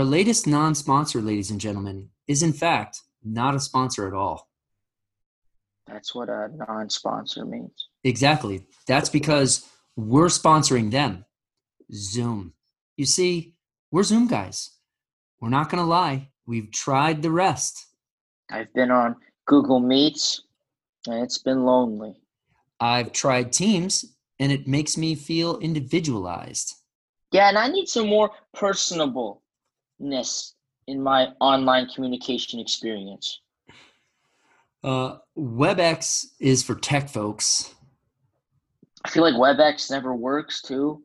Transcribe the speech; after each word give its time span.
Our 0.00 0.06
latest 0.06 0.46
non 0.46 0.74
sponsor, 0.74 1.20
ladies 1.20 1.50
and 1.50 1.60
gentlemen, 1.60 2.08
is 2.26 2.42
in 2.42 2.54
fact 2.54 3.02
not 3.22 3.54
a 3.54 3.60
sponsor 3.60 4.08
at 4.08 4.14
all. 4.14 4.48
That's 5.86 6.14
what 6.14 6.30
a 6.30 6.48
non 6.54 6.88
sponsor 6.88 7.44
means. 7.44 7.88
Exactly. 8.02 8.64
That's 8.86 9.10
because 9.10 9.68
we're 9.96 10.28
sponsoring 10.28 10.90
them. 10.90 11.26
Zoom. 11.92 12.54
You 12.96 13.04
see, 13.04 13.56
we're 13.90 14.04
Zoom 14.04 14.26
guys. 14.26 14.70
We're 15.38 15.50
not 15.50 15.68
going 15.68 15.82
to 15.82 15.86
lie. 15.86 16.28
We've 16.46 16.72
tried 16.72 17.20
the 17.20 17.30
rest. 17.30 17.84
I've 18.50 18.72
been 18.72 18.90
on 18.90 19.16
Google 19.44 19.80
Meets 19.80 20.44
and 21.08 21.22
it's 21.22 21.36
been 21.36 21.66
lonely. 21.66 22.14
I've 22.80 23.12
tried 23.12 23.52
Teams 23.52 24.06
and 24.38 24.50
it 24.50 24.66
makes 24.66 24.96
me 24.96 25.14
feel 25.14 25.58
individualized. 25.58 26.74
Yeah, 27.32 27.50
and 27.50 27.58
I 27.58 27.68
need 27.68 27.86
some 27.86 28.06
more 28.06 28.30
personableness 30.00 30.52
in 30.86 31.02
my 31.02 31.28
online 31.40 31.88
communication 31.88 32.60
experience. 32.60 33.40
Uh, 34.82 35.18
WebEx 35.36 36.26
is 36.40 36.62
for 36.62 36.74
tech 36.74 37.08
folks. 37.08 37.74
I 39.04 39.10
feel 39.10 39.22
like 39.22 39.34
WebEx 39.34 39.90
never 39.90 40.14
works 40.14 40.62
too. 40.62 41.02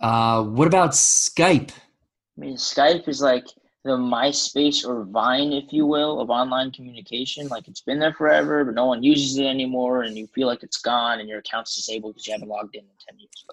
Uh, 0.00 0.42
what 0.42 0.66
about 0.66 0.90
Skype? 0.90 1.70
I 1.70 2.40
mean, 2.40 2.56
Skype 2.56 3.08
is 3.08 3.20
like 3.20 3.46
the 3.84 3.96
MySpace 3.96 4.86
or 4.86 5.04
Vine, 5.04 5.52
if 5.52 5.72
you 5.72 5.86
will, 5.86 6.20
of 6.20 6.30
online 6.30 6.70
communication. 6.72 7.48
Like 7.48 7.68
it's 7.68 7.80
been 7.80 7.98
there 7.98 8.12
forever, 8.12 8.64
but 8.64 8.74
no 8.74 8.86
one 8.86 9.02
uses 9.02 9.38
it 9.38 9.44
anymore, 9.46 10.02
and 10.02 10.16
you 10.16 10.26
feel 10.28 10.48
like 10.48 10.62
it's 10.62 10.78
gone 10.78 11.20
and 11.20 11.28
your 11.28 11.38
account's 11.38 11.76
disabled 11.76 12.14
because 12.14 12.26
you 12.26 12.32
haven't 12.32 12.48
logged 12.48 12.74
in 12.74 12.82
in 12.82 12.86
10 13.08 13.18
years. 13.18 13.44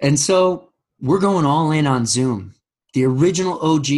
And 0.00 0.18
so 0.18 0.70
we're 1.00 1.20
going 1.20 1.44
all 1.44 1.70
in 1.72 1.86
on 1.86 2.06
Zoom, 2.06 2.54
the 2.92 3.04
original 3.04 3.58
OG 3.60 3.88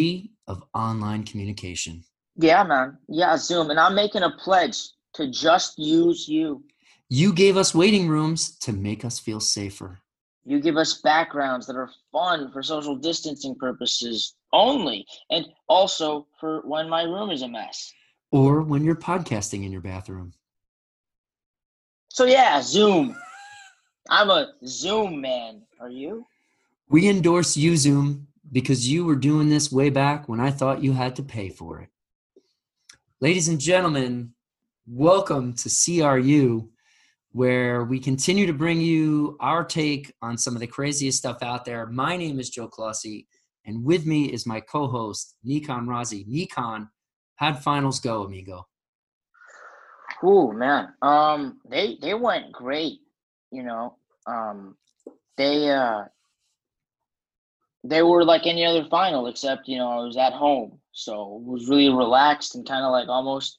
of 0.47 0.65
online 0.75 1.25
communication. 1.25 2.05
Yeah, 2.37 2.63
man. 2.65 2.99
Yeah, 3.09 3.37
Zoom. 3.37 3.71
And 3.71 3.79
I'm 3.79 3.95
making 3.95 4.23
a 4.23 4.31
pledge 4.31 4.79
to 5.15 5.31
just 5.31 5.79
use 5.79 6.29
you. 6.29 6.65
You 7.09 7.33
gave 7.33 7.57
us 7.57 7.75
waiting 7.75 8.09
rooms 8.09 8.57
to 8.59 8.73
make 8.73 9.05
us 9.05 9.19
feel 9.19 9.41
safer. 9.41 10.01
You 10.45 10.61
give 10.61 10.77
us 10.77 11.01
backgrounds 11.03 11.67
that 11.67 11.77
are 11.77 11.91
fun 12.11 12.51
for 12.53 12.63
social 12.63 12.97
distancing 12.97 13.55
purposes 13.55 14.35
only, 14.53 15.07
and 15.31 15.47
also 15.69 16.27
for 16.41 16.63
when 16.65 16.89
my 16.89 17.03
room 17.03 17.31
is 17.31 17.43
a 17.43 17.49
mess. 17.49 17.93
Or 18.33 18.63
when 18.63 18.83
you're 18.83 18.97
podcasting 18.97 19.65
in 19.65 19.73
your 19.73 19.83
bathroom. 19.83 20.33
So, 22.09 22.25
yeah, 22.25 22.61
Zoom. 22.61 23.17
I'm 24.11 24.31
a 24.31 24.53
Zoom 24.67 25.21
man. 25.21 25.63
Are 25.81 25.91
you? 25.91 26.27
We 26.89 27.09
endorse 27.09 27.57
you, 27.57 27.77
Zoom, 27.77 28.27
because 28.53 28.89
you 28.89 29.05
were 29.05 29.17
doing 29.17 29.49
this 29.49 29.73
way 29.73 29.89
back 29.89 30.29
when 30.29 30.39
I 30.39 30.51
thought 30.51 30.85
you 30.85 30.93
had 30.93 31.17
to 31.17 31.23
pay 31.23 31.49
for 31.49 31.81
it. 31.81 31.89
Ladies 33.21 33.49
and 33.49 33.59
gentlemen, 33.59 34.35
welcome 34.87 35.55
to 35.55 35.71
CRU 35.71 36.69
where 37.33 37.85
we 37.85 37.99
continue 37.99 38.47
to 38.47 38.53
bring 38.53 38.79
you 38.79 39.39
our 39.41 39.65
take 39.65 40.13
on 40.21 40.37
some 40.37 40.55
of 40.55 40.61
the 40.61 40.67
craziest 40.67 41.19
stuff 41.19 41.43
out 41.43 41.65
there. 41.65 41.87
My 41.87 42.17
name 42.17 42.39
is 42.39 42.51
Joe 42.51 42.69
Clossie, 42.69 43.27
and 43.65 43.83
with 43.83 44.05
me 44.05 44.27
is 44.27 44.47
my 44.47 44.61
co-host 44.61 45.35
Nikon 45.43 45.87
Razi. 45.87 46.27
Nikon, 46.27 46.91
how'd 47.37 47.63
finals 47.63 48.01
go, 48.01 48.25
amigo? 48.25 48.67
Ooh, 50.25 50.53
man, 50.53 50.93
um, 51.01 51.59
they 51.69 51.97
they 52.03 52.15
went 52.15 52.53
great. 52.53 52.99
You 53.51 53.63
know, 53.63 53.97
um, 54.27 54.77
they 55.37 55.71
uh, 55.71 56.05
they 57.85 58.03
were 58.03 58.25
like 58.25 58.47
any 58.47 58.65
other 58.65 58.87
final, 58.91 59.27
except 59.27 59.69
you 59.69 59.79
know 59.79 59.89
I 59.89 60.05
was 60.05 60.17
at 60.17 60.33
home, 60.33 60.79
so 60.93 61.41
it 61.43 61.51
was 61.51 61.69
really 61.69 61.89
relaxed 61.89 62.55
and 62.55 62.67
kind 62.67 62.85
of 62.85 62.93
like 62.93 63.09
almost 63.09 63.59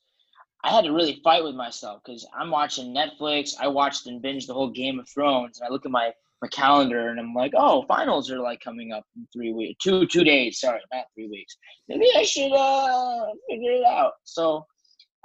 I 0.63 0.73
had 0.73 0.85
to 0.85 0.93
really 0.93 1.19
fight 1.23 1.43
with 1.43 1.55
myself 1.55 2.01
because 2.05 2.25
I'm 2.37 2.49
watching 2.49 2.95
Netflix. 2.95 3.53
I 3.59 3.67
watched 3.67 4.07
and 4.07 4.23
binged 4.23 4.47
the 4.47 4.53
whole 4.53 4.69
Game 4.69 4.99
of 4.99 5.09
Thrones, 5.09 5.59
and 5.59 5.67
I 5.67 5.71
look 5.71 5.85
at 5.85 5.91
my 5.91 6.11
my 6.41 6.47
calendar 6.49 7.07
and 7.07 7.19
I'm 7.19 7.33
like, 7.33 7.53
oh, 7.55 7.85
finals 7.87 8.29
are 8.29 8.39
like 8.39 8.59
coming 8.59 8.91
up 8.91 9.05
in 9.15 9.25
three 9.31 9.53
weeks, 9.53 9.81
two 9.83 10.05
two 10.07 10.23
days. 10.23 10.59
Sorry, 10.59 10.79
not 10.91 11.05
three 11.15 11.29
weeks. 11.29 11.55
Maybe 11.87 12.07
I 12.15 12.23
should 12.23 12.51
uh 12.51 13.27
figure 13.49 13.71
it 13.71 13.85
out. 13.85 14.13
So 14.23 14.65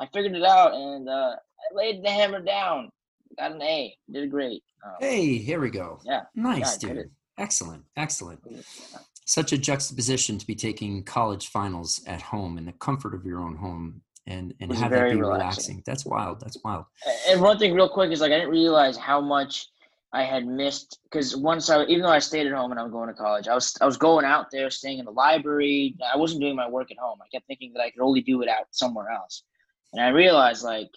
I 0.01 0.07
figured 0.13 0.35
it 0.35 0.45
out 0.45 0.75
and 0.75 1.09
uh, 1.09 1.35
I 1.35 1.75
laid 1.75 2.05
the 2.05 2.11
hammer 2.11 2.41
down. 2.41 2.91
Got 3.37 3.53
an 3.53 3.63
A. 3.63 3.97
Did 4.11 4.31
great. 4.31 4.63
Um, 4.85 4.95
hey, 5.01 5.39
here 5.39 5.61
we 5.61 5.71
go. 5.71 6.01
Yeah. 6.05 6.23
Nice, 6.35 6.83
yeah, 6.83 6.95
dude. 6.95 7.11
Excellent, 7.39 7.85
excellent. 7.97 8.41
Such 9.25 9.53
a 9.53 9.59
juxtaposition 9.59 10.39
to 10.39 10.47
be 10.47 10.55
taking 10.55 11.05
college 11.05 11.49
finals 11.49 12.03
at 12.07 12.21
home 12.21 12.59
in 12.59 12.65
the 12.65 12.73
comfort 12.73 13.15
of 13.15 13.25
your 13.25 13.41
own 13.41 13.57
home 13.57 14.03
and 14.27 14.55
and 14.61 14.73
have 14.75 14.91
that 14.91 15.11
be 15.11 15.17
relaxing. 15.17 15.21
relaxing. 15.21 15.83
That's 15.87 16.05
wild. 16.05 16.41
That's 16.41 16.59
wild. 16.65 16.85
And 17.29 17.41
one 17.41 17.59
thing, 17.59 17.75
real 17.75 17.89
quick, 17.89 18.11
is 18.11 18.21
like 18.21 18.33
I 18.33 18.39
didn't 18.39 18.51
realize 18.51 18.97
how 18.97 19.21
much 19.21 19.69
I 20.13 20.23
had 20.23 20.47
missed 20.47 20.99
because 21.05 21.37
once 21.37 21.69
I, 21.69 21.85
even 21.85 22.03
though 22.03 22.09
I 22.09 22.19
stayed 22.19 22.47
at 22.47 22.53
home 22.53 22.71
and 22.71 22.81
I'm 22.81 22.91
going 22.91 23.09
to 23.09 23.15
college, 23.15 23.49
I 23.49 23.55
was 23.55 23.77
I 23.81 23.87
was 23.87 23.97
going 23.97 24.25
out 24.25 24.47
there, 24.51 24.71
staying 24.71 24.99
in 24.99 25.05
the 25.05 25.11
library. 25.11 25.97
I 26.13 26.17
wasn't 26.17 26.41
doing 26.41 26.57
my 26.57 26.69
work 26.69 26.91
at 26.91 26.99
home. 26.99 27.19
I 27.23 27.29
kept 27.29 27.47
thinking 27.47 27.73
that 27.75 27.83
I 27.83 27.91
could 27.91 28.03
only 28.03 28.21
do 28.21 28.43
it 28.43 28.49
out 28.49 28.65
somewhere 28.71 29.11
else, 29.11 29.45
and 29.93 30.03
I 30.03 30.09
realized 30.09 30.65
like 30.65 30.91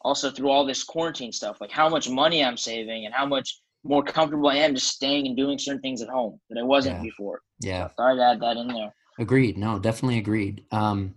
also 0.00 0.30
through 0.30 0.50
all 0.50 0.64
this 0.64 0.84
quarantine 0.84 1.32
stuff, 1.32 1.60
like 1.60 1.70
how 1.70 1.88
much 1.88 2.08
money 2.08 2.44
I'm 2.44 2.56
saving 2.56 3.06
and 3.06 3.14
how 3.14 3.26
much 3.26 3.60
more 3.88 4.02
comfortable 4.02 4.48
I 4.48 4.56
am 4.56 4.74
just 4.74 4.88
staying 4.88 5.26
and 5.26 5.36
doing 5.36 5.58
certain 5.58 5.80
things 5.80 6.02
at 6.02 6.08
home 6.08 6.40
that 6.50 6.60
I 6.60 6.64
wasn't 6.64 6.96
yeah. 6.96 7.02
before. 7.02 7.40
Yeah, 7.60 7.88
so 7.96 8.04
I'd 8.04 8.18
add 8.18 8.40
that 8.40 8.56
in 8.56 8.68
there. 8.68 8.92
Agreed. 9.18 9.56
No, 9.56 9.78
definitely 9.78 10.18
agreed. 10.18 10.64
Um, 10.72 11.14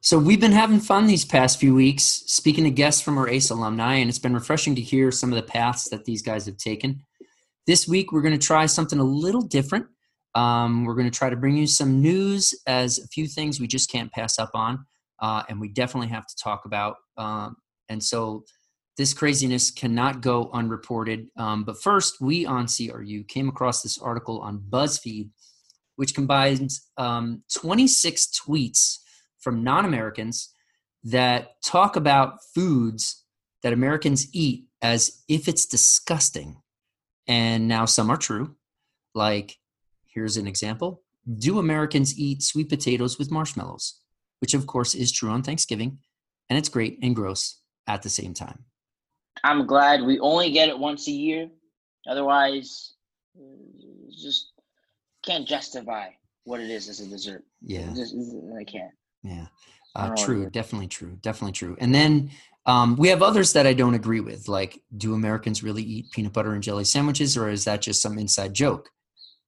so 0.00 0.18
we've 0.18 0.40
been 0.40 0.52
having 0.52 0.78
fun 0.80 1.06
these 1.06 1.24
past 1.24 1.58
few 1.58 1.74
weeks, 1.74 2.04
speaking 2.04 2.64
to 2.64 2.70
guests 2.70 3.00
from 3.00 3.18
our 3.18 3.28
ACE 3.28 3.50
alumni, 3.50 3.94
and 3.94 4.08
it's 4.08 4.18
been 4.18 4.34
refreshing 4.34 4.74
to 4.76 4.80
hear 4.80 5.10
some 5.10 5.32
of 5.32 5.36
the 5.36 5.42
paths 5.42 5.88
that 5.90 6.04
these 6.04 6.22
guys 6.22 6.46
have 6.46 6.56
taken. 6.56 7.02
This 7.66 7.88
week, 7.88 8.12
we're 8.12 8.22
going 8.22 8.38
to 8.38 8.46
try 8.46 8.66
something 8.66 9.00
a 9.00 9.04
little 9.04 9.42
different. 9.42 9.86
Um, 10.36 10.84
we're 10.84 10.94
going 10.94 11.10
to 11.10 11.18
try 11.18 11.30
to 11.30 11.36
bring 11.36 11.56
you 11.56 11.66
some 11.66 12.00
news 12.00 12.54
as 12.66 12.98
a 12.98 13.08
few 13.08 13.26
things 13.26 13.58
we 13.58 13.66
just 13.66 13.90
can't 13.90 14.12
pass 14.12 14.38
up 14.38 14.50
on, 14.54 14.84
uh, 15.20 15.42
and 15.48 15.60
we 15.60 15.68
definitely 15.68 16.08
have 16.08 16.26
to 16.26 16.36
talk 16.40 16.66
about. 16.66 16.96
Um, 17.16 17.56
and 17.88 18.02
so 18.02 18.44
this 18.96 19.12
craziness 19.12 19.70
cannot 19.70 20.22
go 20.22 20.50
unreported. 20.52 21.28
Um, 21.36 21.64
but 21.64 21.80
first, 21.82 22.20
we 22.20 22.46
on 22.46 22.66
CRU 22.66 23.24
came 23.24 23.48
across 23.48 23.82
this 23.82 23.98
article 23.98 24.40
on 24.40 24.58
BuzzFeed, 24.58 25.30
which 25.96 26.14
combines 26.14 26.88
um, 26.96 27.42
26 27.54 28.28
tweets 28.46 28.98
from 29.38 29.62
non 29.62 29.84
Americans 29.84 30.54
that 31.04 31.62
talk 31.62 31.96
about 31.96 32.38
foods 32.54 33.24
that 33.62 33.72
Americans 33.72 34.26
eat 34.32 34.64
as 34.82 35.22
if 35.28 35.46
it's 35.46 35.66
disgusting. 35.66 36.56
And 37.28 37.68
now 37.68 37.84
some 37.84 38.10
are 38.10 38.16
true. 38.16 38.56
Like, 39.14 39.56
here's 40.04 40.36
an 40.36 40.46
example 40.46 41.02
Do 41.38 41.58
Americans 41.58 42.18
eat 42.18 42.42
sweet 42.42 42.68
potatoes 42.68 43.18
with 43.18 43.30
marshmallows? 43.30 44.00
Which, 44.40 44.54
of 44.54 44.66
course, 44.66 44.94
is 44.94 45.12
true 45.12 45.30
on 45.30 45.42
Thanksgiving. 45.42 45.98
And 46.48 46.58
it's 46.58 46.68
great 46.68 46.98
and 47.02 47.14
gross 47.14 47.60
at 47.86 48.02
the 48.02 48.08
same 48.08 48.34
time. 48.34 48.64
I'm 49.44 49.66
glad 49.66 50.02
we 50.02 50.18
only 50.20 50.50
get 50.50 50.68
it 50.68 50.78
once 50.78 51.08
a 51.08 51.12
year. 51.12 51.48
Otherwise, 52.08 52.94
just 54.10 54.52
can't 55.24 55.46
justify 55.46 56.08
what 56.44 56.60
it 56.60 56.70
is 56.70 56.88
as 56.88 57.00
a 57.00 57.06
dessert. 57.06 57.44
Yeah. 57.60 57.92
Just, 57.94 58.14
I 58.58 58.64
can't. 58.64 58.92
Yeah. 59.22 59.46
Uh, 59.94 60.14
true. 60.16 60.48
Definitely 60.50 60.88
true. 60.88 61.18
Definitely 61.22 61.52
true. 61.52 61.76
And 61.80 61.94
then 61.94 62.30
um, 62.66 62.96
we 62.96 63.08
have 63.08 63.22
others 63.22 63.52
that 63.54 63.66
I 63.66 63.72
don't 63.72 63.94
agree 63.94 64.20
with. 64.20 64.48
Like, 64.48 64.82
do 64.96 65.14
Americans 65.14 65.62
really 65.62 65.82
eat 65.82 66.10
peanut 66.12 66.32
butter 66.32 66.52
and 66.52 66.62
jelly 66.62 66.84
sandwiches, 66.84 67.36
or 67.36 67.48
is 67.48 67.64
that 67.64 67.82
just 67.82 68.02
some 68.02 68.18
inside 68.18 68.54
joke? 68.54 68.90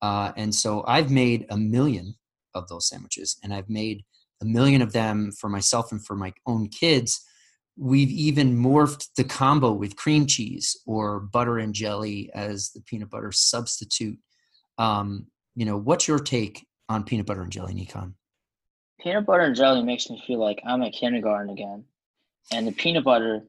Uh, 0.01 0.33
and 0.37 0.55
so 0.55 0.85
I've 0.87 1.11
made 1.11 1.47
a 1.51 1.57
million 1.57 2.15
of 2.55 2.69
those 2.69 2.89
sandwiches, 2.89 3.37
and 3.43 3.53
I've 3.53 3.69
made 3.69 4.05
a 4.41 4.45
million 4.45 4.83
of 4.83 4.93
them 4.93 5.33
for 5.33 5.49
myself 5.49 5.93
and 5.93 6.05
for 6.05 6.15
my 6.17 6.33
own 6.47 6.69
kids. 6.69 7.25
We've 7.79 8.11
even 8.11 8.57
morphed 8.59 9.09
the 9.17 9.25
combo 9.25 9.73
with 9.73 9.97
cream 9.97 10.27
cheese 10.27 10.77
or 10.87 11.21
butter 11.21 11.59
and 11.59 11.75
jelly 11.75 12.31
as 12.35 12.71
the 12.71 12.81
peanut 12.81 13.11
butter 13.11 13.31
substitute. 13.33 14.19
Um, 14.79 15.27
you 15.55 15.65
know, 15.65 15.77
what's 15.77 16.09
your 16.09 16.19
take 16.19 16.67
on 16.89 17.05
peanut 17.05 17.27
butter 17.27 17.43
and 17.43 17.53
jelly, 17.53 17.75
Nikon? 17.75 18.15
peanut 19.01 19.27
butter 19.27 19.45
and 19.45 19.57
jelly 19.57 19.83
makes 19.83 20.11
me 20.11 20.23
feel 20.27 20.39
like 20.39 20.61
I'm 20.67 20.83
at 20.83 20.93
kindergarten 20.93 21.51
again, 21.51 21.85
and 22.53 22.67
the 22.67 22.73
peanut 22.73 23.05
butter 23.05 23.43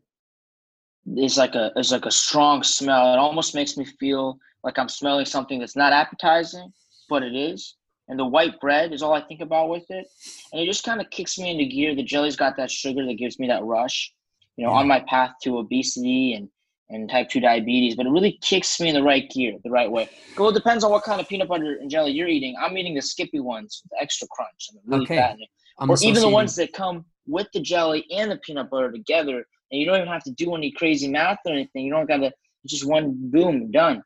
is 1.17 1.37
like 1.37 1.55
a 1.55 1.71
is 1.77 1.91
like 1.91 2.05
a 2.05 2.11
strong 2.11 2.63
smell. 2.63 3.13
It 3.13 3.17
almost 3.17 3.55
makes 3.55 3.77
me 3.77 3.85
feel 3.85 4.39
like 4.63 4.77
I'm 4.77 4.89
smelling 4.89 5.25
something 5.25 5.59
that's 5.59 5.75
not 5.75 5.93
appetizing, 5.93 6.71
but 7.09 7.23
it 7.23 7.35
is. 7.35 7.75
And 8.07 8.17
the 8.17 8.25
white 8.25 8.59
bread 8.59 8.91
is 8.91 9.03
all 9.03 9.13
I 9.13 9.21
think 9.21 9.41
about 9.41 9.69
with 9.69 9.85
it, 9.89 10.07
and 10.51 10.61
it 10.61 10.65
just 10.65 10.83
kind 10.83 11.01
of 11.01 11.09
kicks 11.09 11.37
me 11.37 11.51
into 11.51 11.65
gear. 11.65 11.95
The 11.95 12.03
jelly's 12.03 12.35
got 12.35 12.57
that 12.57 12.71
sugar 12.71 13.05
that 13.05 13.17
gives 13.17 13.39
me 13.39 13.47
that 13.47 13.63
rush, 13.63 14.11
you 14.59 14.65
know, 14.65 14.71
yeah. 14.73 14.79
on 14.79 14.87
my 14.87 14.99
path 15.07 15.31
to 15.43 15.57
obesity 15.57 16.33
and 16.33 16.49
and 16.91 17.07
type 17.07 17.29
2 17.29 17.39
diabetes, 17.39 17.95
but 17.95 18.07
it 18.07 18.09
really 18.09 18.39
kicks 18.41 18.79
me 18.81 18.89
in 18.89 18.95
the 18.95 19.03
right 19.03 19.29
gear, 19.29 19.53
the 19.63 19.69
right 19.69 19.89
way. 19.91 20.09
Well, 20.35 20.49
it 20.49 20.55
depends 20.55 20.83
on 20.83 20.89
what 20.89 21.03
kind 21.03 21.21
of 21.21 21.29
peanut 21.29 21.47
butter 21.47 21.77
and 21.79 21.87
jelly 21.87 22.11
you're 22.13 22.27
eating. 22.27 22.55
I'm 22.59 22.75
eating 22.79 22.95
the 22.95 23.01
Skippy 23.03 23.39
ones, 23.39 23.81
with 23.83 23.91
the 23.91 24.01
extra 24.01 24.27
crunch, 24.31 24.69
and 24.71 24.79
really 24.85 25.03
Okay. 25.03 25.17
fattening. 25.17 25.47
I'm 25.77 25.91
Or 25.91 25.97
even 26.01 26.21
the 26.23 26.29
ones 26.29 26.55
that 26.55 26.73
come 26.73 27.05
with 27.27 27.47
the 27.53 27.59
jelly 27.61 28.05
and 28.11 28.31
the 28.31 28.37
peanut 28.37 28.71
butter 28.71 28.91
together, 28.91 29.37
and 29.71 29.79
you 29.79 29.85
don't 29.85 29.97
even 29.97 30.07
have 30.07 30.23
to 30.23 30.31
do 30.31 30.55
any 30.55 30.71
crazy 30.71 31.07
math 31.07 31.37
or 31.45 31.53
anything. 31.53 31.85
You 31.85 31.91
don't 31.91 32.07
got 32.07 32.17
to, 32.17 32.31
just 32.65 32.85
one 32.87 33.13
boom, 33.35 33.69
done. 33.69 34.01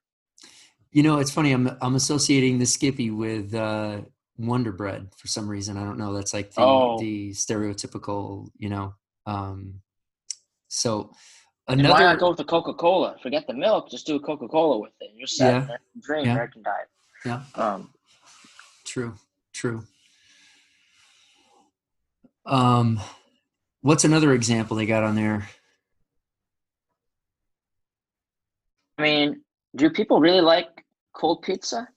You 0.91 1.03
know, 1.03 1.19
it's 1.19 1.31
funny. 1.31 1.53
I'm 1.53 1.69
I'm 1.81 1.95
associating 1.95 2.59
the 2.59 2.65
Skippy 2.65 3.09
with 3.11 3.55
uh, 3.55 4.01
Wonder 4.37 4.73
Bread 4.73 5.07
for 5.17 5.27
some 5.27 5.47
reason. 5.47 5.77
I 5.77 5.85
don't 5.85 5.97
know. 5.97 6.11
That's 6.13 6.33
like 6.33 6.53
the, 6.53 6.61
Oh. 6.61 6.99
the 6.99 7.29
stereotypical, 7.31 8.49
you 8.57 8.67
know. 8.69 8.93
Um, 9.25 9.75
so 10.73 11.11
And 11.67 11.81
why 11.81 11.89
another 11.89 12.03
not 12.05 12.19
go 12.19 12.29
with 12.29 12.37
the 12.39 12.43
Coca 12.45 12.73
Cola? 12.73 13.15
Forget 13.21 13.45
the 13.47 13.53
milk, 13.53 13.89
just 13.89 14.07
do 14.07 14.15
a 14.15 14.19
Coca 14.19 14.47
Cola 14.47 14.79
with 14.79 14.91
it. 14.99 15.11
You're 15.15 15.27
set. 15.27 15.67
Yeah. 15.67 15.77
Dream, 16.01 16.25
Yeah. 16.25 16.31
American 16.31 16.63
diet. 16.63 16.87
Yeah. 17.25 17.43
Um, 17.55 17.93
true, 18.83 19.13
true. 19.53 19.83
Um, 22.45 22.99
what's 23.81 24.03
another 24.03 24.33
example 24.33 24.75
they 24.75 24.85
got 24.85 25.03
on 25.03 25.15
there? 25.15 25.47
I 28.97 29.01
mean, 29.03 29.41
do 29.75 29.89
people 29.89 30.19
really 30.19 30.41
like 30.41 30.67
cold 31.13 31.43
pizza? 31.43 31.87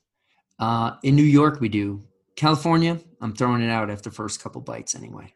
Uh, 0.59 0.93
in 1.03 1.17
New 1.17 1.25
York, 1.25 1.61
we 1.61 1.69
do. 1.69 2.05
California, 2.37 3.01
I'm 3.21 3.35
throwing 3.35 3.63
it 3.63 3.71
out 3.71 3.91
after 3.91 4.11
first 4.11 4.43
couple 4.43 4.61
bites 4.61 4.95
anyway. 4.95 5.33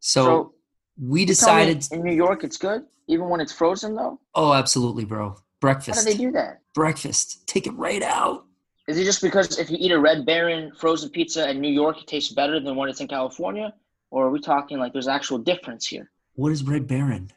So, 0.00 0.24
So 0.24 0.54
we 1.00 1.20
you 1.20 1.26
tell 1.34 1.56
me 1.56 1.66
decided. 1.74 1.88
in 1.92 2.04
New 2.04 2.14
York 2.14 2.44
it's 2.44 2.56
good, 2.56 2.84
even 3.08 3.28
when 3.28 3.40
it's 3.40 3.52
frozen 3.52 3.94
though. 3.94 4.20
Oh, 4.34 4.52
absolutely, 4.52 5.04
bro. 5.04 5.36
Breakfast. 5.60 5.98
How 5.98 6.04
do 6.04 6.12
they 6.12 6.22
do 6.22 6.30
that? 6.32 6.60
Breakfast. 6.74 7.46
Take 7.46 7.66
it 7.66 7.72
right 7.72 8.02
out. 8.02 8.44
Is 8.88 8.98
it 8.98 9.04
just 9.04 9.22
because 9.22 9.58
if 9.58 9.70
you 9.70 9.76
eat 9.78 9.92
a 9.92 10.00
Red 10.00 10.26
Baron 10.26 10.72
frozen 10.76 11.10
pizza 11.10 11.48
in 11.48 11.60
New 11.60 11.72
York, 11.72 12.00
it 12.00 12.06
tastes 12.06 12.32
better 12.32 12.58
than 12.58 12.76
when 12.76 12.88
it's 12.88 13.00
in 13.00 13.08
California? 13.08 13.72
Or 14.10 14.26
are 14.26 14.30
we 14.30 14.40
talking 14.40 14.78
like 14.78 14.92
there's 14.92 15.06
actual 15.06 15.38
difference 15.38 15.86
here? 15.86 16.10
What 16.34 16.50
is 16.50 16.64
Red 16.64 16.86
Baron? 16.88 17.30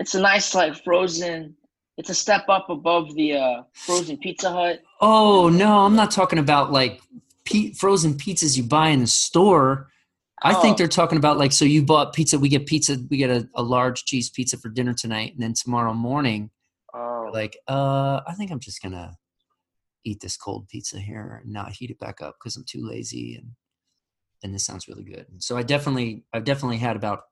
It's 0.00 0.14
a 0.14 0.20
nice 0.20 0.54
like 0.54 0.82
frozen. 0.82 1.56
It's 1.96 2.10
a 2.10 2.14
step 2.14 2.48
up 2.48 2.68
above 2.68 3.14
the 3.14 3.36
uh, 3.36 3.62
frozen 3.72 4.18
Pizza 4.18 4.50
Hut. 4.50 4.82
Oh 5.00 5.48
no, 5.48 5.84
I'm 5.84 5.96
not 5.96 6.10
talking 6.10 6.38
about 6.38 6.72
like 6.72 7.00
pe- 7.44 7.72
frozen 7.72 8.14
pizzas 8.14 8.56
you 8.56 8.64
buy 8.64 8.88
in 8.88 9.00
the 9.00 9.06
store. 9.06 9.88
I 10.42 10.54
think 10.54 10.74
Oh. 10.74 10.78
they're 10.78 10.88
talking 10.88 11.18
about 11.18 11.38
like 11.38 11.52
so 11.52 11.64
you 11.64 11.82
bought 11.82 12.12
pizza. 12.14 12.38
We 12.38 12.48
get 12.48 12.66
pizza. 12.66 12.98
We 13.10 13.16
get 13.16 13.30
a, 13.30 13.48
a 13.54 13.62
large 13.62 14.04
cheese 14.04 14.28
pizza 14.30 14.56
for 14.58 14.68
dinner 14.68 14.92
tonight, 14.94 15.32
and 15.32 15.42
then 15.42 15.54
tomorrow 15.54 15.94
morning, 15.94 16.50
Oh, 16.94 17.30
like, 17.32 17.56
uh, 17.68 18.20
I 18.26 18.34
think 18.34 18.50
I'm 18.50 18.60
just 18.60 18.82
gonna 18.82 19.16
eat 20.04 20.20
this 20.20 20.36
cold 20.36 20.68
pizza 20.68 20.98
here 21.00 21.40
and 21.42 21.52
not 21.52 21.72
heat 21.72 21.90
it 21.90 21.98
back 21.98 22.20
up 22.22 22.36
because 22.38 22.56
I'm 22.56 22.64
too 22.64 22.86
lazy, 22.86 23.34
and 23.36 23.52
and 24.42 24.54
this 24.54 24.64
sounds 24.64 24.86
really 24.88 25.04
good. 25.04 25.26
So 25.38 25.56
I 25.56 25.62
definitely, 25.62 26.24
I've 26.32 26.44
definitely 26.44 26.76
had 26.78 26.96
about 26.96 27.22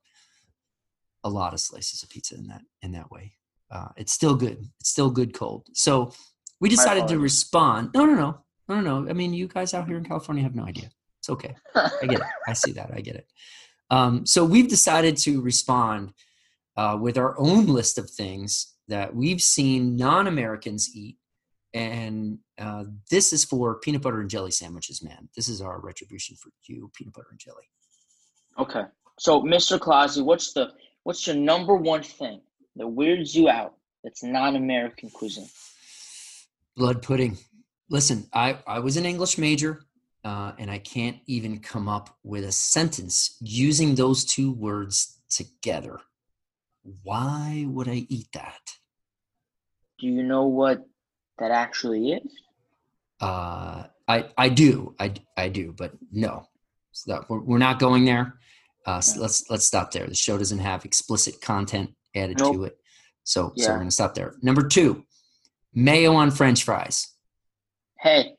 a 1.22 1.28
lot 1.28 1.52
of 1.54 1.60
slices 1.60 2.02
of 2.02 2.08
pizza 2.10 2.34
in 2.36 2.46
that 2.48 2.62
in 2.82 2.92
that 2.92 3.10
way. 3.10 3.34
Uh, 3.70 3.88
it's 3.96 4.12
still 4.12 4.34
good. 4.34 4.58
It's 4.80 4.90
still 4.90 5.10
good 5.10 5.34
cold. 5.34 5.68
So 5.74 6.12
we 6.60 6.68
decided 6.68 7.08
to 7.08 7.18
respond. 7.18 7.90
No, 7.94 8.04
no, 8.06 8.14
no, 8.14 8.38
no, 8.68 8.80
no, 8.80 9.00
no. 9.02 9.10
I 9.10 9.12
mean, 9.12 9.34
you 9.34 9.46
guys 9.48 9.74
out 9.74 9.86
here 9.88 9.96
in 9.98 10.04
California 10.04 10.42
have 10.42 10.54
no 10.54 10.64
idea. 10.64 10.90
It's 11.24 11.30
okay. 11.30 11.54
I 11.74 12.06
get 12.06 12.20
it. 12.20 12.26
I 12.46 12.52
see 12.52 12.72
that. 12.72 12.90
I 12.94 13.00
get 13.00 13.16
it. 13.16 13.26
Um, 13.90 14.26
so 14.26 14.44
we've 14.44 14.68
decided 14.68 15.16
to 15.18 15.40
respond 15.40 16.12
uh, 16.76 16.98
with 17.00 17.16
our 17.16 17.38
own 17.38 17.66
list 17.66 17.96
of 17.96 18.10
things 18.10 18.74
that 18.88 19.14
we've 19.14 19.40
seen 19.40 19.96
non-Americans 19.96 20.90
eat, 20.94 21.16
and 21.72 22.38
uh, 22.58 22.84
this 23.10 23.32
is 23.32 23.42
for 23.42 23.76
peanut 23.76 24.02
butter 24.02 24.20
and 24.20 24.28
jelly 24.28 24.50
sandwiches. 24.50 25.02
Man, 25.02 25.30
this 25.34 25.48
is 25.48 25.62
our 25.62 25.80
retribution 25.80 26.36
for 26.36 26.50
you, 26.66 26.90
peanut 26.94 27.14
butter 27.14 27.28
and 27.30 27.40
jelly. 27.40 27.64
okay. 28.58 28.82
So, 29.18 29.40
Mr. 29.42 29.78
Clausy, 29.78 30.22
what's 30.22 30.52
the 30.52 30.72
what's 31.04 31.26
your 31.26 31.36
number 31.36 31.74
one 31.74 32.02
thing 32.02 32.42
that 32.76 32.86
weirds 32.86 33.34
you 33.34 33.48
out 33.48 33.76
that's 34.02 34.22
non-American 34.22 35.08
cuisine? 35.08 35.48
Blood 36.76 37.00
pudding. 37.00 37.38
Listen, 37.88 38.26
I, 38.32 38.58
I 38.66 38.80
was 38.80 38.96
an 38.96 39.06
English 39.06 39.38
major, 39.38 39.82
uh, 40.24 40.52
and 40.58 40.70
I 40.70 40.78
can't 40.78 41.18
even 41.26 41.60
come 41.60 41.88
up 41.88 42.16
with 42.22 42.44
a 42.44 42.52
sentence 42.52 43.36
using 43.40 43.94
those 43.94 44.24
two 44.24 44.52
words 44.52 45.20
together. 45.28 46.00
Why 47.02 47.66
would 47.68 47.88
I 47.88 48.06
eat 48.08 48.28
that? 48.32 48.60
Do 49.98 50.06
you 50.06 50.22
know 50.22 50.46
what 50.46 50.84
that 51.38 51.50
actually 51.50 52.12
is? 52.12 52.32
Uh, 53.20 53.84
I 54.08 54.26
I 54.36 54.48
do 54.48 54.94
I 54.98 55.14
I 55.36 55.48
do, 55.48 55.74
but 55.76 55.92
no, 56.12 56.48
so 56.92 57.12
that, 57.12 57.30
we're, 57.30 57.40
we're 57.40 57.58
not 57.58 57.78
going 57.78 58.04
there. 58.04 58.38
Uh, 58.86 59.00
so 59.00 59.20
let's 59.20 59.48
let's 59.50 59.64
stop 59.64 59.92
there. 59.92 60.06
The 60.06 60.14
show 60.14 60.36
doesn't 60.36 60.58
have 60.58 60.84
explicit 60.84 61.40
content 61.40 61.94
added 62.14 62.38
Nope. 62.38 62.54
to 62.54 62.64
it, 62.64 62.78
so 63.22 63.52
so 63.56 63.70
we're 63.70 63.78
gonna 63.78 63.90
stop 63.90 64.14
there. 64.14 64.34
Number 64.42 64.66
two, 64.66 65.04
mayo 65.72 66.14
on 66.14 66.30
French 66.30 66.64
fries. 66.64 67.12
Hey, 67.98 68.34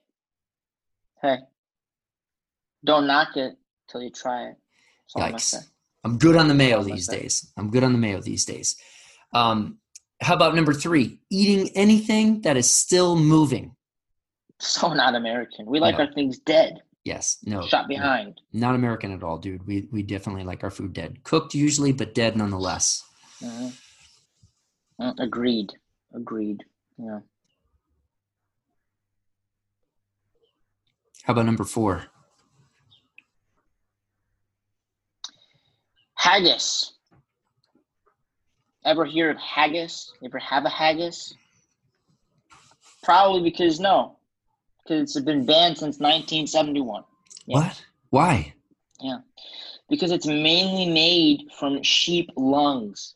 hey, 1.22 1.38
don't 2.86 3.08
knock 3.08 3.36
it 3.38 3.58
till 3.90 4.02
you 4.02 4.10
try 4.10 4.48
it. 4.50 4.56
Yikes! 5.16 5.56
I'm 6.04 6.18
good 6.18 6.36
on 6.36 6.48
the 6.48 6.54
mayo 6.54 6.84
these 6.84 7.08
days. 7.08 7.52
I'm 7.58 7.70
good 7.72 7.84
on 7.84 7.92
the 7.92 7.98
mayo 7.98 8.22
these 8.22 8.46
days. 8.46 8.76
Um, 9.34 9.80
how 10.22 10.36
about 10.36 10.56
number 10.56 10.74
three? 10.74 11.20
Eating 11.30 11.70
anything 11.76 12.42
that 12.42 12.58
is 12.58 12.70
still 12.70 13.16
moving. 13.16 13.76
So 14.60 14.94
not 14.94 15.16
American. 15.16 15.66
We 15.66 15.80
like 15.80 15.98
No. 15.98 16.06
our 16.06 16.14
things 16.14 16.40
dead, 16.40 16.82
Yes. 17.04 17.38
No. 17.44 17.62
shot 17.68 17.84
no. 17.86 17.96
behind. 17.96 18.40
Not 18.54 18.76
American 18.76 19.12
at 19.12 19.24
all, 19.24 19.38
dude. 19.38 19.66
We 19.68 19.88
we 19.92 20.02
definitely 20.04 20.44
like 20.44 20.64
our 20.64 20.72
food 20.72 20.94
dead, 20.94 21.24
cooked 21.24 21.54
usually, 21.54 21.92
but 21.92 22.14
dead 22.16 22.38
nonetheless. 22.38 23.04
Mhm. 23.42 23.74
Mm, 25.02 25.20
agreed. 25.20 25.74
Agreed. 26.14 26.64
Yeah. 26.98 27.20
How 31.24 31.34
about 31.34 31.46
number 31.46 31.64
four? 31.66 32.06
Haggis. 36.36 36.92
Ever 38.84 39.06
hear 39.06 39.30
of 39.30 39.38
haggis? 39.38 40.12
Ever 40.22 40.38
have 40.40 40.66
a 40.66 40.70
haggis? 40.70 41.34
Probably 43.04 43.42
because 43.42 43.80
no, 43.80 44.18
because 44.84 45.16
it's 45.16 45.26
been 45.26 45.46
banned 45.46 45.78
since 45.78 45.98
1971. 45.98 47.04
Yeah. 47.46 47.58
What? 47.58 47.86
Why? 48.10 48.54
Yeah, 49.00 49.20
because 49.90 50.12
it's 50.12 50.26
mainly 50.26 50.90
made 50.90 51.52
from 51.58 51.82
sheep 51.84 52.30
lungs, 52.36 53.16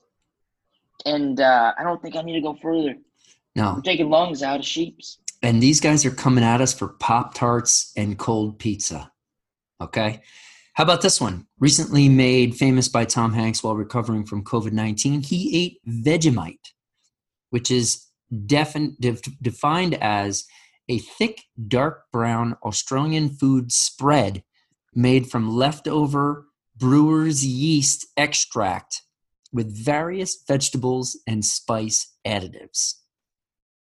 and 1.05 1.41
uh, 1.41 1.73
I 1.77 1.83
don't 1.83 2.01
think 2.01 2.15
I 2.15 2.21
need 2.21 2.35
to 2.35 2.41
go 2.41 2.57
further. 2.61 2.95
No. 3.53 3.71
I'm 3.71 3.81
taking 3.81 4.09
lungs 4.09 4.43
out 4.43 4.61
of 4.61 4.65
sheep's. 4.65 5.17
And 5.43 5.61
these 5.61 5.81
guys 5.81 6.05
are 6.05 6.11
coming 6.11 6.45
at 6.45 6.61
us 6.61 6.73
for 6.73 6.87
Pop 6.87 7.33
Tarts 7.33 7.91
and 7.97 8.17
cold 8.17 8.59
pizza. 8.59 9.11
Okay. 9.81 10.21
How 10.79 10.83
about 10.83 11.01
this 11.01 11.19
one? 11.19 11.45
Recently 11.59 12.07
made 12.07 12.55
famous 12.55 12.87
by 12.87 13.03
Tom 13.03 13.33
Hanks 13.33 13.61
while 13.61 13.75
recovering 13.75 14.25
from 14.25 14.45
COVID 14.45 14.71
19, 14.71 15.23
he 15.23 15.65
ate 15.65 15.81
Vegemite, 15.85 16.71
which 17.49 17.69
is 17.69 18.05
defin- 18.33 18.97
def- 18.97 19.41
defined 19.41 19.95
as 19.95 20.45
a 20.87 20.99
thick, 20.99 21.43
dark 21.67 22.03
brown 22.13 22.55
Australian 22.63 23.27
food 23.27 23.73
spread 23.73 24.41
made 24.95 25.29
from 25.29 25.53
leftover 25.53 26.45
brewer's 26.77 27.45
yeast 27.45 28.07
extract 28.15 29.01
with 29.51 29.75
various 29.83 30.41
vegetables 30.47 31.19
and 31.27 31.43
spice 31.43 32.15
additives. 32.25 32.93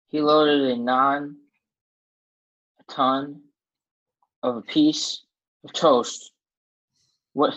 He 0.08 0.20
loaded 0.20 0.62
a 0.62 0.76
non, 0.76 1.36
a 2.80 2.92
ton 2.92 3.42
of 4.42 4.56
a 4.56 4.62
piece 4.62 5.22
of 5.62 5.72
toast. 5.72 6.32
What, 7.38 7.54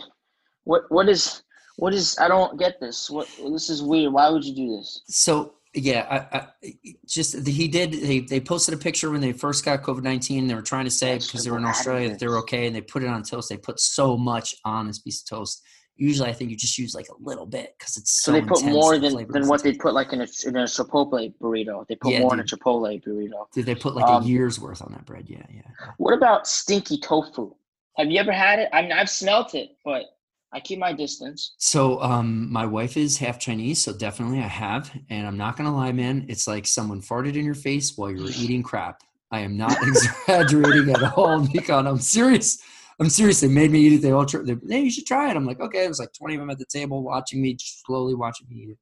what, 0.64 0.84
what 0.90 1.10
is, 1.10 1.42
what 1.78 1.94
is? 1.94 2.18
I 2.20 2.28
don't 2.28 2.60
get 2.60 2.80
this. 2.80 3.10
What 3.10 3.28
this 3.56 3.70
is 3.70 3.82
weird. 3.82 4.14
Why 4.14 4.30
would 4.30 4.46
you 4.46 4.56
do 4.56 4.78
this? 4.78 5.02
So 5.08 5.56
yeah, 5.74 6.28
I, 6.32 6.38
I 6.38 6.74
just 7.08 7.48
he 7.48 7.68
did. 7.68 7.94
They 7.94 8.20
they 8.20 8.40
posted 8.40 8.74
a 8.74 8.78
picture 8.78 9.10
when 9.10 9.22
they 9.22 9.32
first 9.32 9.66
got 9.66 9.82
COVID 9.82 10.04
nineteen. 10.04 10.48
They 10.48 10.54
were 10.54 10.62
trying 10.62 10.86
to 10.86 10.92
say 10.92 11.18
because 11.18 11.44
they 11.44 11.50
were 11.50 11.58
in 11.58 11.66
Australia 11.66 12.10
that 12.10 12.20
they 12.20 12.28
were 12.28 12.38
okay, 12.40 12.68
and 12.68 12.76
they 12.76 12.82
put 12.82 13.02
it 13.04 13.08
on 13.08 13.24
toast. 13.24 13.50
They 13.50 13.58
put 13.58 13.80
so 13.80 14.18
much 14.18 14.54
on 14.66 14.86
this 14.88 15.00
piece 15.00 15.22
of 15.22 15.30
toast. 15.38 15.64
Usually, 15.96 16.30
I 16.30 16.34
think 16.34 16.52
you 16.52 16.58
just 16.58 16.78
use 16.78 16.94
like 16.94 17.08
a 17.10 17.30
little 17.30 17.46
bit 17.46 17.74
because 17.78 17.96
it's 17.96 18.22
So, 18.22 18.32
so. 18.32 18.32
they 18.34 18.46
put 18.46 18.64
more 18.66 19.00
than 19.00 19.14
than 19.30 19.48
what 19.48 19.64
they 19.64 19.74
put 19.74 19.94
like 19.94 20.14
in 20.14 20.22
a 20.22 20.28
in 20.46 20.58
a 20.58 20.66
Chipotle 20.66 21.34
burrito. 21.42 21.88
They 21.88 21.96
put 21.96 22.12
Yeah, 22.12 22.20
more 22.20 22.34
in 22.34 22.42
a. 22.42 22.44
Chipotle 22.44 23.02
burrito. 23.04 23.46
Did 23.54 23.66
they 23.66 23.76
put 23.76 23.96
like 23.96 24.10
um, 24.10 24.24
a 24.24 24.26
year's 24.26 24.60
worth 24.60 24.82
on 24.82 24.92
that 24.92 25.06
bread? 25.06 25.26
Yeah, 25.30 25.46
yeah. 25.50 25.62
What 25.98 26.14
about 26.14 26.48
stinky 26.48 26.98
tofu? 27.00 27.54
Have 27.98 28.10
you 28.10 28.20
ever 28.20 28.32
had 28.32 28.60
it? 28.60 28.70
I 28.74 28.82
mean, 28.82 28.92
I've 28.92 29.10
smelt 29.10 29.54
it, 29.54 29.72
but 29.84 30.06
I 30.54 30.60
keep 30.60 30.80
my 30.80 30.94
distance. 30.94 31.56
So, 31.58 32.02
um, 32.02 32.52
my 32.52 32.66
wife 32.66 32.98
is 32.98 33.18
half 33.18 33.40
Chinese, 33.40 33.82
so 33.82 33.94
definitely 33.94 34.40
I 34.40 34.48
have. 34.48 34.92
And 35.10 35.28
I'm 35.28 35.38
not 35.38 35.58
gonna 35.58 35.76
lie, 35.76 35.92
man, 35.92 36.26
it's 36.28 36.48
like 36.48 36.68
someone 36.68 37.02
farted 37.02 37.36
in 37.36 37.46
your 37.46 37.56
face 37.56 37.98
while 37.98 38.12
you 38.12 38.24
were 38.24 38.30
eating 38.38 38.64
crap. 38.64 39.02
I 39.32 39.40
am 39.40 39.56
not 39.58 39.78
exaggerating 39.82 40.94
at 40.94 41.14
all, 41.18 41.40
Nikon. 41.40 41.88
I'm 41.88 42.00
serious. 42.00 42.62
I'm 43.00 43.10
serious. 43.10 43.40
They 43.40 43.48
made 43.48 43.72
me 43.72 43.80
eat 43.80 43.94
it. 43.94 44.02
They 44.02 44.12
all 44.12 44.26
tried. 44.26 44.48
Hey, 44.68 44.82
you 44.82 44.92
should 44.92 45.08
try 45.08 45.32
it. 45.32 45.38
I'm 45.38 45.46
like, 45.46 45.60
okay. 45.60 45.86
It 45.86 45.88
was 45.88 46.00
like 46.00 46.14
20 46.14 46.36
of 46.36 46.40
them 46.42 46.50
at 46.50 46.60
the 46.60 46.66
table 46.66 47.02
watching 47.02 47.42
me, 47.42 47.56
just 47.56 47.84
slowly 47.86 48.14
watching 48.14 48.48
me 48.50 48.58
eat 48.58 48.70
it. 48.72 48.78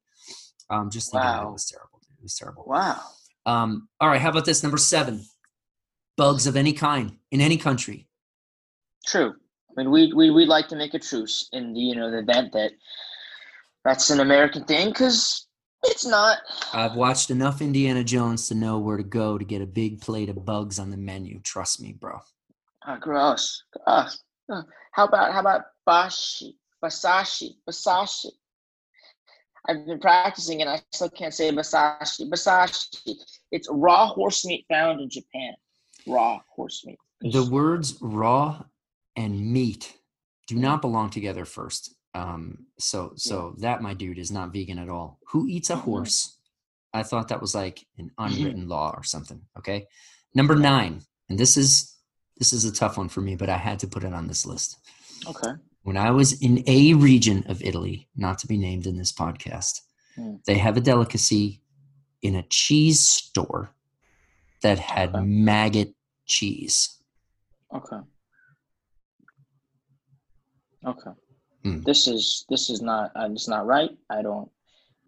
Um, 0.68 0.90
just 0.90 1.10
thinking 1.10 1.28
wow. 1.30 1.48
it 1.48 1.52
was 1.52 1.66
terrible. 1.66 2.00
It 2.18 2.22
was 2.22 2.34
terrible. 2.34 2.64
Wow. 2.66 3.00
Um, 3.46 3.88
all 4.00 4.08
right. 4.08 4.20
How 4.20 4.30
about 4.30 4.44
this? 4.44 4.62
Number 4.62 4.76
seven 4.76 5.24
bugs 6.16 6.46
of 6.46 6.56
any 6.56 6.72
kind 6.72 7.16
in 7.30 7.40
any 7.40 7.56
country. 7.56 8.09
True. 9.06 9.34
I 9.70 9.72
mean, 9.76 9.90
we 9.90 10.12
we 10.12 10.30
we'd 10.30 10.48
like 10.48 10.68
to 10.68 10.76
make 10.76 10.94
a 10.94 10.98
truce 10.98 11.48
in 11.52 11.72
the 11.72 11.80
you 11.80 11.94
know 11.94 12.10
the 12.10 12.18
event 12.18 12.52
that 12.52 12.72
that's 13.84 14.10
an 14.10 14.20
American 14.20 14.64
thing 14.64 14.88
because 14.88 15.46
it's 15.84 16.06
not. 16.06 16.38
I've 16.72 16.94
watched 16.94 17.30
enough 17.30 17.60
Indiana 17.60 18.04
Jones 18.04 18.48
to 18.48 18.54
know 18.54 18.78
where 18.78 18.96
to 18.96 19.02
go 19.02 19.38
to 19.38 19.44
get 19.44 19.62
a 19.62 19.66
big 19.66 20.00
plate 20.00 20.28
of 20.28 20.44
bugs 20.44 20.78
on 20.78 20.90
the 20.90 20.96
menu. 20.96 21.40
Trust 21.40 21.80
me, 21.80 21.92
bro. 21.92 22.18
Oh, 22.86 22.96
gross. 22.98 23.62
Gross. 23.86 24.18
Uh, 24.48 24.62
how 24.92 25.06
about 25.06 25.32
how 25.32 25.40
about 25.40 25.62
bashi, 25.86 26.56
basashi, 26.82 27.56
basashi? 27.66 28.30
I've 29.68 29.86
been 29.86 30.00
practicing 30.00 30.62
and 30.62 30.70
I 30.70 30.80
still 30.90 31.10
can't 31.10 31.34
say 31.34 31.50
basashi. 31.50 32.28
Basashi. 32.28 33.18
It's 33.52 33.68
raw 33.70 34.08
horse 34.08 34.44
meat 34.44 34.64
found 34.68 35.00
in 35.00 35.10
Japan. 35.10 35.54
Raw 36.06 36.40
horse 36.48 36.84
meat. 36.84 36.98
The 37.20 37.44
words 37.44 37.98
raw 38.00 38.64
and 39.20 39.52
meat 39.52 39.96
do 40.46 40.56
not 40.56 40.80
belong 40.80 41.10
together 41.10 41.44
first. 41.44 41.94
Um, 42.14 42.66
so 42.78 43.12
so 43.16 43.54
yeah. 43.56 43.68
that 43.68 43.82
my 43.82 43.94
dude 43.94 44.18
is 44.18 44.32
not 44.32 44.52
vegan 44.52 44.78
at 44.78 44.88
all. 44.88 45.18
Who 45.28 45.46
eats 45.46 45.70
a 45.70 45.74
mm-hmm. 45.74 45.82
horse? 45.82 46.38
I 46.92 47.04
thought 47.04 47.28
that 47.28 47.40
was 47.40 47.54
like 47.54 47.86
an 47.98 48.10
mm-hmm. 48.18 48.24
unwritten 48.34 48.68
law 48.68 48.92
or 48.96 49.04
something. 49.04 49.42
Okay. 49.58 49.86
Number 50.34 50.56
nine, 50.56 51.02
and 51.28 51.38
this 51.38 51.56
is 51.56 51.94
this 52.38 52.52
is 52.52 52.64
a 52.64 52.72
tough 52.72 52.96
one 52.96 53.08
for 53.08 53.20
me, 53.20 53.36
but 53.36 53.48
I 53.48 53.58
had 53.58 53.78
to 53.80 53.86
put 53.86 54.04
it 54.04 54.14
on 54.14 54.26
this 54.26 54.46
list. 54.46 54.78
Okay. 55.28 55.52
When 55.82 55.96
I 55.96 56.10
was 56.10 56.40
in 56.40 56.64
a 56.66 56.94
region 56.94 57.44
of 57.46 57.62
Italy, 57.62 58.08
not 58.16 58.38
to 58.38 58.46
be 58.46 58.56
named 58.56 58.86
in 58.86 58.96
this 58.96 59.12
podcast, 59.12 59.80
mm. 60.18 60.42
they 60.44 60.58
have 60.58 60.76
a 60.76 60.80
delicacy 60.80 61.62
in 62.22 62.34
a 62.34 62.42
cheese 62.44 63.00
store 63.00 63.74
that 64.62 64.78
had 64.78 65.14
okay. 65.14 65.24
maggot 65.24 65.94
cheese. 66.26 66.98
Okay. 67.74 67.98
Okay. 70.86 71.10
Mm. 71.64 71.84
This 71.84 72.08
is 72.08 72.44
this 72.48 72.70
is 72.70 72.80
not 72.80 73.12
uh, 73.14 73.28
it's 73.30 73.48
not 73.48 73.66
right. 73.66 73.90
I 74.08 74.22
don't. 74.22 74.50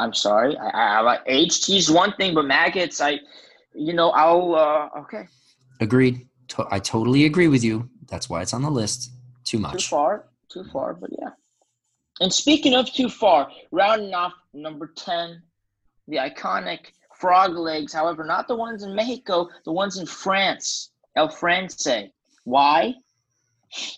I'm 0.01 0.13
sorry. 0.13 0.57
I, 0.57 0.69
I, 0.69 0.97
I 0.97 1.01
like 1.01 1.25
HT 1.27 1.95
one 1.95 2.13
thing, 2.15 2.35
but 2.35 2.45
maggots. 2.45 3.01
I, 3.01 3.21
you 3.75 3.93
know, 3.93 4.11
I'll. 4.11 4.55
Uh, 4.55 5.01
okay. 5.01 5.27
Agreed. 5.81 6.27
To- 6.49 6.67
I 6.71 6.79
totally 6.79 7.25
agree 7.25 7.49
with 7.49 7.65
you. 7.65 7.89
That's 8.09 8.29
why 8.29 8.43
it's 8.43 8.53
on 8.53 8.63
the 8.63 8.71
list. 8.71 9.11
Too 9.45 9.59
much. 9.59 9.73
Too 9.73 9.79
far. 9.79 10.29
Too 10.51 10.65
far. 10.73 10.95
But 10.95 11.11
yeah. 11.19 11.31
And 12.21 12.33
speaking 12.33 12.75
of 12.75 12.93
too 12.93 13.09
far, 13.09 13.49
rounding 13.71 14.13
off 14.13 14.35
number 14.53 14.93
ten, 14.95 15.43
the 16.09 16.17
iconic 16.17 16.93
frog 17.17 17.55
legs. 17.55 17.95
However, 17.95 18.25
not 18.25 18.47
the 18.49 18.57
ones 18.57 18.83
in 18.83 18.95
Mexico. 18.95 19.49
The 19.65 19.73
ones 19.73 19.97
in 19.99 20.05
France. 20.07 20.91
El 21.17 21.29
France. 21.31 21.89
Why? 22.45 22.95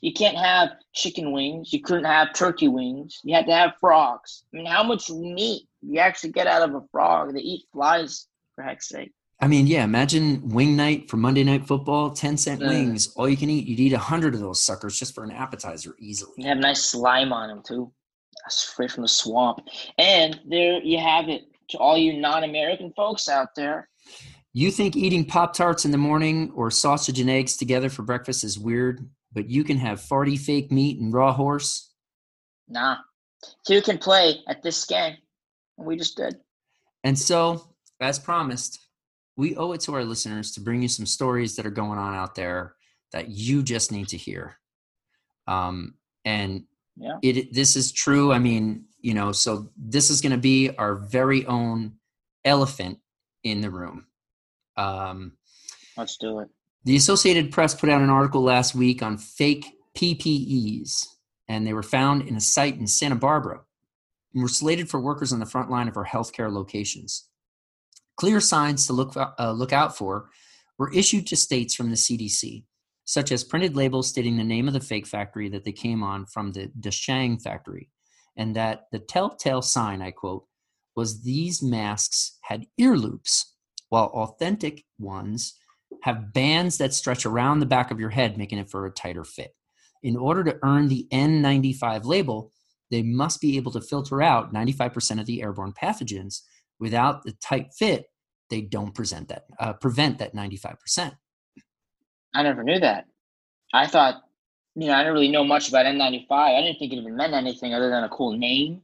You 0.01 0.13
can't 0.13 0.37
have 0.37 0.71
chicken 0.95 1.33
wings. 1.33 1.73
You 1.73 1.81
couldn't 1.81 2.05
have 2.05 2.33
turkey 2.33 2.69
wings. 2.69 3.21
You 3.25 3.35
had 3.35 3.47
to 3.47 3.53
have 3.53 3.73
frogs. 3.81 4.45
I 4.53 4.57
mean, 4.57 4.67
how 4.67 4.83
much 4.83 5.11
meat 5.11 5.69
you 5.83 5.99
actually 6.01 6.33
get 6.33 6.47
out 6.47 6.69
of 6.69 6.75
a 6.75 6.83
frog? 6.91 7.35
They 7.35 7.41
eat 7.41 7.65
flies, 7.73 8.29
for 8.55 8.63
heck's 8.63 8.89
sake. 8.89 9.13
I 9.41 9.49
mean, 9.49 9.67
yeah, 9.67 9.85
imagine 9.85 10.49
wing 10.49 10.77
night 10.77 11.11
for 11.11 11.17
Monday 11.17 11.43
Night 11.43 11.67
Football, 11.67 12.11
10 12.11 12.37
cent 12.37 12.63
uh, 12.63 12.67
wings, 12.67 13.13
all 13.17 13.29
you 13.29 13.37
can 13.37 13.51
eat. 13.51 13.67
You'd 13.67 13.81
eat 13.81 13.93
a 13.93 13.97
100 13.97 14.35
of 14.35 14.41
those 14.41 14.65
suckers 14.65 14.99
just 14.99 15.15
for 15.15 15.25
an 15.25 15.33
appetizer 15.33 15.97
easily. 15.99 16.33
You 16.37 16.49
have 16.49 16.59
nice 16.59 16.85
slime 16.85 17.33
on 17.33 17.49
them, 17.49 17.63
too. 17.67 17.93
That's 18.45 18.57
Straight 18.57 18.93
from 18.93 19.03
the 19.03 19.09
swamp. 19.09 19.61
And 19.99 20.41
there 20.49 20.81
you 20.83 20.99
have 20.99 21.29
it 21.29 21.43
to 21.71 21.79
all 21.79 21.97
you 21.97 22.21
non 22.21 22.45
American 22.45 22.93
folks 22.97 23.29
out 23.29 23.49
there. 23.57 23.89
You 24.53 24.71
think 24.71 24.97
eating 24.97 25.25
Pop 25.25 25.53
Tarts 25.53 25.85
in 25.85 25.91
the 25.91 25.99
morning 25.99 26.53
or 26.55 26.71
sausage 26.71 27.19
and 27.19 27.29
eggs 27.29 27.57
together 27.57 27.91
for 27.91 28.03
breakfast 28.03 28.45
is 28.45 28.59
weird? 28.59 29.09
But 29.35 29.51
you 29.51 29.65
can 29.65 29.77
have 29.77 30.01
farty 30.01 30.39
fake 30.39 30.71
meat 30.71 31.01
and 31.01 31.13
raw 31.13 31.33
horse. 31.33 31.93
Nah, 32.69 32.97
two 33.67 33.83
can 33.83 33.99
play 33.99 34.41
at 34.49 34.63
this 34.63 34.85
game. 34.85 35.17
We 35.77 35.97
just 35.97 36.17
did. 36.17 36.37
And 37.03 37.19
so, 37.19 37.69
as 38.01 38.19
promised, 38.19 38.81
we 39.37 39.57
owe 39.57 39.73
it 39.73 39.81
to 39.83 39.95
our 39.95 40.05
listeners 40.05 40.53
to 40.53 40.61
bring 40.61 40.83
you 40.83 40.89
some 40.89 41.07
stories 41.07 41.57
that 41.57 41.67
are 41.67 41.71
going 41.71 41.99
on 41.99 42.15
out 42.15 42.35
there 42.35 42.77
that 43.13 43.29
you 43.29 43.63
just 43.63 43.93
need 43.93 44.09
to 44.09 44.17
hear. 44.17 44.57
Um, 45.47 45.95
and 46.25 46.65
yeah. 46.97 47.19
it 47.23 47.53
this 47.53 47.77
is 47.77 47.93
true. 47.93 48.33
I 48.33 48.39
mean, 48.39 48.85
you 49.01 49.15
know, 49.15 49.33
so 49.33 49.71
this 49.77 50.11
is 50.11 50.21
going 50.21 50.33
to 50.33 50.39
be 50.39 50.71
our 50.77 50.95
very 50.95 51.45
own 51.47 51.95
elephant 52.45 52.99
in 53.43 53.61
the 53.61 53.71
room. 53.71 54.07
Um, 54.77 55.33
Let's 55.97 56.17
do 56.17 56.41
it. 56.41 56.49
The 56.85 56.97
Associated 56.97 57.51
Press 57.51 57.75
put 57.75 57.89
out 57.89 58.03
an 58.03 58.11
article 58.11 58.43
last 58.43 58.75
week 58.75 59.03
on 59.03 59.17
fake 59.17 59.79
PPEs, 59.97 61.07
and 61.49 61.67
they 61.67 61.73
were 61.73 61.83
found 61.83 62.29
in 62.29 62.37
a 62.37 62.41
site 62.43 62.77
in 62.77 62.87
Santa 62.87 63.15
Barbara 63.15 63.63
and 64.35 64.43
were 64.43 64.51
slated 64.51 64.91
for 64.91 65.01
workers 65.01 65.33
on 65.33 65.41
the 65.41 65.47
front 65.47 65.71
line 65.71 65.89
of 65.89 65.97
our 65.97 66.05
healthcare 66.05 66.53
locations. 66.53 67.27
Clear 68.17 68.39
signs 68.39 68.87
to 68.87 68.93
look, 68.93 69.17
uh, 69.17 69.53
look 69.53 69.73
out 69.73 69.97
for 69.97 70.29
were 70.77 70.93
issued 70.93 71.27
to 71.29 71.37
states 71.37 71.75
from 71.75 71.89
the 71.89 71.97
CDC, 71.97 72.65
such 73.07 73.33
as 73.33 73.45
printed 73.45 73.75
labels 73.75 74.09
stating 74.09 74.37
the 74.37 74.45
name 74.45 74.69
of 74.69 74.75
the 74.75 74.81
fake 74.81 75.07
factory 75.07 75.49
that 75.49 75.65
they 75.65 75.73
came 75.73 76.03
on 76.03 76.27
from 76.27 76.53
the 76.53 76.71
Dasheng 76.79 77.41
factory, 77.41 77.89
and 78.37 78.55
that 78.57 78.89
the 78.93 78.99
telltale 78.99 79.63
sign, 79.63 80.03
I 80.03 80.11
quote, 80.11 80.45
was 80.95 81.23
these 81.23 81.63
masks 81.63 82.39
had 82.43 82.67
ear 82.77 82.99
loops, 82.99 83.55
while 83.89 84.07
authentic 84.07 84.85
ones 84.99 85.55
have 86.05 86.35
bands 86.35 86.77
that 86.77 86.93
stretch 86.93 87.25
around 87.25 87.61
the 87.61 87.67
back 87.67 87.91
of 87.91 87.99
your 87.99 88.11
head, 88.11 88.37
making 88.37 88.59
it 88.59 88.69
for 88.69 88.85
a 88.85 88.91
tighter 88.91 89.25
fit. 89.25 89.55
In 90.03 90.19
order 90.19 90.45
to 90.45 90.59
earn 90.63 90.87
the 90.87 91.09
N95 91.11 92.05
label, 92.05 92.53
they 92.91 93.03
must 93.03 93.41
be 93.41 93.57
able 93.57 93.73
to 93.73 93.81
filter 93.81 94.21
out 94.21 94.53
95% 94.53 95.19
of 95.19 95.25
the 95.25 95.41
airborne 95.41 95.73
pathogens. 95.73 96.43
Without 96.79 97.23
the 97.23 97.33
tight 97.43 97.69
fit, 97.73 98.05
they 98.51 98.61
don't 98.61 98.95
present 98.95 99.29
that, 99.29 99.45
uh, 99.59 99.73
prevent 99.73 100.19
that 100.19 100.35
95%. 100.35 101.17
I 102.35 102.43
never 102.43 102.63
knew 102.63 102.81
that. 102.81 103.07
I 103.73 103.87
thought, 103.87 104.25
you 104.75 104.89
know, 104.89 104.93
I 104.93 104.99
didn't 104.99 105.15
really 105.15 105.31
know 105.31 105.45
much 105.45 105.71
about 105.71 105.87
N95. 105.87 106.27
I 106.31 106.61
didn't 106.61 106.79
think 106.79 106.93
it 106.93 106.97
even 106.97 107.17
meant 107.17 107.33
anything 107.33 107.73
other 107.73 107.89
than 107.89 108.05
a 108.05 108.11
cool 108.11 108.37
name. 108.37 108.83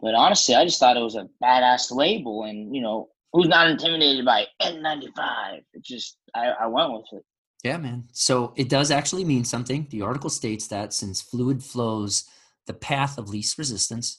But 0.00 0.16
honestly, 0.16 0.56
I 0.56 0.64
just 0.64 0.80
thought 0.80 0.96
it 0.96 1.00
was 1.00 1.14
a 1.14 1.28
badass 1.40 1.94
label. 1.94 2.42
And, 2.42 2.74
you 2.74 2.82
know, 2.82 3.10
who's 3.32 3.48
not 3.48 3.70
intimidated 3.70 4.24
by 4.24 4.46
N95? 4.60 5.62
It 5.72 5.82
just, 5.82 6.16
I, 6.34 6.48
I 6.60 6.66
went 6.66 6.92
with 6.92 7.06
it. 7.12 7.24
Yeah, 7.62 7.76
man. 7.76 8.08
So 8.12 8.54
it 8.56 8.68
does 8.68 8.90
actually 8.90 9.24
mean 9.24 9.44
something. 9.44 9.86
The 9.90 10.02
article 10.02 10.30
states 10.30 10.66
that 10.68 10.94
since 10.94 11.20
fluid 11.20 11.62
flows 11.62 12.24
the 12.66 12.74
path 12.74 13.18
of 13.18 13.28
least 13.28 13.58
resistance, 13.58 14.18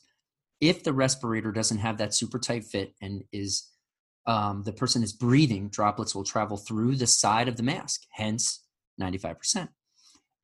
if 0.59 0.83
the 0.83 0.93
respirator 0.93 1.51
doesn't 1.51 1.79
have 1.79 1.97
that 1.97 2.13
super 2.13 2.37
tight 2.37 2.63
fit 2.63 2.93
and 3.01 3.23
is 3.31 3.67
um, 4.27 4.61
the 4.63 4.71
person 4.71 5.01
is 5.01 5.13
breathing, 5.13 5.69
droplets 5.69 6.13
will 6.13 6.23
travel 6.23 6.55
through 6.55 6.95
the 6.95 7.07
side 7.07 7.47
of 7.47 7.57
the 7.57 7.63
mask, 7.63 8.03
hence 8.11 8.63
95%. 9.01 9.69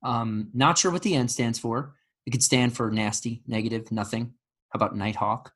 Um, 0.04 0.50
not 0.54 0.78
sure 0.78 0.92
what 0.92 1.04
the 1.04 1.16
N 1.16 1.28
stands 1.28 1.60
for. 1.60 1.94
It 2.26 2.32
could 2.32 2.44
stand 2.44 2.76
for 2.76 2.90
nasty, 2.90 3.44
negative, 3.48 3.92
nothing. 3.92 4.34
How 4.70 4.78
about 4.78 4.96
Nighthawk? 4.96 5.54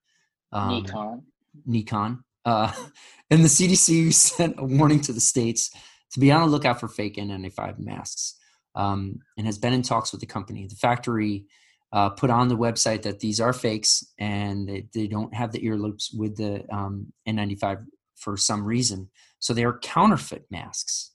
Um, 0.51 0.83
Nikon. 0.83 1.23
Nikon. 1.65 2.23
Uh, 2.45 2.71
and 3.29 3.43
the 3.43 3.49
CDC 3.49 4.13
sent 4.13 4.55
a 4.57 4.63
warning 4.63 5.01
to 5.01 5.13
the 5.13 5.21
states 5.21 5.71
to 6.11 6.19
be 6.19 6.31
on 6.31 6.41
the 6.41 6.47
lookout 6.47 6.79
for 6.79 6.87
fake 6.87 7.15
N95 7.15 7.79
masks 7.79 8.35
um, 8.75 9.19
and 9.37 9.45
has 9.45 9.57
been 9.57 9.73
in 9.73 9.81
talks 9.81 10.11
with 10.11 10.21
the 10.21 10.27
company. 10.27 10.67
The 10.67 10.75
factory 10.75 11.45
uh, 11.93 12.09
put 12.09 12.29
on 12.29 12.47
the 12.47 12.57
website 12.57 13.01
that 13.03 13.19
these 13.19 13.39
are 13.39 13.53
fakes 13.53 14.05
and 14.17 14.67
they, 14.67 14.87
they 14.93 15.07
don't 15.07 15.33
have 15.33 15.51
the 15.51 15.65
ear 15.65 15.77
loops 15.77 16.11
with 16.13 16.37
the 16.37 16.65
um, 16.73 17.11
N95 17.27 17.85
for 18.15 18.37
some 18.37 18.63
reason. 18.63 19.09
So 19.39 19.53
they 19.53 19.63
are 19.63 19.79
counterfeit 19.79 20.45
masks. 20.49 21.11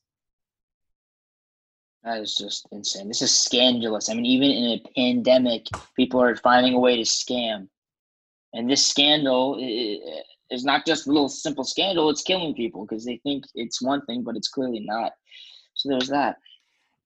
That 2.02 2.20
is 2.20 2.36
just 2.36 2.68
insane. 2.70 3.08
This 3.08 3.22
is 3.22 3.34
scandalous. 3.34 4.08
I 4.08 4.14
mean, 4.14 4.26
even 4.26 4.50
in 4.50 4.64
a 4.64 4.82
pandemic, 4.94 5.66
people 5.96 6.22
are 6.22 6.36
finding 6.36 6.74
a 6.74 6.78
way 6.78 6.96
to 6.96 7.02
scam. 7.02 7.68
And 8.52 8.70
this 8.70 8.86
scandal 8.86 9.58
it's 10.50 10.64
not 10.64 10.86
just 10.86 11.06
a 11.06 11.10
little 11.12 11.28
simple 11.28 11.64
scandal, 11.64 12.10
it's 12.10 12.22
killing 12.22 12.54
people 12.54 12.86
because 12.86 13.04
they 13.04 13.18
think 13.22 13.44
it's 13.54 13.82
one 13.82 14.04
thing, 14.06 14.22
but 14.22 14.36
it's 14.36 14.48
clearly 14.48 14.80
not. 14.80 15.12
So 15.74 15.88
there's 15.88 16.08
that. 16.08 16.36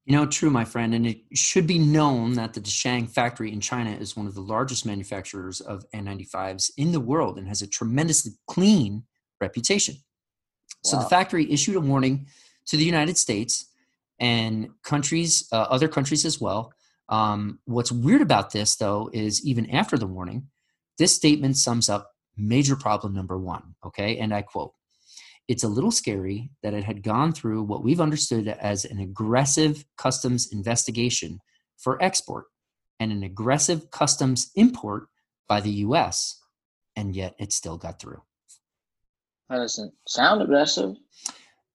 You 0.06 0.16
know, 0.16 0.26
true, 0.26 0.50
my 0.50 0.64
friend. 0.64 0.94
And 0.94 1.06
it 1.06 1.20
should 1.34 1.66
be 1.66 1.78
known 1.78 2.34
that 2.34 2.54
the 2.54 2.60
Dasheng 2.60 3.08
factory 3.08 3.52
in 3.52 3.60
China 3.60 3.90
is 3.90 4.16
one 4.16 4.26
of 4.26 4.34
the 4.34 4.40
largest 4.40 4.84
manufacturers 4.86 5.60
of 5.60 5.84
N95s 5.94 6.70
in 6.76 6.92
the 6.92 7.00
world 7.00 7.38
and 7.38 7.46
has 7.46 7.62
a 7.62 7.66
tremendously 7.66 8.32
clean 8.46 9.04
reputation. 9.40 9.96
So 10.84 10.96
Wow. 10.96 11.02
the 11.04 11.08
factory 11.10 11.50
issued 11.52 11.76
a 11.76 11.80
warning 11.80 12.26
to 12.66 12.76
the 12.76 12.84
United 12.84 13.18
States 13.18 13.66
and 14.18 14.70
countries, 14.82 15.48
uh, 15.52 15.66
other 15.70 15.88
countries 15.88 16.24
as 16.24 16.40
well. 16.40 16.72
Um, 17.08 17.58
what's 17.64 17.92
weird 17.92 18.22
about 18.22 18.52
this, 18.52 18.76
though, 18.76 19.10
is 19.12 19.44
even 19.44 19.68
after 19.70 19.98
the 19.98 20.06
warning, 20.06 20.48
this 20.98 21.14
statement 21.14 21.56
sums 21.56 21.88
up 21.88 22.12
major 22.36 22.76
problem 22.76 23.14
number 23.14 23.38
one. 23.38 23.74
Okay, 23.84 24.18
and 24.18 24.34
I 24.34 24.42
quote 24.42 24.72
It's 25.48 25.64
a 25.64 25.68
little 25.68 25.90
scary 25.90 26.50
that 26.62 26.74
it 26.74 26.84
had 26.84 27.02
gone 27.02 27.32
through 27.32 27.62
what 27.62 27.82
we've 27.82 28.00
understood 28.00 28.48
as 28.48 28.84
an 28.84 28.98
aggressive 29.00 29.84
customs 29.96 30.52
investigation 30.52 31.40
for 31.78 32.02
export 32.02 32.46
and 32.98 33.10
an 33.10 33.22
aggressive 33.22 33.90
customs 33.90 34.50
import 34.54 35.04
by 35.48 35.60
the 35.60 35.70
US, 35.70 36.40
and 36.96 37.16
yet 37.16 37.34
it 37.38 37.52
still 37.52 37.76
got 37.76 37.98
through. 37.98 38.22
That 39.48 39.56
doesn't 39.56 39.92
sound 40.06 40.42
aggressive. 40.42 40.96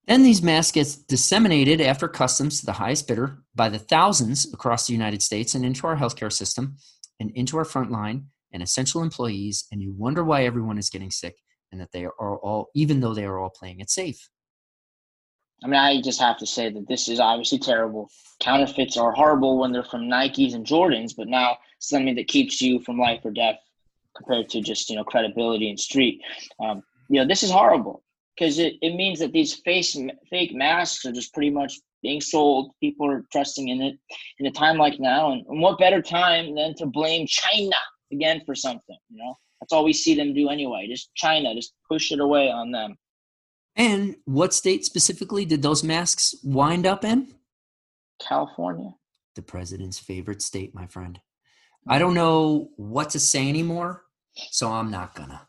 Then 0.07 0.23
these 0.23 0.43
masks 0.43 0.71
get 0.71 0.95
disseminated 1.07 1.81
after 1.81 2.07
customs 2.07 2.59
to 2.59 2.65
the 2.65 2.73
highest 2.73 3.07
bidder 3.07 3.39
by 3.55 3.69
the 3.69 3.79
thousands 3.79 4.53
across 4.53 4.85
the 4.85 4.93
United 4.93 5.21
States 5.23 5.55
and 5.55 5.65
into 5.65 5.87
our 5.87 5.97
healthcare 5.97 6.31
system 6.31 6.77
and 7.19 7.31
into 7.31 7.57
our 7.57 7.65
frontline 7.65 8.25
and 8.55 8.63
essential 8.63 9.03
employees. 9.03 9.67
And 9.71 9.81
you 9.81 9.93
wonder 9.93 10.23
why 10.23 10.45
everyone 10.45 10.79
is 10.79 10.89
getting 10.89 11.11
sick 11.11 11.35
and 11.71 11.79
that 11.81 11.91
they 11.91 12.05
are 12.05 12.37
all, 12.37 12.69
even 12.73 13.01
though 13.01 13.13
they 13.13 13.25
are 13.25 13.37
all 13.37 13.51
playing 13.51 13.81
it 13.81 13.91
safe. 13.91 14.29
I 15.63 15.67
mean, 15.67 15.79
I 15.79 16.01
just 16.01 16.21
have 16.21 16.37
to 16.37 16.47
say 16.47 16.69
that 16.69 16.87
this 16.87 17.07
is 17.07 17.19
obviously 17.19 17.59
terrible. 17.59 18.09
Counterfeits 18.39 18.97
are 18.97 19.11
horrible 19.11 19.57
when 19.57 19.71
they're 19.71 19.83
from 19.83 20.09
Nikes 20.09 20.53
and 20.53 20.65
Jordans, 20.65 21.13
but 21.15 21.27
now 21.27 21.57
something 21.79 22.15
that 22.15 22.27
keeps 22.27 22.61
you 22.61 22.79
from 22.81 22.97
life 22.97 23.21
or 23.23 23.31
death 23.31 23.57
compared 24.15 24.49
to 24.49 24.61
just 24.61 24.89
you 24.89 24.95
know 24.95 25.03
credibility 25.03 25.69
and 25.69 25.79
street. 25.79 26.21
Um, 26.59 26.81
you 27.09 27.19
know, 27.19 27.27
this 27.27 27.43
is 27.43 27.51
horrible 27.51 28.03
because 28.37 28.59
it, 28.59 28.75
it 28.81 28.95
means 28.95 29.19
that 29.19 29.31
these 29.31 29.55
face 29.65 29.97
fake 30.29 30.53
masks 30.53 31.05
are 31.05 31.11
just 31.11 31.33
pretty 31.33 31.49
much 31.49 31.79
being 32.01 32.21
sold. 32.21 32.71
People 32.79 33.09
are 33.09 33.25
trusting 33.31 33.67
in 33.69 33.81
it 33.81 33.95
in 34.39 34.45
a 34.45 34.51
time 34.51 34.77
like 34.77 34.99
now, 34.99 35.31
and, 35.31 35.45
and 35.47 35.61
what 35.61 35.79
better 35.79 36.01
time 36.01 36.55
than 36.55 36.75
to 36.75 36.85
blame 36.85 37.25
China 37.27 37.77
again 38.11 38.41
for 38.45 38.55
something? 38.55 38.97
You 39.09 39.17
know, 39.17 39.35
that's 39.59 39.73
all 39.73 39.83
we 39.83 39.93
see 39.93 40.15
them 40.15 40.33
do 40.33 40.49
anyway. 40.49 40.87
Just 40.89 41.13
China, 41.15 41.53
just 41.53 41.73
push 41.89 42.11
it 42.11 42.19
away 42.19 42.49
on 42.49 42.71
them. 42.71 42.95
And 43.75 44.15
what 44.25 44.53
state 44.53 44.85
specifically 44.85 45.43
did 45.45 45.61
those 45.61 45.83
masks 45.83 46.33
wind 46.43 46.85
up 46.85 47.03
in? 47.03 47.35
California. 48.25 48.91
The 49.35 49.41
president's 49.41 49.99
favorite 49.99 50.41
state, 50.41 50.73
my 50.73 50.87
friend. 50.87 51.19
Hmm. 51.85 51.91
I 51.91 51.99
don't 51.99 52.13
know 52.13 52.69
what 52.77 53.09
to 53.11 53.19
say 53.19 53.49
anymore, 53.49 54.03
so 54.51 54.71
I'm 54.71 54.89
not 54.91 55.13
gonna. 55.15 55.47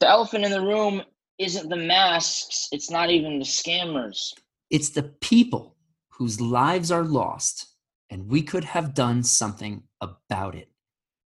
the 0.00 0.08
elephant 0.08 0.44
in 0.46 0.50
the 0.50 0.62
room 0.62 1.02
isn't 1.38 1.68
the 1.68 1.76
masks 1.76 2.68
it's 2.72 2.90
not 2.90 3.10
even 3.10 3.38
the 3.38 3.44
scammers 3.44 4.32
It's 4.70 4.90
the 4.90 5.02
people 5.02 5.76
whose 6.08 6.40
lives 6.40 6.90
are 6.90 7.04
lost, 7.04 7.66
and 8.10 8.28
we 8.30 8.42
could 8.42 8.64
have 8.64 8.94
done 8.94 9.22
something 9.22 9.82
about 10.00 10.54
it. 10.54 10.69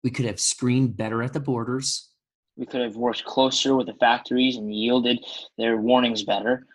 We 0.04 0.10
could 0.10 0.26
have 0.26 0.38
screened 0.38 0.96
better 0.96 1.22
at 1.22 1.32
the 1.32 1.40
borders. 1.40 2.10
we 2.56 2.66
could 2.66 2.82
have 2.82 2.94
worked 2.94 3.24
closer 3.24 3.74
with 3.74 3.86
the 3.88 3.94
factories 3.94 4.56
and 4.56 4.72
yielded 4.72 5.18
their 5.58 5.76
warnings 5.78 6.22
better 6.22 6.66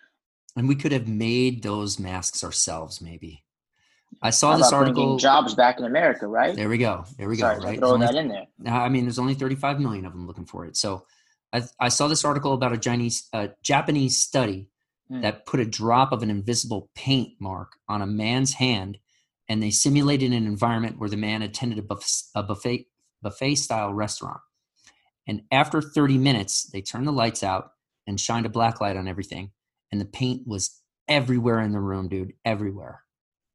And 0.56 0.68
we 0.68 0.74
could 0.74 0.92
have 0.92 1.08
made 1.08 1.62
those 1.62 1.98
masks 1.98 2.44
ourselves, 2.44 3.00
maybe. 3.00 3.44
I 4.20 4.30
saw 4.30 4.56
this 4.56 4.72
article. 4.72 5.16
jobs 5.18 5.54
back 5.54 5.78
in 5.78 5.84
america 5.84 6.26
right 6.26 6.54
There 6.56 6.68
we 6.68 6.76
go. 6.78 7.04
There 7.16 7.28
we 7.28 7.36
go. 7.36 7.42
sorry 7.42 7.60
to 7.60 7.66
right. 7.66 7.78
throw 7.78 7.92
Only- 7.92 8.06
that 8.06 8.16
in 8.16 8.28
there 8.28 8.46
I 8.66 8.88
mean, 8.88 9.04
there's 9.04 9.20
only 9.20 9.34
35 9.34 9.80
million 9.80 10.04
of 10.04 10.12
them 10.12 10.26
looking 10.26 10.44
for 10.46 10.66
it. 10.66 10.76
So 10.76 11.06
I, 11.52 11.62
I 11.78 11.88
saw 11.88 12.08
this 12.08 12.24
article 12.24 12.52
about 12.52 12.72
a 12.72 12.78
Chinese, 12.78 13.28
uh, 13.32 13.48
Japanese 13.62 14.18
study 14.18 14.68
Hmm. 15.08 15.22
that 15.22 15.44
put 15.44 15.58
a 15.58 15.64
drop 15.64 16.12
of 16.12 16.22
an 16.22 16.30
invisible 16.30 16.88
paint 16.94 17.30
mark 17.40 17.72
on 17.88 18.00
a 18.00 18.06
man's 18.06 18.52
hand, 18.54 18.96
and 19.48 19.60
they 19.60 19.70
simulated 19.72 20.32
an 20.32 20.46
environment 20.46 20.98
where 21.00 21.08
the 21.08 21.16
man 21.16 21.42
attended 21.42 21.78
a, 21.80 21.82
buff- 21.82 22.28
a 22.36 22.44
buffet 22.44 22.86
buffet 23.22 23.56
style 23.56 23.92
restaurant. 23.92 24.40
And 25.26 25.42
after 25.52 25.80
30 25.80 26.18
minutes, 26.18 26.64
they 26.64 26.80
turned 26.80 27.06
the 27.06 27.12
lights 27.12 27.42
out 27.42 27.72
and 28.06 28.18
shined 28.18 28.46
a 28.46 28.50
black 28.50 28.80
light 28.80 28.96
on 28.96 29.06
everything, 29.06 29.52
and 29.92 30.00
the 30.00 30.06
paint 30.06 30.46
was 30.46 30.80
everywhere 31.08 31.60
in 31.60 31.72
the 31.72 31.80
room, 31.80 32.08
dude, 32.08 32.32
everywhere. 32.44 33.02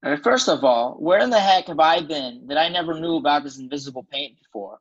Uh, 0.05 0.17
first 0.17 0.47
of 0.47 0.63
all 0.63 0.93
where 0.99 1.19
in 1.19 1.31
the 1.31 1.39
heck 1.39 1.65
have 1.65 1.79
i 1.79 1.99
been 1.99 2.45
that 2.45 2.59
i 2.59 2.69
never 2.69 2.99
knew 2.99 3.15
about 3.15 3.43
this 3.43 3.57
invisible 3.57 4.05
paint 4.11 4.37
before? 4.37 4.77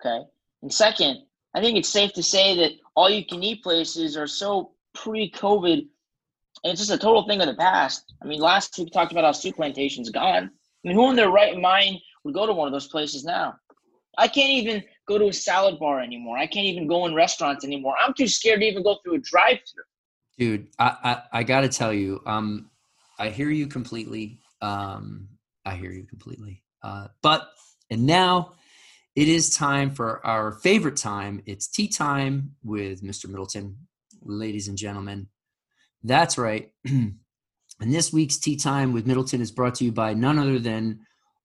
Okay. 0.00 0.24
And 0.62 0.72
second 0.72 1.22
i 1.54 1.60
think 1.60 1.78
it's 1.78 1.88
safe 1.88 2.12
to 2.12 2.22
say 2.22 2.56
that 2.56 2.72
all 2.94 3.08
you 3.08 3.24
can 3.24 3.42
eat 3.42 3.62
places 3.62 4.16
are 4.16 4.26
so 4.26 4.72
pre-covid 4.94 5.88
and 6.64 6.72
it's 6.72 6.80
just 6.80 6.90
a 6.90 6.98
total 6.98 7.26
thing 7.26 7.40
of 7.40 7.46
the 7.46 7.54
past. 7.54 8.12
I 8.22 8.26
mean 8.26 8.40
last 8.40 8.76
week 8.76 8.86
we 8.86 8.90
talked 8.90 9.12
about 9.12 9.24
how 9.24 9.32
Souplantation's 9.32 10.10
gone. 10.10 10.50
I 10.84 10.88
mean 10.88 10.96
who 10.96 11.08
in 11.08 11.16
their 11.16 11.30
right 11.30 11.56
mind 11.58 11.98
would 12.24 12.34
go 12.34 12.46
to 12.46 12.52
one 12.52 12.68
of 12.68 12.72
those 12.72 12.88
places 12.88 13.24
now 13.24 13.56
i 14.18 14.28
can't 14.28 14.50
even 14.50 14.82
go 15.06 15.18
to 15.18 15.28
a 15.28 15.32
salad 15.32 15.78
bar 15.78 16.00
anymore. 16.00 16.36
I 16.36 16.46
can't 16.46 16.66
even 16.66 16.88
go 16.88 17.06
in 17.06 17.14
restaurants 17.14 17.64
anymore. 17.64 17.94
I'm 18.04 18.12
too 18.12 18.26
scared 18.26 18.60
to 18.60 18.66
even 18.66 18.82
go 18.82 18.98
through 19.02 19.14
a 19.14 19.18
drive-through 19.18 19.84
dude 20.38 20.66
i 20.78 20.96
i, 21.32 21.40
I 21.40 21.42
gotta 21.42 21.68
tell 21.68 21.92
you 21.92 22.20
um 22.26 22.70
i 23.18 23.30
hear 23.30 23.50
you 23.50 23.66
completely. 23.66 24.40
Um 24.60 25.28
i 25.64 25.74
hear 25.74 25.90
you 25.92 26.04
completely. 26.04 26.62
Uh 26.82 27.08
but 27.22 27.48
and 27.90 28.06
now 28.06 28.52
it 29.14 29.28
is 29.28 29.48
time 29.48 29.90
for 29.92 30.24
our 30.26 30.52
favorite 30.52 30.96
time. 30.96 31.42
It's 31.46 31.68
tea 31.68 31.88
time 31.88 32.54
with 32.62 33.02
mr 33.02 33.28
middleton 33.28 33.76
ladies 34.22 34.68
and 34.68 34.76
gentlemen. 34.76 35.28
That's 36.02 36.38
right. 36.38 36.70
And 37.78 37.92
this 37.92 38.10
week's 38.10 38.38
tea 38.38 38.56
time 38.56 38.94
with 38.94 39.06
middleton 39.06 39.42
is 39.42 39.50
brought 39.50 39.74
to 39.76 39.84
you 39.84 39.92
by 39.92 40.14
none 40.14 40.38
other 40.38 40.58
than 40.58 41.00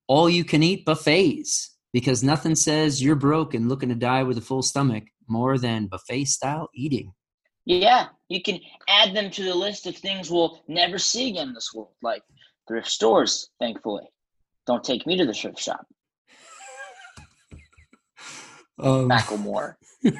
all 0.07 0.29
you 0.29 0.45
can 0.45 0.63
eat 0.63 0.85
buffets 0.85 1.71
because 1.93 2.23
nothing 2.23 2.55
says 2.55 3.01
you're 3.03 3.15
broke 3.15 3.53
and 3.53 3.69
looking 3.69 3.89
to 3.89 3.95
die 3.95 4.23
with 4.23 4.37
a 4.37 4.41
full 4.41 4.61
stomach 4.61 5.03
more 5.27 5.57
than 5.57 5.87
buffet 5.87 6.25
style 6.25 6.69
eating 6.73 7.13
Yeah, 7.65 8.07
you 8.29 8.41
can 8.41 8.59
add 8.87 9.15
them 9.15 9.29
to 9.31 9.43
the 9.43 9.55
list 9.55 9.87
of 9.87 9.95
things 9.95 10.29
we'll 10.29 10.63
never 10.67 10.97
see 10.97 11.29
again 11.29 11.49
in 11.49 11.53
this 11.53 11.71
world, 11.73 11.93
like 12.01 12.23
thrift 12.67 12.87
stores, 12.87 13.49
thankfully. 13.59 14.03
Don't 14.67 14.83
take 14.83 15.05
me 15.05 15.17
to 15.17 15.25
the 15.25 15.33
thrift 15.33 15.59
shop. 15.59 15.85
um, 18.79 19.09
Macklemore. 19.09 19.75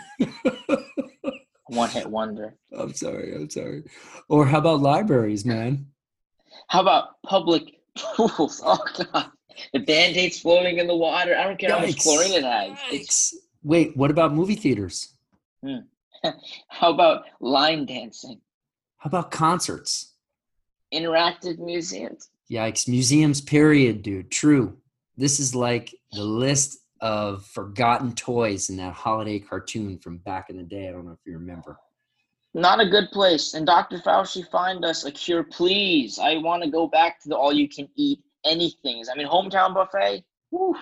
One 1.68 1.90
hit 1.90 2.10
wonder. 2.10 2.56
I'm 2.78 2.94
sorry. 2.94 3.34
I'm 3.34 3.50
sorry. 3.50 3.84
Or 4.28 4.46
how 4.46 4.58
about 4.58 4.82
libraries, 4.82 5.46
man? 5.46 5.88
How 6.68 6.82
about 6.82 7.22
public 7.26 7.64
pools? 7.98 8.62
Oh, 8.66 8.84
God. 9.14 9.32
The 9.74 9.80
band 9.80 10.18
aids 10.18 10.40
floating 10.40 10.80
in 10.80 10.88
the 10.88 10.96
water. 10.96 11.36
I 11.38 11.44
don't 11.44 11.60
care 11.60 11.72
how 11.72 11.80
much 11.80 12.00
chlorine 12.00 12.34
it 12.34 12.44
has. 12.44 12.78
It's, 12.92 13.34
Yikes. 13.34 13.40
Wait, 13.64 13.96
what 13.96 14.12
about 14.12 14.34
movie 14.34 14.56
theaters? 14.56 15.14
Hmm. 15.64 15.78
how 16.68 16.92
about 16.92 17.26
line 17.40 17.86
dancing? 17.86 18.40
How 18.98 19.08
about 19.08 19.32
concerts? 19.32 20.14
Interactive 20.94 21.60
museums? 21.60 22.30
Yikes. 22.52 22.88
Museums, 22.88 23.42
period, 23.42 24.02
dude. 24.02 24.32
True. 24.32 24.78
This 25.18 25.40
is 25.40 25.56
like 25.56 25.96
the 26.12 26.24
list 26.24 26.80
of 27.00 27.46
forgotten 27.46 28.14
toys 28.14 28.70
in 28.70 28.78
that 28.78 28.94
holiday 28.94 29.40
cartoon 29.40 29.98
from 29.98 30.18
back 30.18 30.50
in 30.50 30.58
the 30.58 30.64
day. 30.64 30.88
I 30.88 30.92
don't 30.92 31.06
know 31.06 31.14
if 31.14 31.20
you 31.26 31.34
remember. 31.34 31.78
Not 32.54 32.82
a 32.82 32.90
good 32.90 33.10
place. 33.12 33.54
And 33.54 33.66
Dr. 33.66 33.98
Fauci, 34.00 34.50
find 34.52 34.84
us 34.84 35.06
a 35.06 35.12
cure, 35.12 35.44
please. 35.44 36.20
I 36.20 36.38
want 36.38 36.64
to 36.64 36.70
go 36.70 36.88
back 36.88 37.22
to 37.22 37.30
the 37.30 37.38
all 37.38 37.54
you 37.54 37.70
can 37.70 37.88
eat 37.96 38.20
anything. 38.46 39.04
I 39.12 39.18
mean, 39.18 39.28
hometown 39.28 39.74
buffet. 39.74 40.24
Woo. 40.52 40.76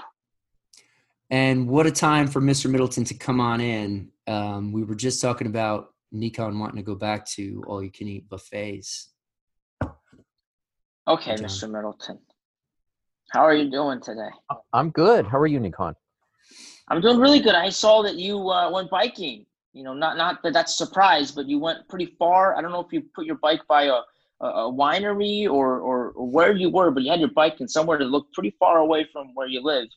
And 1.30 1.68
what 1.68 1.86
a 1.86 1.92
time 1.92 2.28
for 2.28 2.42
Mr. 2.42 2.70
Middleton 2.70 3.04
to 3.06 3.14
come 3.14 3.40
on 3.40 3.62
in. 3.62 4.10
Um, 4.28 4.72
we 4.72 4.84
were 4.84 4.96
just 4.96 5.22
talking 5.22 5.48
about 5.48 5.94
Nikon 6.12 6.58
wanting 6.58 6.78
to 6.78 6.84
go 6.84 6.96
back 6.96 7.26
to 7.32 7.64
all 7.68 7.84
you 7.84 7.92
can 7.92 8.08
eat 8.08 8.28
buffets. 8.30 9.10
Okay, 11.08 11.36
Good 11.36 11.46
Mr. 11.46 11.70
Middleton. 11.70 12.20
How 13.32 13.42
are 13.42 13.54
you 13.54 13.70
doing 13.70 14.02
today? 14.02 14.30
I'm 14.74 14.90
good. 14.90 15.28
How 15.28 15.40
are 15.40 15.48
you, 15.48 15.60
Nikon? 15.60 15.96
I'm 16.88 17.02
doing 17.02 17.20
really 17.20 17.40
good. 17.40 17.54
I 17.54 17.70
saw 17.70 18.02
that 18.02 18.16
you 18.16 18.50
uh, 18.50 18.72
went 18.72 18.90
biking. 18.90 19.46
You 19.74 19.84
know, 19.84 19.94
not 19.94 20.18
not 20.18 20.42
that 20.42 20.54
that's 20.54 20.74
a 20.74 20.86
surprise, 20.86 21.32
but 21.32 21.48
you 21.48 21.60
went 21.60 21.88
pretty 21.88 22.16
far. 22.18 22.56
I 22.56 22.62
don't 22.62 22.72
know 22.72 22.80
if 22.80 22.92
you 22.92 23.04
put 23.14 23.26
your 23.26 23.36
bike 23.36 23.62
by 23.68 23.84
a, 23.84 24.00
a, 24.42 24.48
a 24.48 24.72
winery 24.72 25.46
or, 25.46 25.80
or, 25.80 26.12
or 26.12 26.30
where 26.30 26.54
you 26.54 26.70
were, 26.70 26.92
but 26.92 27.04
you 27.04 27.12
had 27.12 27.20
your 27.20 27.32
bike 27.32 27.60
in 27.60 27.68
somewhere 27.68 27.98
that 27.98 28.06
looked 28.06 28.34
pretty 28.34 28.56
far 28.60 28.80
away 28.80 29.08
from 29.12 29.34
where 29.34 29.48
you 29.48 29.62
live, 29.62 29.88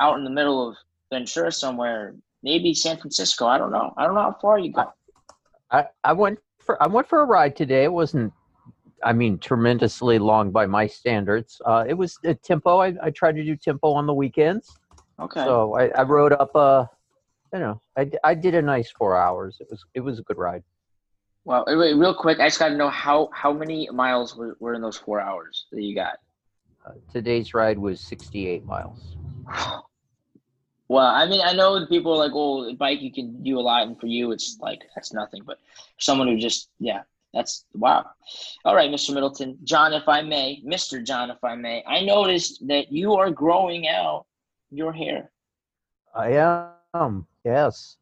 out 0.00 0.18
in 0.18 0.24
the 0.24 0.30
middle 0.30 0.68
of 0.68 0.76
Ventura 1.10 1.52
somewhere, 1.52 2.14
maybe 2.42 2.74
San 2.74 2.96
Francisco. 2.96 3.46
I 3.46 3.58
don't 3.58 3.70
know. 3.70 3.92
I 3.96 4.04
don't 4.04 4.14
know 4.14 4.22
how 4.22 4.36
far 4.40 4.58
you 4.58 4.72
go. 4.72 4.92
I, 5.70 5.86
I 6.04 6.12
went 6.12 6.38
for 6.58 6.82
I 6.82 6.86
went 6.86 7.08
for 7.08 7.22
a 7.22 7.24
ride 7.24 7.56
today. 7.56 7.84
It 7.84 7.92
wasn't 7.92 8.32
I 9.02 9.12
mean, 9.12 9.38
tremendously 9.38 10.18
long 10.18 10.50
by 10.50 10.66
my 10.66 10.86
standards. 10.86 11.60
Uh, 11.64 11.84
it 11.88 11.94
was 11.94 12.18
a 12.24 12.34
tempo. 12.34 12.78
I, 12.78 12.94
I 13.02 13.10
tried 13.10 13.36
to 13.36 13.44
do 13.44 13.56
tempo 13.56 13.92
on 13.92 14.06
the 14.06 14.14
weekends. 14.14 14.78
Okay. 15.20 15.44
So 15.44 15.74
I, 15.76 15.88
I 15.88 16.02
rode 16.02 16.32
up. 16.32 16.54
Uh, 16.54 16.86
you 17.52 17.58
know, 17.58 17.82
I, 17.96 18.10
I 18.24 18.34
did 18.34 18.54
a 18.54 18.62
nice 18.62 18.90
four 18.90 19.16
hours. 19.16 19.56
It 19.60 19.68
was 19.70 19.84
it 19.94 20.00
was 20.00 20.18
a 20.18 20.22
good 20.22 20.38
ride. 20.38 20.62
Well, 21.44 21.64
wait, 21.66 21.94
real 21.94 22.14
quick, 22.14 22.38
I 22.40 22.46
just 22.46 22.58
got 22.58 22.68
to 22.68 22.76
know 22.76 22.88
how 22.88 23.30
how 23.32 23.52
many 23.52 23.88
miles 23.92 24.36
were, 24.36 24.56
were 24.60 24.74
in 24.74 24.82
those 24.82 24.96
four 24.96 25.20
hours 25.20 25.66
that 25.72 25.82
you 25.82 25.94
got. 25.94 26.18
Uh, 26.84 26.92
today's 27.12 27.54
ride 27.54 27.78
was 27.78 28.00
68 28.00 28.64
miles. 28.64 29.16
Well, 30.88 31.06
I 31.06 31.24
mean, 31.26 31.40
I 31.42 31.54
know 31.54 31.86
people 31.86 32.12
are 32.12 32.18
like, 32.18 32.34
"Well, 32.34 32.68
a 32.68 32.74
bike 32.74 33.00
you 33.00 33.10
can 33.10 33.42
do 33.42 33.58
a 33.58 33.62
lot," 33.62 33.86
and 33.86 33.98
for 33.98 34.08
you, 34.08 34.30
it's 34.30 34.58
like 34.60 34.82
that's 34.94 35.14
nothing. 35.14 35.40
But 35.42 35.56
for 35.56 36.00
someone 36.00 36.28
who 36.28 36.36
just, 36.36 36.68
yeah, 36.78 37.00
that's 37.32 37.64
wow. 37.72 38.04
All 38.66 38.74
right, 38.74 38.90
Mr. 38.90 39.14
Middleton, 39.14 39.56
John, 39.64 39.94
if 39.94 40.06
I 40.06 40.20
may, 40.20 40.62
Mr. 40.66 41.02
John, 41.02 41.30
if 41.30 41.42
I 41.42 41.54
may, 41.54 41.82
I 41.86 42.04
noticed 42.04 42.66
that 42.68 42.92
you 42.92 43.14
are 43.14 43.30
growing 43.30 43.88
out 43.88 44.26
your 44.70 44.92
hair. 44.92 45.30
I 46.14 46.72
am, 46.94 47.26
yes. 47.42 47.96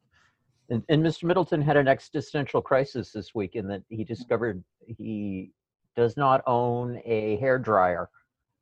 And, 0.71 0.83
and 0.87 1.03
Mr. 1.03 1.25
Middleton 1.25 1.61
had 1.61 1.75
an 1.75 1.89
existential 1.89 2.61
crisis 2.61 3.11
this 3.11 3.35
week 3.35 3.55
in 3.55 3.67
that 3.67 3.83
he 3.89 4.05
discovered 4.05 4.63
he 4.87 5.51
does 5.97 6.15
not 6.15 6.41
own 6.47 7.01
a 7.05 7.35
hair 7.37 7.59
dryer. 7.59 8.09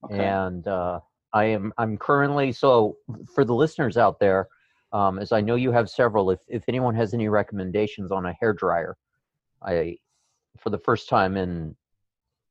Okay. 0.04 0.26
and 0.26 0.68
uh, 0.68 1.00
I 1.34 1.46
am 1.46 1.74
I'm 1.78 1.98
currently 1.98 2.52
so 2.52 2.98
for 3.34 3.46
the 3.46 3.54
listeners 3.54 3.98
out 3.98 4.20
there, 4.20 4.48
um, 4.94 5.20
as 5.20 5.32
I 5.32 5.42
know 5.42 5.56
you 5.56 5.72
have 5.72 5.90
several. 5.90 6.32
If 6.32 6.40
if 6.48 6.64
anyone 6.68 6.96
has 6.96 7.14
any 7.14 7.28
recommendations 7.28 8.12
on 8.12 8.26
a 8.26 8.34
hair 8.34 8.54
dryer, 8.54 8.98
I 9.62 9.98
for 10.58 10.70
the 10.70 10.80
first 10.80 11.10
time 11.10 11.38
in 11.38 11.76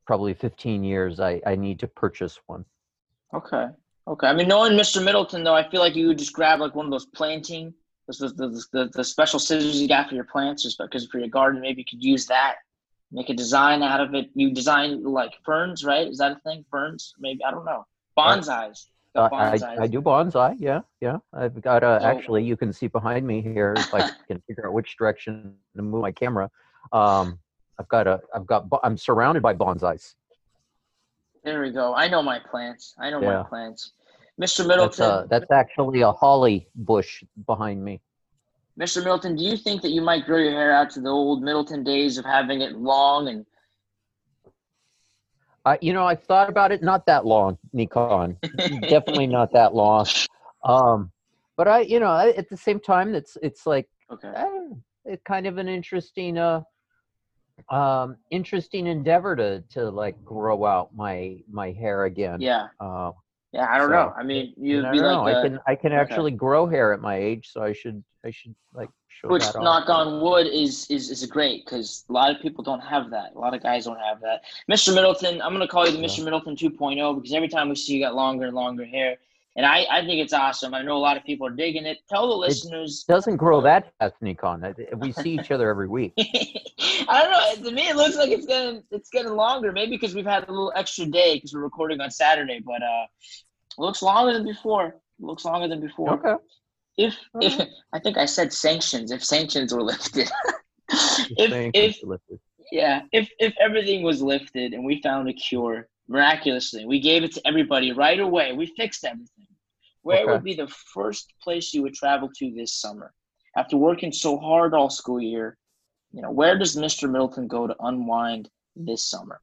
probably 0.06 0.34
15 0.34 0.84
years, 0.84 1.20
I 1.20 1.40
I 1.46 1.56
need 1.56 1.80
to 1.80 1.88
purchase 1.88 2.38
one. 2.46 2.64
Okay. 3.34 3.66
Okay. 4.06 4.26
I 4.26 4.34
mean, 4.34 4.48
knowing 4.48 4.72
Mr. 4.72 5.02
Middleton, 5.02 5.42
though, 5.42 5.56
I 5.56 5.68
feel 5.68 5.80
like 5.80 5.96
you 5.96 6.08
would 6.08 6.18
just 6.18 6.32
grab 6.32 6.60
like 6.60 6.74
one 6.74 6.86
of 6.86 6.92
those 6.92 7.06
planting, 7.06 7.74
those, 8.08 8.34
those, 8.34 8.68
the, 8.72 8.84
the, 8.84 8.90
the 8.94 9.04
special 9.04 9.38
scissors 9.38 9.80
you 9.80 9.86
got 9.86 10.08
for 10.08 10.14
your 10.14 10.24
plants, 10.24 10.62
just 10.62 10.78
because 10.78 11.06
for 11.06 11.18
your 11.18 11.28
garden, 11.28 11.60
maybe 11.60 11.82
you 11.82 11.84
could 11.84 12.02
use 12.02 12.26
that. 12.26 12.56
Make 13.12 13.28
a 13.28 13.34
design 13.34 13.82
out 13.82 14.00
of 14.00 14.14
it. 14.14 14.30
You 14.34 14.52
design 14.52 15.02
like 15.04 15.32
ferns, 15.44 15.84
right? 15.84 16.06
Is 16.08 16.18
that 16.18 16.32
a 16.32 16.40
thing? 16.40 16.64
Ferns? 16.70 17.14
Maybe 17.18 17.44
I 17.44 17.50
don't 17.50 17.64
know. 17.64 17.86
Bonsais. 18.16 18.86
Uh, 19.14 19.28
I. 19.32 19.58
I 19.80 19.86
do 19.86 20.00
bonsai, 20.02 20.56
yeah, 20.58 20.80
yeah. 21.00 21.16
I've 21.32 21.60
got 21.60 21.82
uh, 21.82 22.00
So- 22.00 22.06
actually 22.06 22.44
you 22.44 22.56
can 22.56 22.72
see 22.72 22.86
behind 22.86 23.26
me 23.26 23.40
here 23.40 23.74
if 23.76 23.92
I 23.94 24.10
can 24.28 24.40
figure 24.46 24.66
out 24.66 24.72
which 24.74 24.96
direction 24.96 25.54
to 25.76 25.82
move 25.82 26.02
my 26.02 26.12
camera. 26.12 26.50
Um, 26.92 27.38
I've 27.78 27.88
got 27.88 28.06
a 28.06 28.20
I've 28.34 28.46
got 28.46 28.66
I'm 28.82 28.96
surrounded 28.96 29.42
by 29.42 29.54
bonsais. 29.54 30.14
There 31.44 31.62
we 31.62 31.70
go. 31.70 31.94
I 31.94 32.08
know 32.08 32.22
my 32.22 32.38
plants. 32.38 32.94
I 32.98 33.10
know 33.10 33.20
Yeah. 33.22 33.38
my 33.38 33.42
plants. 33.44 33.92
Mr. 34.40 34.58
That's 34.58 34.68
Middleton, 34.68 35.04
uh, 35.04 35.26
that's 35.28 35.50
actually 35.50 36.02
a 36.02 36.12
holly 36.12 36.68
bush 36.74 37.24
behind 37.46 37.84
me. 37.84 38.00
Mr. 38.78 38.98
Middleton, 38.98 39.34
do 39.34 39.42
you 39.42 39.56
think 39.56 39.82
that 39.82 39.90
you 39.90 40.00
might 40.00 40.24
grow 40.24 40.38
your 40.38 40.52
hair 40.52 40.72
out 40.72 40.90
to 40.90 41.00
the 41.00 41.08
old 41.08 41.42
Middleton 41.42 41.82
days 41.82 42.16
of 42.18 42.24
having 42.24 42.60
it 42.60 42.76
long 42.76 43.28
and 43.28 43.44
Uh, 45.64 45.76
you 45.82 45.92
know, 45.92 46.04
I've 46.06 46.22
thought 46.22 46.48
about 46.48 46.72
it. 46.72 46.82
Not 46.82 47.04
that 47.06 47.26
long, 47.26 47.58
Nikon. 47.74 48.38
Definitely 48.88 49.26
not 49.26 49.52
that 49.52 49.74
long. 49.74 50.06
Um, 50.64 51.10
but 51.58 51.68
I, 51.68 51.80
you 51.80 52.00
know, 52.00 52.06
I- 52.06 52.30
at 52.30 52.48
the 52.48 52.56
same 52.56 52.80
time, 52.80 53.14
it's 53.14 53.36
it's 53.42 53.66
like 53.66 53.86
Okay. 54.10 54.32
it's 55.04 55.22
kind 55.24 55.46
of 55.46 55.58
an 55.58 55.68
interesting, 55.68 56.38
uh, 56.38 56.62
um, 57.70 58.16
interesting 58.30 58.86
endeavor 58.86 59.36
to 59.36 59.60
to 59.74 59.90
like 59.90 60.24
grow 60.24 60.64
out 60.64 60.94
my 60.96 61.42
my 61.50 61.72
hair 61.72 62.04
again. 62.04 62.40
Yeah. 62.40 62.68
Uh, 62.80 63.10
Yeah. 63.52 63.66
I 63.68 63.78
don't 63.78 63.88
So, 63.88 63.94
know. 63.94 64.14
I 64.16 64.22
mean, 64.22 64.54
you'd 64.56 64.84
I 64.84 64.92
be 64.92 65.00
like, 65.00 65.34
I 65.34 65.38
uh, 65.38 65.42
can 65.42 65.60
I 65.66 65.74
can 65.74 65.92
okay. 65.92 66.00
actually 66.00 66.32
grow 66.32 66.66
hair 66.66 66.92
at 66.92 67.00
my 67.00 67.16
age, 67.16 67.50
so 67.52 67.62
I 67.62 67.72
should 67.72 68.02
I 68.24 68.30
should 68.30 68.54
like 68.74 68.90
show 69.08 69.28
which 69.28 69.44
knock 69.56 69.88
on 69.88 70.20
wood 70.20 70.46
is 70.46 70.86
is 70.90 71.10
is 71.10 71.24
great 71.26 71.64
because 71.64 72.04
a 72.08 72.12
lot 72.12 72.34
of 72.34 72.40
people 72.42 72.62
don't 72.62 72.80
have 72.80 73.10
that. 73.10 73.32
A 73.34 73.38
lot 73.38 73.54
of 73.54 73.62
guys 73.62 73.86
don't 73.86 73.98
have 74.00 74.20
that. 74.20 74.42
Mr. 74.70 74.94
Middleton, 74.94 75.40
I'm 75.40 75.52
gonna 75.52 75.66
call 75.68 75.86
you 75.86 75.92
the 75.92 75.98
Yeah. 75.98 76.06
Mr. 76.08 76.24
Middleton 76.24 76.56
2.0 76.56 77.14
because 77.16 77.32
every 77.32 77.48
time 77.48 77.68
we 77.68 77.74
see 77.74 77.94
you 77.94 78.04
got 78.04 78.14
longer 78.14 78.46
and 78.46 78.54
longer 78.54 78.84
hair, 78.84 79.16
and 79.58 79.66
I 79.66 79.84
I 79.90 80.06
think 80.06 80.20
it's 80.20 80.32
awesome. 80.32 80.72
I 80.72 80.82
know 80.82 80.96
a 80.96 81.04
lot 81.08 81.16
of 81.16 81.24
people 81.24 81.44
are 81.44 81.50
digging 81.50 81.84
it. 81.84 81.98
Tell 82.08 82.28
the 82.28 82.36
listeners. 82.36 83.04
It 83.06 83.12
doesn't 83.12 83.36
grow 83.36 83.60
that 83.62 83.92
fast, 83.98 84.14
Nikon. 84.20 84.74
We 84.98 85.10
see 85.10 85.30
each 85.30 85.50
other 85.50 85.68
every 85.68 85.88
week. 85.88 86.12
I 86.18 87.22
don't 87.22 87.62
know. 87.64 87.68
To 87.68 87.74
me, 87.74 87.88
it 87.88 87.96
looks 87.96 88.16
like 88.16 88.30
it's 88.30 88.46
getting 88.46 88.84
it's 88.92 89.10
getting 89.10 89.32
longer. 89.32 89.72
Maybe 89.72 89.90
because 89.90 90.14
we've 90.14 90.24
had 90.24 90.48
a 90.48 90.52
little 90.52 90.72
extra 90.76 91.06
day 91.06 91.34
because 91.34 91.52
we're 91.52 91.62
recording 91.62 92.00
on 92.00 92.12
Saturday, 92.12 92.60
but 92.64 92.80
uh, 92.82 93.06
it 93.76 93.80
looks 93.80 94.00
longer 94.00 94.32
than 94.32 94.44
before. 94.44 94.86
It 94.86 95.24
looks 95.24 95.44
longer 95.44 95.66
than 95.66 95.80
before. 95.80 96.12
Okay. 96.12 96.36
If 96.96 97.16
if 97.40 97.60
I 97.92 97.98
think 97.98 98.16
I 98.16 98.26
said 98.26 98.52
sanctions, 98.52 99.10
if 99.10 99.24
sanctions 99.24 99.74
were 99.74 99.82
lifted. 99.82 100.30
if 100.88 101.70
if 101.74 101.96
Felicity. 101.96 102.38
yeah, 102.70 103.02
if 103.10 103.28
if 103.40 103.54
everything 103.60 104.04
was 104.04 104.22
lifted 104.22 104.72
and 104.72 104.84
we 104.84 105.02
found 105.02 105.28
a 105.28 105.32
cure 105.32 105.88
miraculously, 106.06 106.86
we 106.86 107.00
gave 107.00 107.24
it 107.24 107.32
to 107.32 107.40
everybody 107.44 107.90
right 107.90 108.20
away. 108.20 108.52
We 108.52 108.66
fixed 108.76 109.04
everything. 109.04 109.47
Where 110.08 110.22
Okay. 110.22 110.32
would 110.32 110.44
be 110.44 110.54
the 110.54 110.68
first 110.68 111.34
place 111.42 111.74
you 111.74 111.82
would 111.82 111.92
travel 111.92 112.30
to 112.38 112.50
this 112.50 112.72
summer 112.74 113.12
after 113.56 113.76
working 113.76 114.10
so 114.10 114.38
hard 114.38 114.72
all 114.72 114.88
school 114.88 115.20
year? 115.20 115.58
You 116.12 116.22
know, 116.22 116.30
where 116.30 116.56
does 116.56 116.76
Mr. 116.76 117.10
Middleton 117.10 117.46
go 117.46 117.66
to 117.66 117.76
unwind 117.80 118.48
this 118.74 119.04
summer? 119.04 119.42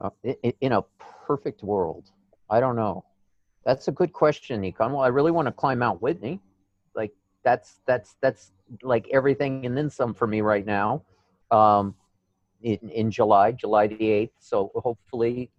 Uh, 0.00 0.08
i- 0.24 0.38
i- 0.42 0.54
in 0.62 0.72
a 0.72 0.80
perfect 1.26 1.62
world, 1.62 2.10
I 2.48 2.60
don't 2.60 2.76
know. 2.76 3.04
That's 3.64 3.88
a 3.88 3.92
good 3.92 4.14
question, 4.14 4.62
Nikon. 4.62 4.92
Well, 4.92 5.02
I 5.02 5.08
really 5.08 5.32
want 5.32 5.46
to 5.48 5.52
climb 5.52 5.80
Mount 5.80 6.00
Whitney. 6.00 6.40
Like 6.94 7.12
that's 7.42 7.80
that's 7.84 8.16
that's 8.22 8.52
like 8.82 9.06
everything 9.10 9.66
and 9.66 9.76
then 9.76 9.90
some 9.90 10.14
for 10.14 10.26
me 10.26 10.40
right 10.40 10.64
now. 10.64 11.02
Um, 11.50 11.94
in 12.62 12.78
in 12.88 13.10
July, 13.10 13.52
July 13.52 13.86
the 13.86 14.10
eighth. 14.10 14.32
So 14.38 14.70
hopefully, 14.76 15.50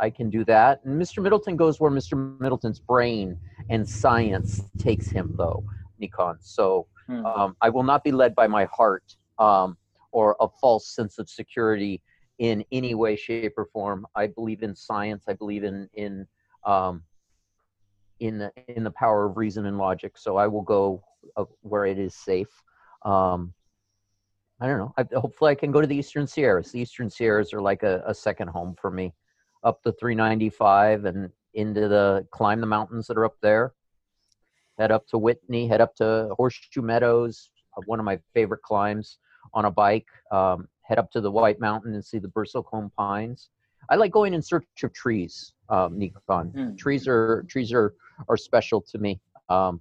I 0.00 0.10
can 0.10 0.30
do 0.30 0.44
that. 0.44 0.80
And 0.84 1.00
Mr. 1.00 1.22
Middleton 1.22 1.56
goes 1.56 1.80
where 1.80 1.90
Mr. 1.90 2.38
Middleton's 2.40 2.80
brain 2.80 3.38
and 3.70 3.88
science 3.88 4.62
takes 4.78 5.08
him, 5.08 5.34
though, 5.36 5.64
Nikon. 5.98 6.38
So 6.40 6.86
Hmm. 7.08 7.24
um, 7.24 7.56
I 7.62 7.70
will 7.70 7.82
not 7.82 8.04
be 8.04 8.12
led 8.12 8.34
by 8.34 8.46
my 8.46 8.66
heart 8.66 9.16
um, 9.38 9.78
or 10.12 10.36
a 10.40 10.48
false 10.60 10.88
sense 10.94 11.18
of 11.18 11.28
security 11.28 12.02
in 12.38 12.64
any 12.70 12.94
way, 12.94 13.16
shape, 13.16 13.54
or 13.56 13.66
form. 13.72 14.06
I 14.14 14.26
believe 14.26 14.62
in 14.62 14.74
science. 14.74 15.24
I 15.26 15.32
believe 15.32 15.64
in 15.64 15.88
in 15.94 16.26
um, 16.64 17.02
in 18.20 18.38
the 18.38 18.52
in 18.68 18.84
the 18.84 18.90
power 18.90 19.26
of 19.26 19.36
reason 19.36 19.66
and 19.66 19.78
logic. 19.78 20.18
So 20.18 20.36
I 20.36 20.46
will 20.46 20.62
go 20.62 21.02
uh, 21.36 21.44
where 21.62 21.86
it 21.86 21.98
is 21.98 22.14
safe. 22.14 22.62
Um, 23.04 23.54
I 24.60 24.66
don't 24.66 24.78
know. 24.78 24.92
I, 24.98 25.04
hopefully, 25.16 25.52
I 25.52 25.54
can 25.54 25.70
go 25.70 25.80
to 25.80 25.86
the 25.86 25.96
Eastern 25.96 26.26
Sierras. 26.26 26.72
The 26.72 26.80
Eastern 26.80 27.08
Sierras 27.08 27.52
are 27.52 27.60
like 27.60 27.82
a, 27.84 28.02
a 28.06 28.14
second 28.14 28.48
home 28.48 28.74
for 28.80 28.90
me. 28.90 29.14
Up 29.64 29.82
the 29.82 29.92
395 29.92 31.04
and 31.04 31.30
into 31.54 31.88
the 31.88 32.26
climb 32.30 32.60
the 32.60 32.66
mountains 32.66 33.06
that 33.08 33.16
are 33.18 33.24
up 33.24 33.36
there. 33.40 33.72
Head 34.78 34.92
up 34.92 35.06
to 35.08 35.18
Whitney. 35.18 35.66
Head 35.66 35.80
up 35.80 35.94
to 35.96 36.32
Horseshoe 36.36 36.82
Meadows. 36.82 37.50
uh, 37.76 37.80
One 37.86 37.98
of 37.98 38.04
my 38.04 38.18
favorite 38.34 38.62
climbs 38.62 39.18
on 39.54 39.64
a 39.64 39.70
bike. 39.70 40.06
Um, 40.30 40.68
head 40.82 40.98
up 40.98 41.10
to 41.12 41.20
the 41.20 41.30
White 41.30 41.58
Mountain 41.60 41.94
and 41.94 42.04
see 42.04 42.18
the 42.18 42.28
bristlecone 42.28 42.90
pines. 42.96 43.50
I 43.90 43.96
like 43.96 44.12
going 44.12 44.34
in 44.34 44.42
search 44.42 44.66
of 44.82 44.92
trees, 44.92 45.54
um, 45.68 45.98
Nikon. 45.98 46.48
Hmm. 46.50 46.76
Trees 46.76 47.08
are 47.08 47.44
trees 47.48 47.72
are 47.72 47.94
are 48.28 48.36
special 48.36 48.80
to 48.82 48.98
me. 48.98 49.20
Um, 49.48 49.80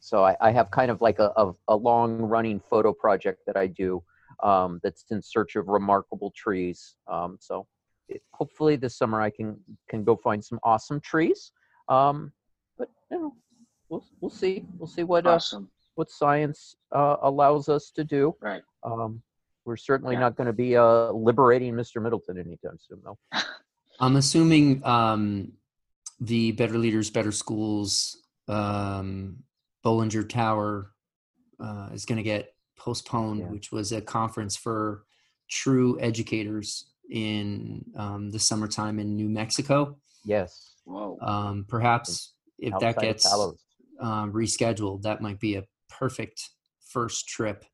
so 0.00 0.24
I, 0.24 0.36
I 0.40 0.50
have 0.50 0.70
kind 0.70 0.90
of 0.90 1.00
like 1.00 1.18
a, 1.18 1.32
a, 1.36 1.52
a 1.68 1.76
long 1.76 2.18
running 2.18 2.60
photo 2.60 2.92
project 2.92 3.40
that 3.46 3.56
I 3.56 3.68
do 3.68 4.02
um, 4.42 4.80
that's 4.82 5.04
in 5.10 5.22
search 5.22 5.54
of 5.56 5.68
remarkable 5.68 6.32
trees. 6.36 6.96
Um, 7.08 7.38
so 7.40 7.66
hopefully 8.32 8.76
this 8.76 8.96
summer 8.96 9.20
I 9.20 9.30
can 9.30 9.56
can 9.88 10.04
go 10.04 10.16
find 10.16 10.44
some 10.44 10.58
awesome 10.62 11.00
trees. 11.00 11.52
Um, 11.88 12.32
but 12.78 12.88
you 13.10 13.18
know, 13.18 13.34
we'll 13.88 14.04
we'll 14.20 14.30
see. 14.30 14.64
We'll 14.78 14.88
see 14.88 15.02
what 15.04 15.26
uh, 15.26 15.40
what 15.94 16.10
science 16.10 16.76
uh, 16.94 17.16
allows 17.22 17.68
us 17.68 17.90
to 17.96 18.04
do. 18.04 18.34
Right. 18.40 18.62
Um, 18.82 19.22
we're 19.64 19.76
certainly 19.76 20.14
Yeah. 20.14 20.20
not 20.20 20.36
going 20.36 20.46
to 20.48 20.52
be 20.52 20.76
uh, 20.76 21.12
liberating 21.12 21.74
Mr. 21.74 22.02
Middleton 22.02 22.38
anytime 22.38 22.78
soon, 22.80 23.00
though. 23.04 23.18
I'm 24.00 24.16
assuming 24.16 24.84
um, 24.84 25.52
the 26.20 26.52
Better 26.52 26.78
Leaders, 26.78 27.10
Better 27.10 27.30
Schools, 27.30 28.16
um, 28.48 29.36
Bollinger 29.84 30.28
Tower 30.28 30.92
uh, 31.60 31.90
is 31.92 32.04
going 32.06 32.16
to 32.16 32.22
get 32.24 32.54
postponed, 32.76 33.40
Yeah. 33.40 33.46
which 33.50 33.70
was 33.70 33.92
a 33.92 34.00
conference 34.00 34.56
for 34.56 35.04
true 35.48 36.00
educators 36.00 36.91
in 37.12 37.84
um, 37.96 38.30
the 38.30 38.38
summertime 38.38 38.98
in 38.98 39.14
New 39.16 39.28
Mexico. 39.28 39.98
Yes. 40.24 40.74
Whoa. 40.84 41.18
Um, 41.20 41.66
perhaps 41.68 42.32
if 42.58 42.72
that 42.80 42.96
outside 42.96 42.96
of 42.96 43.02
gets 43.02 43.26
um, 44.00 44.32
rescheduled, 44.32 45.02
that 45.02 45.20
might 45.20 45.38
be 45.38 45.56
a 45.56 45.64
perfect 45.90 46.48
first 46.88 47.28
trip, 47.28 47.64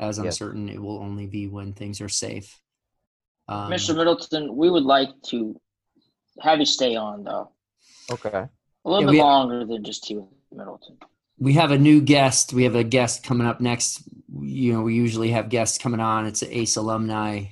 as 0.00 0.18
I'm 0.18 0.24
Yes. 0.24 0.38
certain 0.38 0.68
it 0.68 0.80
will 0.80 0.98
only 0.98 1.26
be 1.26 1.46
when 1.46 1.74
things 1.74 2.00
are 2.00 2.08
safe. 2.08 2.58
Um, 3.48 3.70
Mr. 3.70 3.94
Middleton, 3.94 4.56
we 4.56 4.70
would 4.70 4.84
like 4.84 5.10
to 5.26 5.60
have 6.40 6.58
you 6.58 6.66
stay 6.66 6.96
on 6.96 7.22
though. 7.24 7.50
Okay. 8.10 8.30
A 8.30 8.48
little 8.84 9.02
Yeah, 9.02 9.06
bit 9.06 9.12
we- 9.12 9.18
longer 9.20 9.64
than 9.66 9.84
just 9.84 10.08
you, 10.10 10.28
Middleton. 10.50 10.96
we 11.38 11.52
have 11.54 11.70
a 11.70 11.78
new 11.78 12.00
guest. 12.00 12.52
We 12.54 12.64
have 12.64 12.74
a 12.76 12.84
guest 12.84 13.22
coming 13.24 13.46
up 13.46 13.60
next. 13.60 14.02
You 14.40 14.72
know, 14.72 14.82
we 14.82 14.94
usually 14.94 15.30
have 15.30 15.48
guests 15.50 15.76
coming 15.78 16.00
on. 16.00 16.24
It's 16.26 16.40
an 16.42 16.48
Ace 16.50 16.76
alumni. 16.76 17.44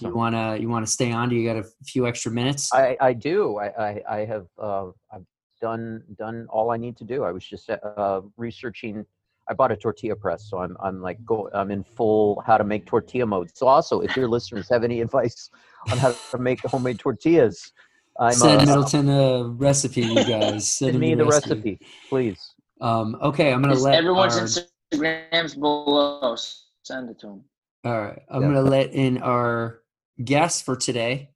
You 0.00 0.14
wanna 0.14 0.56
you 0.56 0.68
wanna 0.68 0.86
stay 0.86 1.10
on? 1.10 1.28
Do 1.28 1.34
you 1.36 1.46
got 1.46 1.56
a 1.56 1.64
few 1.84 2.06
extra 2.06 2.30
minutes? 2.30 2.72
I, 2.72 2.96
I 3.00 3.12
do. 3.12 3.58
I, 3.58 3.66
I, 3.66 4.02
I 4.08 4.24
have 4.24 4.46
uh, 4.58 4.86
I've 5.12 5.26
done 5.60 6.04
done 6.16 6.46
all 6.48 6.70
I 6.70 6.76
need 6.76 6.96
to 6.98 7.04
do. 7.04 7.24
I 7.24 7.32
was 7.32 7.44
just 7.44 7.68
uh, 7.70 8.20
researching. 8.36 9.04
I 9.48 9.52
bought 9.52 9.72
a 9.72 9.76
tortilla 9.76 10.16
press, 10.16 10.48
so 10.48 10.58
I'm 10.58 10.76
I'm 10.82 11.02
like 11.02 11.24
go 11.24 11.50
I'm 11.52 11.70
in 11.70 11.82
full 11.82 12.42
how 12.46 12.56
to 12.56 12.64
make 12.64 12.86
tortilla 12.86 13.26
mode. 13.26 13.50
So 13.56 13.66
also, 13.66 14.00
if 14.00 14.16
your 14.16 14.28
listeners 14.28 14.68
have 14.70 14.84
any 14.84 15.00
advice 15.06 15.50
on 15.90 15.98
how 15.98 16.12
to 16.12 16.38
make 16.38 16.60
homemade 16.60 16.98
tortillas, 16.98 17.72
I'm 18.18 18.32
Send 18.32 18.62
uh, 18.62 18.66
Middleton 18.66 19.08
a 19.08 19.48
recipe, 19.48 20.02
you 20.02 20.14
guys. 20.24 20.68
Send 20.68 20.92
send 20.92 20.94
him 20.94 21.00
me 21.00 21.14
the 21.14 21.24
recipe, 21.24 21.80
please. 22.08 22.54
Um, 22.80 23.16
okay, 23.20 23.52
I'm 23.52 23.60
gonna 23.60 23.74
Is 23.74 23.82
let 23.82 23.94
everyone's 23.94 24.38
our, 24.38 24.64
Instagrams 24.92 25.58
below. 25.58 26.36
Send 26.82 27.10
it 27.10 27.18
to 27.20 27.26
them. 27.26 27.44
All 27.84 28.00
right. 28.00 28.22
I'm 28.28 28.42
Yeah. 28.42 28.48
gonna 28.48 28.62
let 28.62 28.92
in 28.94 29.18
our 29.18 29.80
guest 30.22 30.64
for 30.64 30.76
today. 30.76 31.30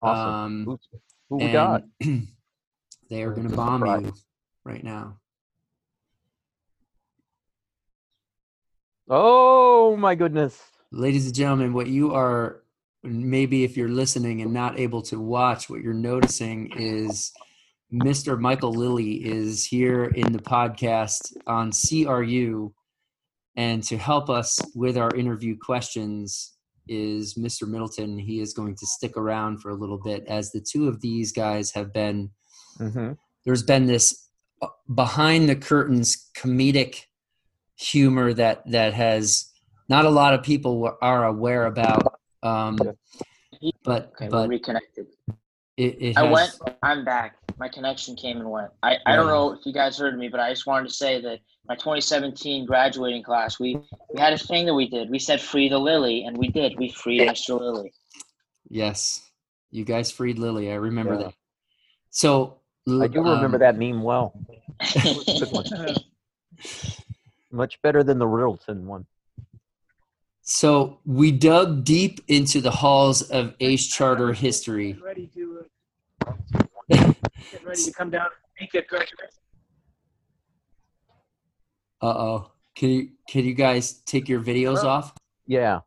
Awesome. 0.00 0.34
Um, 0.34 0.64
Who's- 0.64 0.88
Who 1.28 1.36
we 1.38 1.52
got? 1.52 1.84
they 3.10 3.22
are 3.22 3.32
gonna 3.32 3.48
bomb 3.54 3.80
surprise? 3.80 4.02
you 4.04 4.12
right 4.64 4.82
now. 4.84 5.18
Oh 9.08 9.96
my 9.96 10.14
goodness! 10.14 10.60
ladies 10.90 11.26
and 11.26 11.34
gentlemen, 11.34 11.72
what 11.72 11.86
you 11.86 12.14
are 12.14 12.62
maybe 13.02 13.64
if 13.64 13.76
you're 13.76 13.88
listening 13.88 14.42
and 14.42 14.52
not 14.52 14.78
able 14.78 15.02
to 15.02 15.18
watch, 15.18 15.68
what 15.68 15.80
you're 15.82 15.92
noticing 15.94 16.70
is 16.78 17.32
Mr. 17.92 18.38
Michael 18.38 18.72
Lilly 18.72 19.14
is 19.24 19.66
here 19.66 20.04
in 20.04 20.32
the 20.32 20.38
podcast 20.38 21.32
on 21.46 21.72
CRU. 21.72 22.72
And 23.56 23.82
to 23.84 23.98
help 23.98 24.30
us 24.30 24.58
with 24.74 24.96
our 24.96 25.14
interview 25.14 25.56
questions 25.60 26.54
is 26.88 27.34
Mr. 27.34 27.68
Middleton. 27.68 28.18
He 28.18 28.40
is 28.40 28.54
going 28.54 28.74
to 28.76 28.86
stick 28.86 29.16
around 29.16 29.58
for 29.60 29.70
a 29.70 29.74
little 29.74 29.98
bit 29.98 30.24
as 30.26 30.50
the 30.50 30.60
two 30.60 30.88
of 30.88 31.00
these 31.00 31.32
guys 31.32 31.70
have 31.72 31.92
been 31.92 32.30
hmm 32.78 33.12
there's 33.44 33.62
been 33.62 33.86
this 33.86 34.28
uh, 34.62 34.68
behind 34.94 35.48
the 35.48 35.56
curtains 35.56 36.30
comedic 36.36 37.02
humor 37.76 38.32
that 38.32 38.62
that 38.70 38.94
has 38.94 39.50
not 39.88 40.04
a 40.04 40.10
lot 40.10 40.32
of 40.32 40.42
people 40.42 40.96
are 41.02 41.24
aware 41.26 41.66
about 41.66 42.14
um 42.42 42.78
but 43.84 44.12
Okay, 44.14 44.28
but 44.28 44.48
reconnected. 44.48 45.06
it, 45.76 45.96
it 46.00 46.16
I 46.16 46.24
has, 46.24 46.58
went. 46.60 46.76
I'm 46.82 47.04
back. 47.04 47.36
My 47.58 47.68
connection 47.68 48.16
came 48.16 48.38
and 48.38 48.50
went. 48.50 48.70
I, 48.82 48.96
I 49.06 49.14
don't 49.16 49.26
know 49.26 49.52
if 49.52 49.64
you 49.64 49.72
guys 49.72 49.98
heard 49.98 50.18
me, 50.18 50.28
but 50.28 50.40
I 50.40 50.50
just 50.50 50.66
wanted 50.66 50.88
to 50.88 50.94
say 50.94 51.20
that 51.20 51.40
my 51.68 51.74
2017 51.76 52.66
graduating 52.66 53.22
class, 53.22 53.58
we 53.60 53.76
we 54.12 54.20
had 54.20 54.32
a 54.32 54.38
thing 54.38 54.66
that 54.66 54.74
we 54.74 54.88
did. 54.88 55.10
We 55.10 55.18
said 55.18 55.40
free 55.40 55.68
the 55.68 55.78
Lily, 55.78 56.24
and 56.24 56.36
we 56.36 56.48
did. 56.48 56.76
We 56.78 56.90
freed 56.90 57.28
Mr. 57.28 57.58
Lily. 57.58 57.92
yes 58.68 59.28
you 59.74 59.84
guys 59.86 60.10
freed 60.10 60.38
lily 60.38 60.70
i 60.70 60.74
remember 60.74 61.14
Yeah. 61.14 61.22
that 61.24 61.34
so 62.10 62.58
I 62.86 63.06
do 63.06 63.20
remember 63.22 63.56
um, 63.56 63.60
that 63.60 63.78
meme 63.78 64.02
well. 64.02 64.34
Much 67.50 67.80
better 67.82 68.02
than 68.02 68.18
the 68.18 68.26
Riddleton 68.26 68.84
one. 68.86 69.06
so 70.42 70.98
we 71.06 71.30
dug 71.32 71.84
deep 71.84 72.20
into 72.28 72.60
the 72.60 72.70
halls 72.70 73.22
of 73.30 73.54
ace 73.60 73.86
charter 73.86 74.32
history 74.32 74.92
Get 74.94 75.02
ready 75.02 75.26
to 75.34 75.64
uh, 76.26 76.32
get 76.90 77.64
ready 77.64 77.82
to 77.84 77.92
come 77.92 78.10
down 78.10 78.26
and 78.26 78.34
speak 78.56 78.74
at 78.74 78.88
graduation. 78.88 79.28
Uh-oh 82.02 82.50
can 82.74 82.88
you 82.90 83.08
can 83.28 83.44
you 83.44 83.54
guys 83.54 84.00
take 84.04 84.28
your 84.28 84.40
videos 84.40 84.78
Hello? 84.80 84.90
off 84.90 85.14
Yeah. 85.46 85.80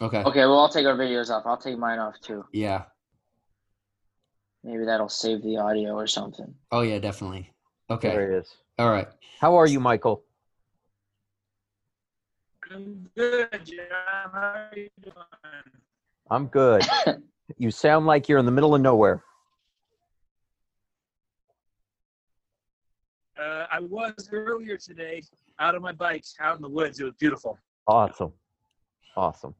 okay 0.00 0.22
okay, 0.22 0.40
well, 0.40 0.58
I'll 0.60 0.68
take 0.68 0.86
our 0.86 0.96
videos 0.96 1.30
off. 1.30 1.44
I'll 1.46 1.56
take 1.56 1.78
mine 1.78 1.98
off 1.98 2.20
too. 2.20 2.44
yeah 2.52 2.84
Maybe 4.62 4.84
that'll 4.86 5.08
save 5.10 5.42
the 5.42 5.56
audio 5.58 5.94
or 5.94 6.06
something. 6.06 6.54
oh 6.72 6.80
yeah 6.82 6.98
definitely 6.98 7.50
okay 7.90 8.08
There 8.08 8.32
it 8.32 8.38
is. 8.40 8.48
all 8.78 8.90
right 8.90 9.08
How 9.40 9.54
are 9.56 9.66
you, 9.66 9.80
Michael? 9.80 10.22
I'm 12.70 13.08
good, 13.14 13.48
John. 13.64 14.30
How 14.32 14.40
are 14.40 14.70
you 14.74 14.88
doing? 15.02 15.14
I'm 16.30 16.46
good. 16.46 16.82
you 17.58 17.70
sound 17.70 18.06
like 18.06 18.26
you're 18.26 18.38
in 18.38 18.46
the 18.46 18.50
middle 18.50 18.74
of 18.74 18.80
nowhere. 18.80 19.22
Uh, 23.38 23.66
I 23.70 23.80
was 23.80 24.28
earlier 24.32 24.76
today 24.78 25.22
out 25.58 25.74
on 25.74 25.82
my 25.82 25.92
bike, 25.92 26.24
out 26.40 26.56
in 26.56 26.62
the 26.62 26.68
woods. 26.68 27.00
It 27.00 27.04
was 27.04 27.14
beautiful. 27.18 27.58
Awesome. 27.86 28.32
Awesome. 29.16 29.54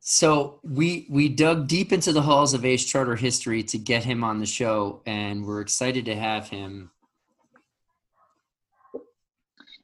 So 0.00 0.60
we 0.62 1.06
we 1.08 1.30
dug 1.30 1.66
deep 1.66 1.90
into 1.92 2.12
the 2.12 2.20
halls 2.22 2.52
of 2.52 2.64
Ace 2.64 2.84
Charter 2.84 3.16
history 3.16 3.62
to 3.64 3.78
get 3.78 4.04
him 4.04 4.22
on 4.22 4.38
the 4.38 4.46
show, 4.46 5.00
and 5.06 5.46
we're 5.46 5.62
excited 5.62 6.04
to 6.06 6.14
have 6.14 6.48
him. 6.48 6.90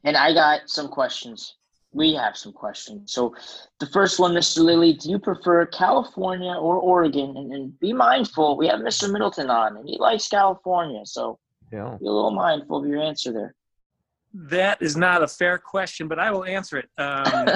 And 0.05 0.17
I 0.17 0.33
got 0.35 0.63
some 0.69 0.89
questions. 0.89 1.57
We 1.93 2.15
have 2.15 2.37
some 2.37 2.53
questions. 2.53 3.13
So, 3.13 3.35
the 3.81 3.87
first 3.87 4.21
one, 4.21 4.33
Mr. 4.33 4.59
Lilly, 4.63 4.93
do 4.93 5.11
you 5.11 5.19
prefer 5.19 5.67
California 5.67 6.53
or 6.53 6.77
Oregon? 6.77 7.37
And, 7.37 7.53
and 7.53 7.81
be 7.81 7.93
mindful, 7.93 8.57
we 8.57 8.69
have 8.69 8.81
Mr. 8.81 9.11
Middleton 9.11 9.51
on, 9.51 9.77
and 9.77 9.89
he 9.89 9.99
likes 9.99 10.29
California. 10.29 11.05
So, 11.05 11.39
Yeah. 11.73 11.97
be 11.99 12.07
a 12.07 12.11
little 12.11 12.31
mindful 12.31 12.79
of 12.79 12.87
your 12.87 13.03
answer 13.03 13.33
there. 13.33 13.55
That 14.33 14.81
is 14.81 14.97
not 14.97 15.23
a 15.23 15.29
fair 15.29 15.59
question, 15.59 16.07
but 16.09 16.19
I 16.19 16.31
will 16.31 16.45
answer 16.45 16.79
it. 16.79 16.89
Um, 16.99 17.49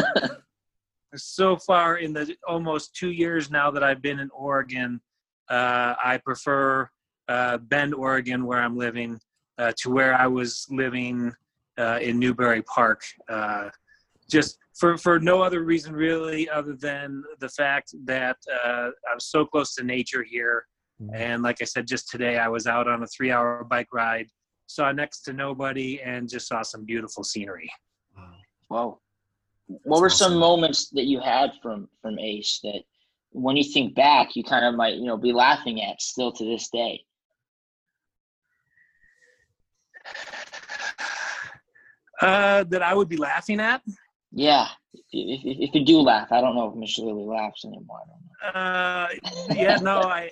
so 1.16 1.56
far, 1.56 1.98
in 1.98 2.12
the 2.12 2.34
almost 2.46 2.94
two 2.94 3.10
years 3.10 3.50
now 3.50 3.70
that 3.70 3.84
I've 3.84 4.02
been 4.02 4.18
in 4.18 4.30
Oregon, 4.30 5.00
uh, 5.48 5.94
I 6.02 6.18
prefer 6.18 6.88
uh, 7.28 7.58
Bend, 7.58 7.94
Oregon, 7.94 8.44
where 8.44 8.60
I'm 8.60 8.76
living, 8.76 9.20
uh, 9.58 9.72
to 9.78 9.90
where 9.90 10.14
I 10.14 10.26
was 10.26 10.66
living 10.68 11.32
uh, 11.78 11.98
in 12.02 12.18
Newbury 12.18 12.62
Park. 12.62 13.02
Uh, 13.28 13.68
just 14.28 14.58
for, 14.74 14.96
for 14.96 15.20
no 15.20 15.42
other 15.42 15.62
reason, 15.62 15.94
really, 15.94 16.48
other 16.48 16.74
than 16.74 17.22
the 17.38 17.48
fact 17.48 17.94
that 18.04 18.36
uh, 18.64 18.90
I'm 19.10 19.20
so 19.20 19.44
close 19.44 19.74
to 19.76 19.84
nature 19.84 20.22
here. 20.22 20.66
And 21.12 21.42
like 21.42 21.60
I 21.60 21.64
said, 21.64 21.86
just 21.86 22.08
today, 22.08 22.38
I 22.38 22.48
was 22.48 22.66
out 22.66 22.88
on 22.88 23.02
a 23.02 23.06
three 23.06 23.30
hour 23.30 23.64
bike 23.64 23.88
ride, 23.92 24.28
saw 24.66 24.92
next 24.92 25.22
to 25.22 25.32
nobody, 25.32 26.00
and 26.02 26.28
just 26.28 26.48
saw 26.48 26.62
some 26.62 26.84
beautiful 26.84 27.24
scenery. 27.24 27.70
Whoa. 28.68 29.00
What 29.66 30.00
were 30.00 30.10
some 30.10 30.36
moments 30.36 30.90
that 30.90 31.04
you 31.04 31.20
had 31.20 31.52
from 31.62 31.88
from 32.02 32.18
Ace 32.18 32.60
that 32.62 32.82
when 33.30 33.56
you 33.56 33.64
think 33.64 33.94
back, 33.94 34.36
you 34.36 34.44
kind 34.44 34.64
of 34.64 34.74
might, 34.74 34.94
you 34.94 35.06
know, 35.06 35.16
be 35.16 35.32
laughing 35.32 35.82
at 35.82 36.00
still 36.00 36.32
to 36.32 36.44
this 36.44 36.68
day? 36.70 37.04
Uh, 42.20 42.64
that 42.64 42.82
I 42.82 42.94
would 42.94 43.08
be 43.08 43.16
laughing 43.16 43.60
at? 43.60 43.82
Yeah. 44.32 44.68
If, 44.92 45.40
if, 45.44 45.68
if 45.70 45.74
you 45.74 45.84
do 45.84 45.98
laugh, 46.00 46.30
I 46.30 46.40
don't 46.40 46.54
know 46.54 46.68
if 46.68 46.74
Mr. 46.74 47.04
Lilly 47.04 47.24
laughs 47.24 47.64
anymore. 47.64 47.98
I 48.02 48.08
don't 48.08 48.20
know. 48.54 48.60
Uh, 48.60 49.54
yeah, 49.54 49.76
no, 49.76 50.00
I, 50.00 50.30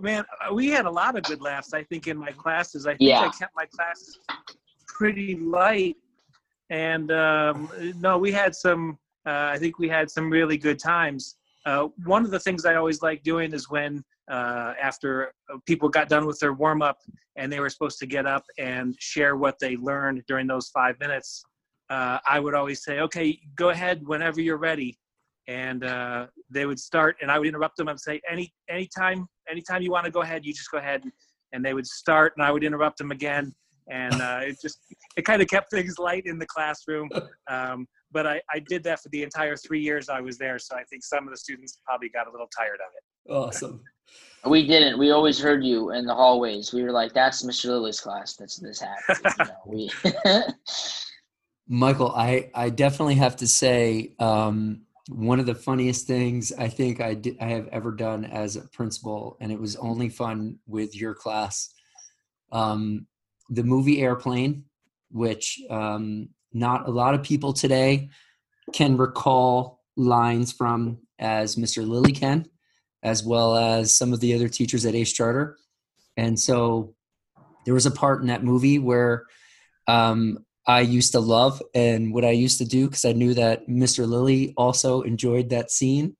man, 0.00 0.24
uh, 0.44 0.52
we 0.52 0.68
had 0.68 0.86
a 0.86 0.90
lot 0.90 1.16
of 1.16 1.24
good 1.24 1.40
laughs. 1.40 1.72
I 1.72 1.82
think 1.84 2.06
in 2.06 2.16
my 2.16 2.32
classes, 2.32 2.86
I 2.86 2.92
think 2.92 3.02
Yeah. 3.02 3.22
I 3.22 3.28
kept 3.28 3.54
my 3.56 3.66
classes 3.66 4.18
pretty 4.86 5.36
light, 5.36 5.96
and 6.70 7.10
um, 7.12 7.70
no, 8.00 8.18
we 8.18 8.32
had 8.32 8.54
some. 8.54 8.98
Uh, 9.26 9.50
I 9.52 9.58
think 9.58 9.78
we 9.78 9.88
had 9.88 10.10
some 10.10 10.30
really 10.30 10.56
good 10.56 10.78
times. 10.78 11.36
Uh, 11.64 11.88
one 12.04 12.24
of 12.24 12.30
the 12.30 12.38
things 12.38 12.64
I 12.64 12.76
always 12.76 13.02
like 13.02 13.24
doing 13.24 13.52
is 13.52 13.68
when 13.68 14.04
uh, 14.30 14.74
after 14.80 15.32
people 15.66 15.88
got 15.88 16.08
done 16.08 16.24
with 16.24 16.38
their 16.38 16.52
warm 16.52 16.80
up 16.80 16.98
and 17.34 17.52
they 17.52 17.58
were 17.58 17.68
supposed 17.68 17.98
to 17.98 18.06
get 18.06 18.24
up 18.24 18.44
and 18.56 18.94
share 19.00 19.36
what 19.36 19.58
they 19.58 19.76
learned 19.76 20.22
during 20.28 20.46
those 20.46 20.68
five 20.68 20.98
minutes. 21.00 21.44
Uh, 21.90 22.18
I 22.28 22.38
would 22.38 22.54
always 22.54 22.84
say, 22.84 23.00
"Okay, 23.00 23.40
go 23.56 23.70
ahead 23.70 24.06
whenever 24.06 24.40
you're 24.40 24.58
ready." 24.58 24.98
and 25.48 25.84
uh, 25.84 26.26
they 26.50 26.66
would 26.66 26.78
start 26.78 27.16
and 27.22 27.30
i 27.30 27.38
would 27.38 27.46
interrupt 27.46 27.76
them 27.76 27.86
and 27.86 28.00
say 28.00 28.20
any 28.28 28.52
anytime 28.68 29.28
anytime 29.50 29.82
you 29.82 29.90
want 29.90 30.04
to 30.04 30.10
go 30.10 30.22
ahead 30.22 30.44
you 30.44 30.52
just 30.52 30.70
go 30.70 30.78
ahead 30.78 31.02
and 31.52 31.64
they 31.64 31.74
would 31.74 31.86
start 31.86 32.32
and 32.36 32.44
i 32.44 32.50
would 32.50 32.64
interrupt 32.64 32.98
them 32.98 33.10
again 33.10 33.54
and 33.88 34.14
uh, 34.14 34.40
it 34.42 34.56
just 34.60 34.80
it 35.16 35.24
kind 35.24 35.40
of 35.40 35.46
kept 35.48 35.70
things 35.70 35.96
light 35.98 36.24
in 36.26 36.38
the 36.38 36.46
classroom 36.46 37.08
um, 37.50 37.86
but 38.12 38.26
I, 38.26 38.40
I 38.52 38.60
did 38.68 38.82
that 38.84 39.00
for 39.00 39.08
the 39.10 39.22
entire 39.22 39.56
three 39.56 39.80
years 39.80 40.08
i 40.08 40.20
was 40.20 40.38
there 40.38 40.58
so 40.58 40.76
i 40.76 40.84
think 40.84 41.04
some 41.04 41.24
of 41.24 41.30
the 41.30 41.36
students 41.36 41.78
probably 41.84 42.08
got 42.08 42.26
a 42.26 42.30
little 42.30 42.48
tired 42.56 42.80
of 42.86 42.92
it 42.96 43.02
Awesome. 43.28 43.82
We 44.44 44.64
didn't. 44.64 44.96
We 44.96 45.10
always 45.10 45.40
heard 45.40 45.64
you 45.64 45.90
in 45.90 46.06
the 46.06 46.14
hallways. 46.14 46.72
We 46.72 46.84
were 46.84 46.92
like, 46.92 47.12
"That's 47.12 47.42
Mr. 47.42 47.70
Lilly's 47.70 47.98
class. 47.98 48.36
That's 48.36 48.58
this 48.58 48.80
happened." 48.80 49.34
you 49.40 49.44
know, 49.44 49.54
we 49.66 49.90
Michael, 51.66 52.12
I, 52.12 52.50
I 52.54 52.70
definitely 52.70 53.16
have 53.16 53.34
to 53.36 53.48
say, 53.48 54.14
um, 54.20 54.82
one 55.08 55.38
of 55.38 55.46
the 55.46 55.54
funniest 55.54 56.06
things 56.06 56.52
I 56.52 56.68
think 56.68 57.00
I 57.00 57.14
did, 57.14 57.36
I 57.40 57.46
have 57.46 57.68
ever 57.68 57.92
done 57.92 58.24
as 58.24 58.56
a 58.56 58.62
principal, 58.68 59.36
and 59.40 59.52
it 59.52 59.60
was 59.60 59.76
only 59.76 60.08
fun 60.08 60.58
with 60.66 60.96
your 60.96 61.14
class. 61.14 61.72
Um, 62.50 63.06
the 63.48 63.62
movie 63.62 64.02
Airplane, 64.02 64.64
which 65.10 65.60
um, 65.70 66.30
not 66.52 66.88
a 66.88 66.90
lot 66.90 67.14
of 67.14 67.22
people 67.22 67.52
today 67.52 68.08
can 68.72 68.96
recall 68.96 69.80
lines 69.96 70.52
from 70.52 70.98
as 71.18 71.56
Mr. 71.56 71.86
Lilly 71.86 72.12
can, 72.12 72.46
as 73.02 73.24
well 73.24 73.56
as 73.56 73.94
some 73.94 74.12
of 74.12 74.20
the 74.20 74.34
other 74.34 74.48
teachers 74.48 74.84
at 74.84 74.94
Ace 74.94 75.12
Charter. 75.12 75.56
And 76.16 76.38
so 76.38 76.94
there 77.64 77.74
was 77.74 77.86
a 77.86 77.90
part 77.90 78.20
in 78.20 78.26
that 78.28 78.42
movie 78.42 78.78
where 78.78 79.26
um, 79.86 80.44
I 80.66 80.80
used 80.80 81.12
to 81.12 81.20
love 81.20 81.62
and 81.74 82.12
what 82.12 82.24
I 82.24 82.30
used 82.30 82.58
to 82.58 82.64
do 82.64 82.86
because 82.86 83.04
I 83.04 83.12
knew 83.12 83.34
that 83.34 83.68
Mr. 83.68 84.06
Lilly 84.06 84.52
also 84.56 85.02
enjoyed 85.02 85.50
that 85.50 85.70
scene. 85.70 86.16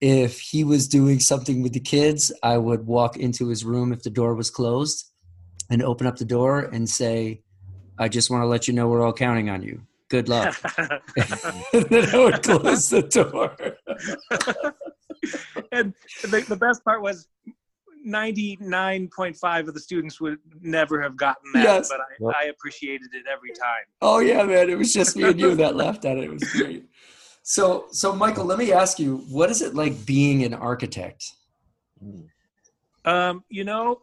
If 0.00 0.40
he 0.40 0.62
was 0.62 0.86
doing 0.86 1.18
something 1.18 1.62
with 1.62 1.72
the 1.72 1.80
kids, 1.80 2.32
I 2.42 2.58
would 2.58 2.86
walk 2.86 3.16
into 3.16 3.48
his 3.48 3.64
room 3.64 3.92
if 3.92 4.02
the 4.02 4.10
door 4.10 4.34
was 4.34 4.50
closed 4.50 5.10
and 5.70 5.82
open 5.82 6.06
up 6.06 6.16
the 6.16 6.24
door 6.24 6.60
and 6.60 6.88
say, 6.88 7.42
I 7.98 8.08
just 8.08 8.30
want 8.30 8.42
to 8.42 8.46
let 8.46 8.68
you 8.68 8.74
know 8.74 8.88
we're 8.88 9.04
all 9.04 9.12
counting 9.12 9.50
on 9.50 9.62
you. 9.62 9.82
Good 10.08 10.28
luck. 10.28 10.56
and 10.76 11.00
then 11.72 12.14
I 12.14 12.18
would 12.18 12.42
close 12.42 12.90
the 12.90 13.02
door. 13.02 13.56
and 15.72 15.94
the, 16.22 16.44
the 16.48 16.56
best 16.56 16.84
part 16.84 17.02
was 17.02 17.26
99.5 18.06 19.68
of 19.68 19.74
the 19.74 19.80
students 19.80 20.20
would 20.20 20.38
never 20.60 21.00
have 21.00 21.16
gotten 21.16 21.52
that, 21.54 21.64
Yes. 21.64 21.88
but 21.88 22.00
I, 22.00 22.44
I 22.44 22.48
appreciated 22.48 23.08
it 23.14 23.24
every 23.30 23.50
time. 23.50 23.84
Oh 24.02 24.18
yeah, 24.20 24.42
man! 24.44 24.70
It 24.70 24.78
was 24.78 24.92
just 24.92 25.16
me 25.16 25.24
and 25.24 25.40
you 25.40 25.54
that 25.56 25.76
laughed 25.82 26.04
at 26.04 26.18
it. 26.18 26.24
It 26.24 26.30
was 26.32 26.44
great. 26.52 26.84
So, 27.42 27.86
so 27.90 28.14
Michael, 28.14 28.44
let 28.46 28.58
me 28.58 28.72
ask 28.72 28.98
you, 28.98 29.18
what 29.28 29.50
is 29.50 29.60
it 29.60 29.74
like 29.74 30.06
being 30.06 30.44
an 30.44 30.54
architect? 30.54 31.24
Um, 33.04 33.44
you 33.48 33.64
know, 33.64 34.00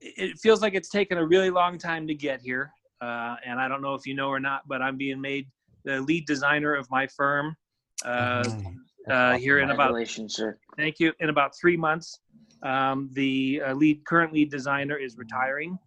it 0.00 0.30
it 0.30 0.38
feels 0.38 0.60
like 0.62 0.74
it's 0.74 0.88
taken 0.88 1.18
a 1.18 1.26
really 1.26 1.50
long 1.50 1.78
time 1.78 2.06
to 2.06 2.14
get 2.14 2.40
here. 2.40 2.70
Uh, 3.00 3.36
and 3.44 3.60
I 3.60 3.66
don't 3.66 3.82
know 3.82 3.94
if 3.94 4.06
you 4.06 4.14
know 4.14 4.28
or 4.28 4.38
not, 4.40 4.62
but 4.68 4.80
I'm 4.80 4.96
being 4.96 5.20
made 5.20 5.46
the 5.84 6.00
lead 6.00 6.26
designer 6.26 6.74
of 6.74 6.88
my 6.90 7.06
firm 7.08 7.56
uh, 8.04 8.44
uh, 9.10 9.36
here 9.36 9.58
in 9.58 9.70
about 9.70 9.94
sir. 10.28 10.56
Thank 10.76 11.00
you. 11.00 11.12
In 11.20 11.28
about 11.28 11.52
three 11.60 11.76
months, 11.76 12.20
um, 12.62 13.10
the 13.12 13.62
uh, 13.66 13.74
lead 13.74 14.04
current 14.04 14.32
lead 14.32 14.50
designer 14.50 14.96
is 14.96 15.16
retiring. 15.16 15.78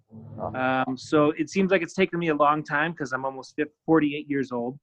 Um, 0.54 0.98
so 0.98 1.32
it 1.32 1.50
seems 1.50 1.72
like 1.72 1.82
it's 1.82 1.94
taken 1.94 2.20
me 2.20 2.30
a 2.30 2.36
long 2.36 2.64
time 2.64 2.92
because 2.92 3.14
I'm 3.14 3.26
almost 3.26 3.56
50, 3.56 3.74
48 3.86 4.30
years 4.30 4.52
old. 4.52 4.78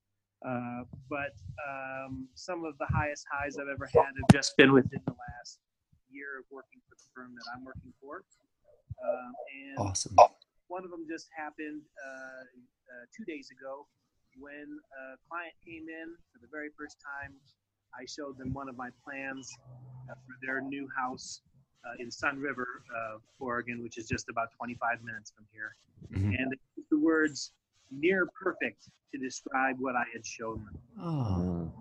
Uh, 0.46 0.82
but 1.08 1.36
um, 1.68 2.26
some 2.34 2.64
of 2.64 2.76
the 2.78 2.86
highest 2.90 3.26
highs 3.30 3.56
I've 3.58 3.68
ever 3.72 3.88
had 3.92 4.10
have 4.16 4.30
just 4.32 4.56
been 4.56 4.72
within 4.72 5.00
the 5.06 5.12
last 5.12 5.60
year 6.10 6.40
of 6.40 6.44
working 6.50 6.80
for 6.88 6.96
the 6.96 7.06
firm 7.14 7.34
that 7.36 7.44
I'm 7.54 7.64
working 7.64 7.92
for. 8.00 8.24
Um, 9.02 9.32
and 9.70 9.78
Awesome. 9.78 10.16
one 10.68 10.84
of 10.84 10.90
them 10.90 11.06
just 11.08 11.28
happened 11.36 11.82
uh, 12.04 12.42
uh, 12.42 13.04
two 13.16 13.24
days 13.24 13.48
ago 13.52 13.86
when 14.38 14.66
a 14.66 15.16
client 15.28 15.54
came 15.64 15.86
in 15.88 16.16
for 16.32 16.40
the 16.40 16.48
very 16.50 16.70
first 16.78 16.96
time. 17.04 17.34
I 17.94 18.08
showed 18.08 18.38
them 18.38 18.54
one 18.54 18.68
of 18.68 18.76
my 18.76 18.88
plans 19.04 19.52
uh, 20.10 20.14
for 20.14 20.34
their 20.40 20.60
new 20.62 20.88
house 20.96 21.42
in 21.98 22.08
Sunriver, 22.08 22.64
uh, 22.96 23.18
Oregon, 23.38 23.82
which 23.82 23.98
is 23.98 24.06
just 24.08 24.28
about 24.28 24.48
25 24.56 25.02
minutes 25.02 25.32
from 25.34 25.46
here. 25.52 25.76
Mhm. 26.12 26.38
And 26.38 26.52
they 26.52 26.58
used 26.76 26.90
the 26.90 26.98
words 26.98 27.52
near 27.90 28.26
perfect 28.26 28.88
to 29.12 29.18
describe 29.18 29.78
what 29.78 29.94
I 29.96 30.04
had 30.12 30.24
shown 30.24 30.64
them. 30.64 30.78
Oh, 31.00 31.72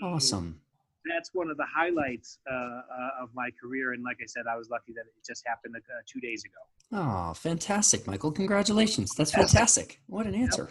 So 0.00 0.06
awesome. 0.06 0.60
That's 1.06 1.32
one 1.32 1.50
of 1.50 1.56
the 1.56 1.64
highlights 1.66 2.38
uh, 2.50 2.54
uh, 2.54 3.22
of 3.22 3.34
my 3.34 3.50
career. 3.60 3.92
And 3.94 4.02
like 4.02 4.18
I 4.22 4.26
said, 4.26 4.46
I 4.46 4.56
was 4.56 4.68
lucky 4.68 4.92
that 4.92 5.00
it 5.06 5.14
just 5.26 5.46
happened 5.46 5.74
uh, 5.76 5.80
two 6.06 6.20
days 6.20 6.44
ago. 6.44 6.58
Oh, 6.92 7.32
fantastic, 7.34 8.06
Michael! 8.06 8.32
Congratulations. 8.32 9.14
That's 9.14 9.30
fantastic. 9.32 10.00
What 10.08 10.26
an 10.26 10.34
answer. 10.34 10.68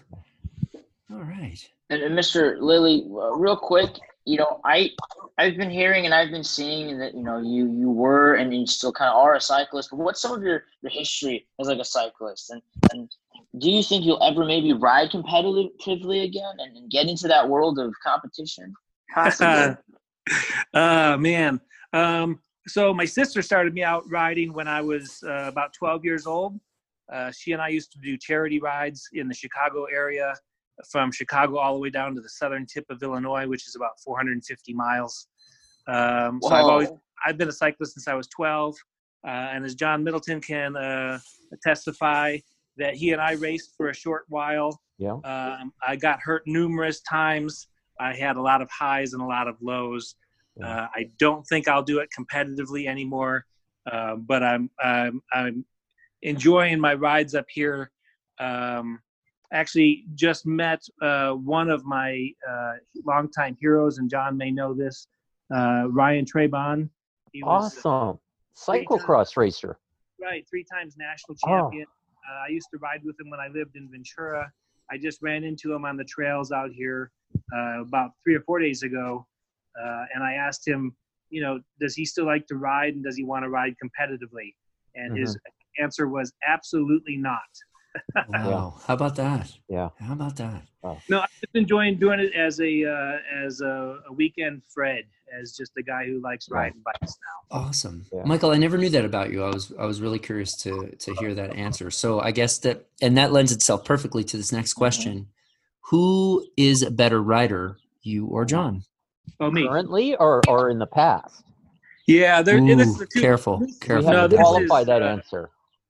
All 1.12 1.24
right. 1.24 1.58
And, 1.90 2.02
and 2.04 2.18
Mr. 2.18 2.60
Lilly, 2.62 3.06
uh, 3.10 3.36
real 3.36 3.56
quick, 3.58 3.90
you 4.30 4.38
know, 4.38 4.62
I 4.64 4.92
I've 5.40 5.58
been 5.58 5.72
hearing 5.72 6.06
and 6.06 6.14
I've 6.14 6.30
been 6.30 6.44
seeing 6.44 7.00
that 7.00 7.16
you 7.16 7.24
know 7.24 7.40
you 7.40 7.72
you 7.72 7.90
were 7.90 8.36
and 8.36 8.54
you 8.54 8.68
still 8.68 8.92
kind 8.92 9.10
of 9.10 9.18
are 9.18 9.36
a 9.36 9.42
cyclist. 9.42 9.90
But 9.90 9.98
what's 9.98 10.22
some 10.22 10.34
of 10.34 10.44
your 10.44 10.66
your 10.84 10.92
history 10.92 11.48
as 11.60 11.68
like 11.68 11.80
a 11.80 11.86
cyclist? 11.86 12.52
And 12.52 12.62
and 12.92 13.10
do 13.58 13.72
you 13.72 13.82
think 13.82 14.06
you'll 14.06 14.24
ever 14.24 14.46
maybe 14.46 14.72
ride 14.74 15.10
competitively 15.10 16.26
again 16.26 16.54
and, 16.60 16.78
and 16.78 16.92
get 16.92 17.08
into 17.08 17.28
that 17.28 17.50
world 17.50 17.80
of 17.80 17.92
competition? 18.04 18.74
Possibly. 19.12 19.76
uh, 20.76 21.18
man. 21.18 21.60
Um, 21.92 22.40
so 22.68 22.94
my 22.94 23.06
sister 23.06 23.42
started 23.42 23.74
me 23.74 23.82
out 23.82 24.04
riding 24.08 24.54
when 24.54 24.68
I 24.68 24.82
was 24.82 25.24
uh, 25.26 25.46
about 25.48 25.74
12 25.74 26.06
years 26.06 26.28
old. 26.28 26.60
Uh, 27.12 27.32
she 27.32 27.54
and 27.54 27.62
I 27.62 27.70
used 27.70 27.92
to 27.94 28.00
do 28.00 28.16
charity 28.16 28.60
rides 28.60 29.10
in 29.14 29.28
the 29.28 29.34
Chicago 29.34 29.86
area, 29.86 30.36
from 30.90 31.12
Chicago 31.12 31.58
all 31.58 31.74
the 31.74 31.80
way 31.80 31.90
down 31.90 32.16
to 32.16 32.22
the 32.22 32.30
southern 32.30 32.66
tip 32.66 32.86
of 32.90 33.02
Illinois, 33.04 33.48
which 33.48 33.68
is 33.68 33.76
about 33.76 34.00
450 34.04 34.74
miles. 34.74 35.28
Um, 35.88 36.40
so 36.42 36.50
I've 36.50 36.66
always 36.66 36.90
I've 37.26 37.38
been 37.38 37.50
a 37.50 37.54
cyclist 37.54 37.94
since 37.94 38.08
I 38.08 38.14
was 38.14 38.28
12, 38.28 38.76
uh, 39.26 39.30
and 39.30 39.66
as 39.66 39.76
John 39.76 40.04
Middleton 40.04 40.40
can 40.40 40.76
uh, 40.76 41.20
testify, 41.64 42.38
that 42.78 42.96
he 42.96 43.12
and 43.12 43.22
I 43.22 43.34
raced 43.34 43.74
for 43.76 43.90
a 43.90 43.94
short 43.94 44.24
while. 44.30 44.80
Yeah. 44.98 45.18
Um, 45.24 45.74
I 45.86 45.96
got 45.96 46.20
hurt 46.22 46.44
numerous 46.46 47.02
times. 47.02 47.68
I 48.00 48.14
had 48.14 48.38
a 48.38 48.42
lot 48.42 48.62
of 48.62 48.70
highs 48.72 49.14
and 49.14 49.22
a 49.22 49.26
lot 49.26 49.48
of 49.48 49.56
lows. 49.62 50.16
Yeah. 50.58 50.84
Uh, 50.84 50.88
I 50.96 51.10
don't 51.20 51.46
think 51.48 51.68
I'll 51.68 51.84
do 51.84 52.00
it 52.00 52.10
competitively 52.18 52.88
anymore, 52.88 53.46
uh, 53.92 54.16
but 54.16 54.44
I'm, 54.44 54.70
I'm 54.82 55.22
I'm 55.34 55.66
enjoying 56.22 56.80
my 56.80 56.94
rides 56.94 57.36
up 57.36 57.46
here. 57.50 57.92
Um, 58.40 59.00
actually, 59.52 60.06
just 60.16 60.46
met 60.46 60.82
uh, 61.02 61.32
one 61.32 61.70
of 61.70 61.86
my 61.86 62.30
uh, 62.50 62.74
longtime 63.06 63.58
heroes, 63.60 63.98
and 63.98 64.10
John 64.10 64.38
may 64.38 64.52
know 64.52 64.74
this, 64.74 65.08
uh, 65.54 65.88
Ryan 65.90 66.26
Trebon. 66.26 66.90
He 67.32 67.44
was 67.44 67.78
Awesome. 67.86 68.20
Cyclocross 68.56 69.38
racer. 69.38 69.78
right 70.22 70.46
three 70.50 70.66
times 70.66 70.98
national 70.98 71.38
Oh. 71.44 71.48
champion. 71.48 71.86
Uh, 72.30 72.44
I 72.46 72.50
used 72.50 72.68
to 72.74 72.78
ride 72.80 73.02
with 73.06 73.18
him 73.20 73.30
when 73.30 73.40
I 73.40 73.48
lived 73.48 73.76
in 73.78 73.90
Ventura. 73.90 74.52
I 74.92 74.98
just 74.98 75.22
ran 75.22 75.44
into 75.44 75.74
him 75.74 75.86
on 75.86 75.96
the 75.98 76.04
trails 76.04 76.52
out 76.52 76.72
here 76.72 77.12
uh, 77.56 77.82
about 77.82 78.12
three 78.24 78.36
or 78.36 78.42
four 78.42 78.60
days 78.60 78.84
ago, 78.84 79.26
uh, 79.82 80.06
and 80.14 80.24
I 80.24 80.34
asked 80.34 80.68
him, 80.68 80.96
you 81.30 81.42
know, 81.42 81.60
does 81.80 81.96
he 81.96 82.06
still 82.06 82.26
like 82.26 82.46
to 82.48 82.56
ride 82.56 82.96
and 82.96 83.04
does 83.04 83.16
he 83.16 83.24
want 83.24 83.44
to 83.44 83.50
ride 83.50 83.76
competitively? 83.84 84.56
And 84.96 85.16
his 85.18 85.38
answer 85.80 86.08
was 86.10 86.34
absolutely 86.46 87.16
not. 87.16 87.40
Wow. 88.30 88.76
How 88.86 88.94
about 88.94 89.16
that? 89.18 89.52
Yeah. 89.68 89.90
How 90.00 90.14
about 90.14 90.36
that? 90.38 90.62
No, 90.84 91.20
I'm 91.22 91.28
just 91.42 91.56
enjoying 91.56 91.98
doing 91.98 92.20
it 92.20 92.34
as 92.34 92.60
a 92.62 92.86
uh, 92.86 93.18
as 93.46 93.62
a, 93.62 94.00
a 94.10 94.14
weekend 94.14 94.62
Fred, 94.68 95.04
as 95.38 95.56
just 95.58 95.72
a 95.78 95.84
guy 95.84 96.06
who 96.06 96.22
likes 96.22 96.50
Right. 96.50 96.66
riding 96.66 96.82
bikes 96.86 97.18
now. 97.52 97.58
Awesome. 97.60 98.06
Yeah. 98.14 98.24
Michael, 98.26 98.52
I 98.52 98.58
never 98.58 98.78
knew 98.78 98.90
that 98.90 99.06
about 99.06 99.32
you. 99.32 99.44
I 99.44 99.50
was 99.50 99.74
I 99.78 99.86
was 99.86 100.02
really 100.02 100.20
curious 100.20 100.56
to 100.64 100.96
to 100.98 101.14
hear 101.16 101.34
that 101.34 101.56
answer. 101.56 101.92
So 101.92 102.20
I 102.22 102.32
guess 102.32 102.60
that 102.60 102.86
and 103.02 103.18
that 103.18 103.32
lends 103.32 103.52
itself 103.52 103.84
perfectly 103.86 104.24
to 104.26 104.38
this 104.38 104.52
next 104.52 104.74
question. 104.74 105.28
Who 105.90 106.46
is 106.56 106.84
a 106.84 106.92
better 106.92 107.22
rider, 107.22 107.78
you 108.04 108.28
or 108.28 108.46
John? 108.46 108.84
Oh, 109.40 109.50
me. 109.52 109.68
Currently 109.68 110.16
or, 110.18 110.42
or 110.48 110.70
in 110.70 110.80
the 110.80 110.86
past? 110.86 111.44
Yeah, 112.08 112.42
there. 112.42 112.58
Ooh, 112.58 112.76
this 112.76 112.88
is 112.90 113.02
a 113.02 113.06
two, 113.08 113.22
careful, 113.22 113.60
this- 113.60 113.78
careful. 113.80 114.08
have 114.12 114.16
No, 114.16 114.22
to 114.24 114.28
this 114.30 114.40
qualify 114.40 114.82
is, 114.82 114.88
that 114.88 115.02
uh, 115.02 115.06
answer. 115.06 115.50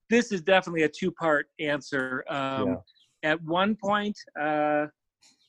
This 0.10 0.32
is 0.32 0.42
definitely 0.42 0.84
a 0.84 0.90
two-part 0.90 1.48
answer. 1.60 2.24
Um, 2.30 2.80
At 3.22 3.42
one 3.44 3.76
point, 3.76 4.18
uh, 4.40 4.88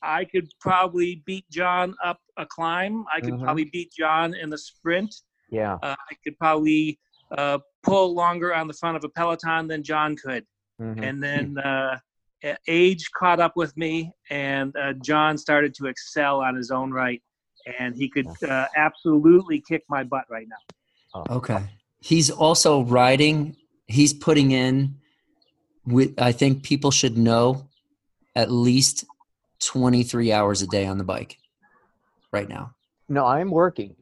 I 0.01 0.25
could 0.25 0.49
probably 0.59 1.23
beat 1.25 1.49
John 1.49 1.95
up 2.03 2.19
a 2.35 2.45
climb. 2.45 3.05
I 3.15 3.21
could 3.21 3.35
Mhm. 3.35 3.43
probably 3.43 3.63
beat 3.65 3.93
John 3.97 4.33
in 4.33 4.49
the 4.49 4.57
sprint. 4.57 5.15
Yeah. 5.49 5.75
Uh, 5.81 5.95
I 6.09 6.15
could 6.23 6.37
probably 6.37 6.99
uh, 7.37 7.59
pull 7.81 8.13
longer 8.13 8.53
on 8.53 8.67
the 8.67 8.73
front 8.73 8.97
of 8.97 9.05
a 9.05 9.09
peloton 9.09 9.69
than 9.69 9.83
John 9.83 10.17
could. 10.17 10.45
Mhm. 10.81 11.01
And 11.01 11.23
then 11.23 11.57
uh, 11.59 11.97
age 12.67 13.09
caught 13.11 13.39
up 13.39 13.55
with 13.55 13.77
me, 13.77 14.11
and 14.29 14.75
uh, 14.75 14.91
John 15.01 15.37
started 15.37 15.73
to 15.75 15.85
excel 15.85 16.41
on 16.41 16.55
his 16.55 16.71
own 16.71 16.91
right, 16.91 17.23
and 17.79 17.95
he 17.95 18.09
could 18.09 18.27
uh, 18.43 18.67
absolutely 18.75 19.61
kick 19.61 19.83
my 19.87 20.03
butt 20.03 20.25
right 20.29 20.47
now. 20.49 21.23
Okay. 21.29 21.63
He's 22.01 22.29
also 22.29 22.83
riding, 22.83 23.55
he's 23.91 24.13
putting 24.13 24.51
in 24.51 24.95
with 25.85 26.13
I 26.19 26.31
think 26.31 26.63
people 26.63 26.91
should 26.91 27.17
know 27.17 27.67
at 28.35 28.51
least 28.51 29.05
23 29.59 30.31
hours 30.31 30.61
a 30.61 30.67
day 30.67 30.85
on 30.85 30.97
the 30.97 31.03
bike 31.03 31.37
right 32.31 32.47
now. 32.49 32.73
No, 33.09 33.25
I'm 33.25 33.51
working. 33.51 33.95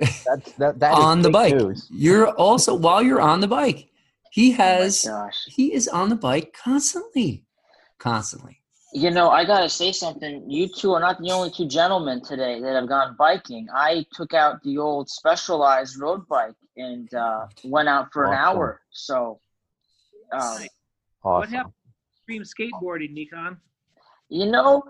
That's 0.00 0.52
that. 0.54 0.80
That 0.80 0.92
is 0.92 0.98
on 0.98 1.22
the 1.22 1.30
bike. 1.30 1.54
news. 1.54 1.86
You're 1.90 2.28
also 2.30 2.74
while 2.74 3.02
you're 3.02 3.20
on 3.20 3.40
the 3.40 3.46
bike. 3.48 3.88
He 4.30 4.52
Oh 4.52 4.56
has 4.56 5.04
gosh. 5.04 5.44
he 5.46 5.72
is 5.72 5.86
on 5.88 6.08
the 6.08 6.16
bike 6.16 6.54
constantly. 6.60 7.44
Constantly. 7.98 8.58
You 8.94 9.10
know, 9.10 9.30
I 9.30 9.44
gotta 9.44 9.68
say 9.68 9.92
something. 9.92 10.50
You 10.50 10.68
two 10.68 10.92
are 10.92 11.00
not 11.00 11.18
the 11.20 11.30
only 11.30 11.50
two 11.50 11.66
gentlemen 11.68 12.20
today 12.22 12.60
that 12.60 12.74
have 12.74 12.88
gone 12.88 13.14
biking. 13.18 13.68
I 13.72 14.04
took 14.12 14.34
out 14.34 14.62
the 14.64 14.76
old 14.78 15.08
specialized 15.08 15.98
road 16.00 16.26
bike 16.28 16.54
and 16.76 17.12
uh, 17.14 17.46
went 17.64 17.88
out 17.88 18.12
for 18.12 18.24
an 18.26 18.34
hour. 18.34 18.80
So, 18.90 19.40
um, 20.32 20.40
Awesome. 20.40 20.68
What 21.22 21.48
happened? 21.48 21.74
Extreme 22.16 22.42
skateboarding, 22.42 23.12
Nikon. 23.12 23.58
you 24.28 24.46
know, 24.46 24.82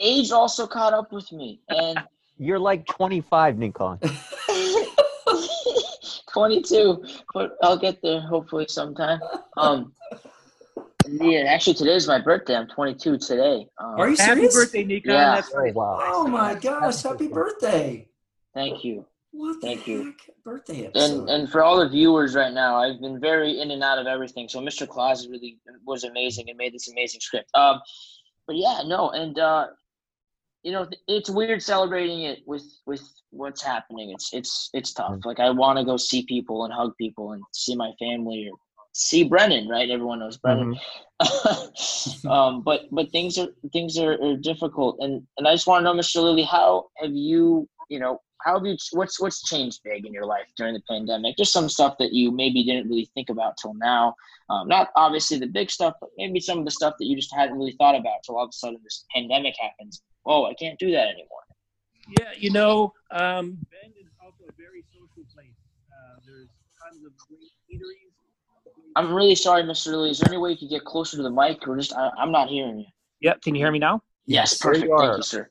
age 0.00 0.30
also 0.32 0.66
caught 0.66 0.92
up 0.94 1.12
with 1.12 1.30
me, 1.32 1.60
and 1.68 2.02
You're 2.38 2.58
like 2.58 2.86
25, 2.86 3.56
Nikon. 3.58 3.98
22, 6.32 7.02
but 7.32 7.56
I'll 7.62 7.78
get 7.78 8.02
there 8.02 8.20
hopefully 8.20 8.66
sometime. 8.68 9.20
Um, 9.56 9.92
yeah, 11.08 11.44
actually, 11.46 11.74
today 11.74 11.94
is 11.94 12.06
my 12.06 12.20
birthday. 12.20 12.56
I'm 12.56 12.66
22 12.68 13.18
today. 13.18 13.66
Um, 13.78 13.94
Are 13.98 14.10
you 14.10 14.16
Happy 14.16 14.34
serious? 14.40 14.54
birthday, 14.54 14.84
Nikon. 14.84 15.12
Yeah. 15.14 15.34
That's 15.36 15.52
Oh, 15.54 15.72
wow. 15.72 15.98
Oh 16.02 16.26
my 16.26 16.54
gosh! 16.54 17.02
Happy 17.02 17.28
birthday! 17.28 18.08
Thank 18.54 18.84
you. 18.84 19.06
What 19.36 19.60
the 19.60 19.66
Thank 19.66 19.86
you. 19.86 20.04
heck? 20.04 20.34
Birthday 20.44 20.86
episode. 20.86 21.28
And 21.28 21.28
and 21.28 21.52
for 21.52 21.62
all 21.62 21.78
the 21.78 21.88
viewers 21.88 22.34
right 22.34 22.52
now, 22.52 22.76
I've 22.76 23.00
been 23.00 23.20
very 23.20 23.60
in 23.60 23.70
and 23.70 23.82
out 23.82 23.98
of 23.98 24.06
everything. 24.06 24.48
So 24.48 24.60
Mr. 24.60 24.88
Claus 24.88 25.28
really 25.28 25.58
was 25.84 26.04
amazing 26.04 26.48
and 26.48 26.56
made 26.56 26.72
this 26.72 26.88
amazing 26.88 27.20
script. 27.20 27.50
Um, 27.54 27.80
but 28.46 28.56
yeah, 28.56 28.80
no, 28.86 29.10
and 29.10 29.38
uh, 29.38 29.66
you 30.62 30.72
know, 30.72 30.88
it's 31.06 31.28
weird 31.28 31.62
celebrating 31.62 32.22
it 32.22 32.38
with 32.46 32.64
with 32.86 33.02
what's 33.28 33.62
happening. 33.62 34.10
It's 34.10 34.32
it's 34.32 34.70
it's 34.72 34.94
tough. 34.94 35.18
Like 35.26 35.38
I 35.38 35.50
want 35.50 35.78
to 35.78 35.84
go 35.84 35.98
see 35.98 36.24
people 36.24 36.64
and 36.64 36.72
hug 36.72 36.92
people 36.96 37.32
and 37.32 37.42
see 37.52 37.76
my 37.76 37.92
family 37.98 38.48
or 38.50 38.56
see 38.92 39.22
Brennan. 39.22 39.68
Right? 39.68 39.90
Everyone 39.90 40.20
knows 40.20 40.38
Brennan. 40.38 40.78
um, 42.30 42.62
but 42.62 42.84
but 42.90 43.10
things 43.10 43.36
are 43.36 43.48
things 43.70 43.98
are, 43.98 44.14
are 44.14 44.36
difficult, 44.36 44.96
and 45.00 45.26
and 45.36 45.46
I 45.46 45.52
just 45.52 45.66
want 45.66 45.84
to 45.84 45.92
know, 45.92 46.00
Mr. 46.00 46.22
Lilly, 46.22 46.44
how 46.44 46.86
have 46.96 47.12
you 47.12 47.68
you 47.90 48.00
know 48.00 48.20
how 48.46 48.54
have 48.54 48.64
you 48.64 48.76
what's 48.92 49.20
what's 49.20 49.42
changed 49.42 49.80
big 49.82 50.06
in 50.06 50.12
your 50.12 50.24
life 50.24 50.46
during 50.56 50.72
the 50.72 50.82
pandemic? 50.88 51.36
Just 51.36 51.52
some 51.52 51.68
stuff 51.68 51.98
that 51.98 52.12
you 52.12 52.30
maybe 52.30 52.62
didn't 52.62 52.88
really 52.88 53.10
think 53.12 53.28
about 53.28 53.56
till 53.60 53.74
now. 53.74 54.14
Um, 54.48 54.68
not 54.68 54.90
obviously 54.94 55.38
the 55.38 55.48
big 55.48 55.68
stuff, 55.68 55.94
but 56.00 56.10
maybe 56.16 56.38
some 56.38 56.60
of 56.60 56.64
the 56.64 56.70
stuff 56.70 56.94
that 57.00 57.06
you 57.06 57.16
just 57.16 57.34
hadn't 57.34 57.58
really 57.58 57.72
thought 57.72 57.96
about 57.96 58.22
till 58.24 58.36
all 58.36 58.44
of 58.44 58.50
a 58.50 58.52
sudden 58.52 58.78
this 58.84 59.04
pandemic 59.12 59.54
happens. 59.60 60.02
Oh, 60.24 60.46
I 60.46 60.54
can't 60.54 60.78
do 60.78 60.92
that 60.92 61.08
anymore. 61.08 61.42
Yeah, 62.20 62.30
you 62.38 62.50
know, 62.50 62.92
um, 63.10 63.58
Bend 63.72 63.94
is 64.00 64.06
also 64.24 64.44
a 64.48 64.52
very 64.56 64.84
social 64.92 65.24
place. 65.34 65.50
Uh, 65.90 66.20
there's 66.24 66.48
tons 66.80 67.04
of 67.04 67.12
great 67.16 67.50
eateries. 67.68 68.12
I'm 68.94 69.12
really 69.12 69.34
sorry, 69.34 69.64
Mr. 69.64 69.88
Lilly. 69.88 70.10
Is 70.10 70.20
there 70.20 70.32
any 70.32 70.38
way 70.38 70.52
you 70.52 70.56
could 70.56 70.70
get 70.70 70.84
closer 70.84 71.16
to 71.16 71.22
the 71.24 71.30
mic, 71.30 71.66
or 71.66 71.76
just 71.76 71.92
I, 71.94 72.10
I'm 72.16 72.30
not 72.30 72.48
hearing 72.48 72.78
you? 72.78 72.86
Yep, 73.22 73.42
can 73.42 73.56
you 73.56 73.60
hear 73.60 73.72
me 73.72 73.80
now? 73.80 74.02
Yes, 74.26 74.56
there 74.58 74.72
you 74.72 74.82
perfect. 74.82 75.00
Thank 75.00 75.16
you, 75.16 75.22
sir. 75.22 75.50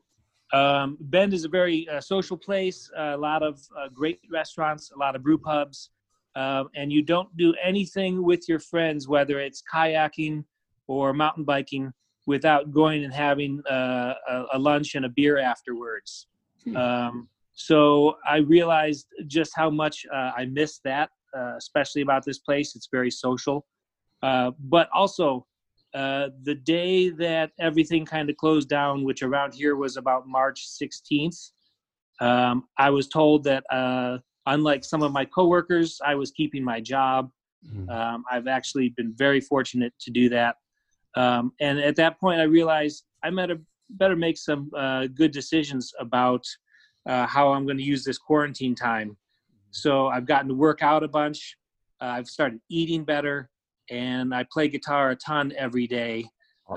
Um, 0.56 0.97
Bend 1.01 1.34
is 1.34 1.43
a 1.43 1.49
very 1.49 1.88
uh, 1.89 1.99
social 1.99 2.38
place. 2.38 2.89
a 2.95 3.18
lot 3.18 3.43
of 3.43 3.60
uh, 3.78 3.89
great 3.93 4.20
restaurants, 4.32 4.91
a 4.91 4.97
lot 4.97 5.16
of 5.16 5.22
brew 5.22 5.38
pubs, 5.38 5.89
um, 6.36 6.70
and 6.76 6.91
you 6.91 7.01
don't 7.01 7.30
do 7.36 7.53
anything 7.64 8.24
with 8.24 8.47
your 8.47 8.60
friends, 8.60 9.08
whether 9.08 9.39
it's 9.39 9.62
kayaking 9.74 10.45
or 10.88 11.14
mountain 11.14 11.43
biking, 11.43 11.91
without 12.26 12.72
going 12.72 13.03
and 13.03 13.14
having 13.14 13.62
uh, 13.70 14.14
a, 14.28 14.45
a 14.53 14.60
lunch 14.60 14.95
and 14.95 15.06
a 15.06 15.10
beer 15.10 15.38
afterwards. 15.38 16.28
Hmm. 16.64 16.78
Um, 16.78 17.30
so 17.53 18.18
I 18.26 18.38
realized 18.38 19.08
just 19.28 19.51
how 19.56 19.70
much 19.70 20.06
uh, 20.12 20.32
I 20.38 20.45
missed 20.45 20.82
that, 20.84 21.10
uh, 21.38 21.56
especially 21.58 22.01
about 22.01 22.24
this 22.26 22.39
place. 22.39 22.76
It's 22.76 22.89
very 22.91 23.12
social, 23.12 23.66
uh, 24.24 24.51
but 24.60 24.89
also 24.93 25.45
uh, 25.96 26.30
the 26.43 26.56
day 26.56 27.10
that 27.10 27.52
everything 27.60 28.06
kind 28.06 28.30
of 28.30 28.36
closed 28.36 28.68
down, 28.68 29.04
which 29.04 29.24
around 29.24 29.54
here 29.54 29.76
was 29.76 29.96
about 29.96 30.28
March 30.28 30.68
16th, 30.68 31.52
um, 32.20 32.66
I 32.78 32.89
was 32.89 33.08
told 33.08 33.46
that 33.46 33.64
uh, 33.72 34.18
unlike 34.46 34.84
some 34.84 35.02
of 35.04 35.12
my 35.14 35.26
coworkers, 35.26 36.00
I 36.06 36.16
was 36.16 36.32
keeping 36.32 36.64
my 36.64 36.82
job. 36.82 37.32
Mhm. 37.66 37.89
Um, 37.89 38.26
I've 38.30 38.48
actually 38.48 38.89
been 38.89 39.14
very 39.16 39.41
fortunate 39.41 39.93
to 40.02 40.12
do 40.12 40.30
that. 40.30 40.58
Um, 41.16 41.54
and 41.60 41.80
at 41.80 41.96
that 41.96 42.20
point, 42.20 42.39
I 42.41 42.43
realized 42.43 43.06
I 43.24 43.30
better, 43.32 43.60
better 43.89 44.16
make 44.16 44.38
some 44.38 44.70
uh, 44.76 45.08
good 45.08 45.32
decisions 45.32 45.93
about 46.00 46.46
uh, 47.08 47.26
how 47.26 47.54
I'm 47.54 47.66
going 47.66 47.78
to 47.78 47.84
use 47.84 48.04
this 48.04 48.18
quarantine 48.18 48.76
time. 48.76 49.18
So 49.72 50.08
I've 50.08 50.26
gotten 50.26 50.50
to 50.50 50.56
work 50.56 50.82
out 50.82 51.04
a 51.04 51.08
bunch. 51.08 51.58
Uh, 52.02 52.06
I've 52.06 52.28
started 52.28 52.60
eating 52.70 53.04
better, 53.04 53.50
and 53.90 54.34
I 54.34 54.46
play 54.52 54.68
guitar 54.68 55.12
a 55.12 55.16
ton 55.16 55.54
every 55.58 55.88
day. 55.88 56.26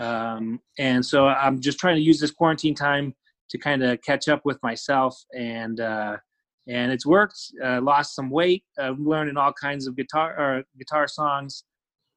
Um, 0.01 0.61
and 0.79 1.05
so 1.05 1.27
I'm 1.27 1.61
just 1.61 1.79
trying 1.79 1.97
to 1.97 2.03
use 2.03 2.21
this 2.21 2.31
quarantine 2.31 2.75
time 2.75 3.15
to 3.51 3.59
kind 3.59 3.83
of 3.83 4.01
catch 4.03 4.29
up 4.29 4.43
with 4.45 4.59
myself, 4.63 5.19
and 5.35 5.81
uh, 5.81 6.19
and 6.67 6.93
it's 6.93 7.07
worked. 7.07 7.39
Uh, 7.65 7.81
lost 7.81 8.15
some 8.15 8.29
weight, 8.29 8.65
uh, 8.79 8.93
learning 8.99 9.39
all 9.39 9.53
kinds 9.53 9.87
of 9.87 9.97
guitar 9.97 10.39
or 10.39 10.65
guitar 10.79 11.09
songs, 11.09 11.65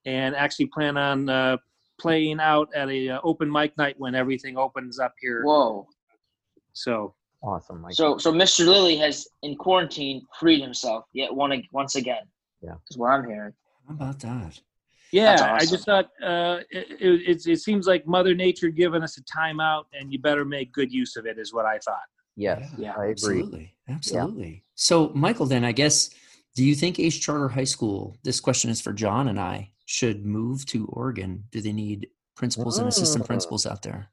and 0.06 0.36
actually 0.36 0.66
plan 0.68 0.98
on 0.98 1.30
uh, 1.30 1.58
playing 2.00 2.42
out 2.42 2.68
at 2.76 2.90
a 2.90 3.10
uh, 3.10 3.20
open 3.24 3.50
mic 3.50 3.78
night 3.78 3.96
when 3.98 4.16
everything 4.16 4.58
opens 4.58 5.00
up 5.00 5.14
here. 5.22 5.44
Whoa. 5.46 5.88
So 6.74 7.16
Awesome, 7.44 7.82
Mike. 7.82 7.94
So 7.94 8.18
so 8.18 8.32
Mr. 8.32 8.66
Lilly 8.68 8.98
has 8.98 9.28
in 9.42 9.56
quarantine 9.56 10.26
freed 10.40 10.62
himself 10.62 11.06
yet 11.14 11.34
one 11.34 11.64
once 11.72 11.96
again. 11.96 12.24
Yeah. 12.62 12.76
Is 12.90 12.98
what 12.98 13.10
I'm 13.12 13.28
hearing. 13.28 13.54
How 13.88 13.96
about 13.96 14.20
that? 14.20 14.60
Yeah, 15.12 15.36
That's 15.36 15.42
I 15.42 15.72
just 15.72 15.86
thought 15.86 16.06
uh, 16.24 16.60
it, 16.70 16.88
it, 17.00 17.30
it, 17.30 17.48
it 17.48 17.62
seems 17.62 17.88
like 17.88 18.08
Mother 18.08 18.34
Nature 18.34 18.70
giving 18.70 19.04
us 19.04 19.18
a 19.18 19.24
timeout, 19.24 19.84
and 19.94 20.12
you 20.12 20.20
better 20.20 20.46
make 20.46 20.72
good 20.72 20.92
use 20.92 21.16
of 21.18 21.26
it. 21.26 21.38
Is 21.38 21.54
what 21.54 21.66
I 21.66 21.80
thought. 21.80 22.00
yes, 22.36 22.70
Yeah, 22.78 22.94
I 22.98 23.08
agree. 23.08 23.12
Absolutely. 23.12 23.76
Absolutely. 23.90 24.64
So, 24.76 25.12
Michael, 25.14 25.46
then 25.46 25.64
I 25.64 25.72
guess, 25.72 26.10
do 26.56 26.64
you 26.64 26.76
think 26.76 27.00
Ace 27.00 27.18
Charter 27.18 27.50
High 27.50 27.66
School, 27.66 28.18
this 28.24 28.40
question 28.40 28.70
is 28.70 28.82
for 28.82 28.94
John 28.94 29.28
and 29.28 29.40
I, 29.40 29.72
should 29.86 30.26
move 30.26 30.66
to 30.68 30.86
Oregon? 30.88 31.44
Do 31.52 31.62
they 31.62 31.74
need 31.74 32.08
principals 32.36 32.80
and 32.80 32.88
assistant 32.88 33.26
principals 33.26 33.66
out 33.66 33.82
there? 33.82 34.10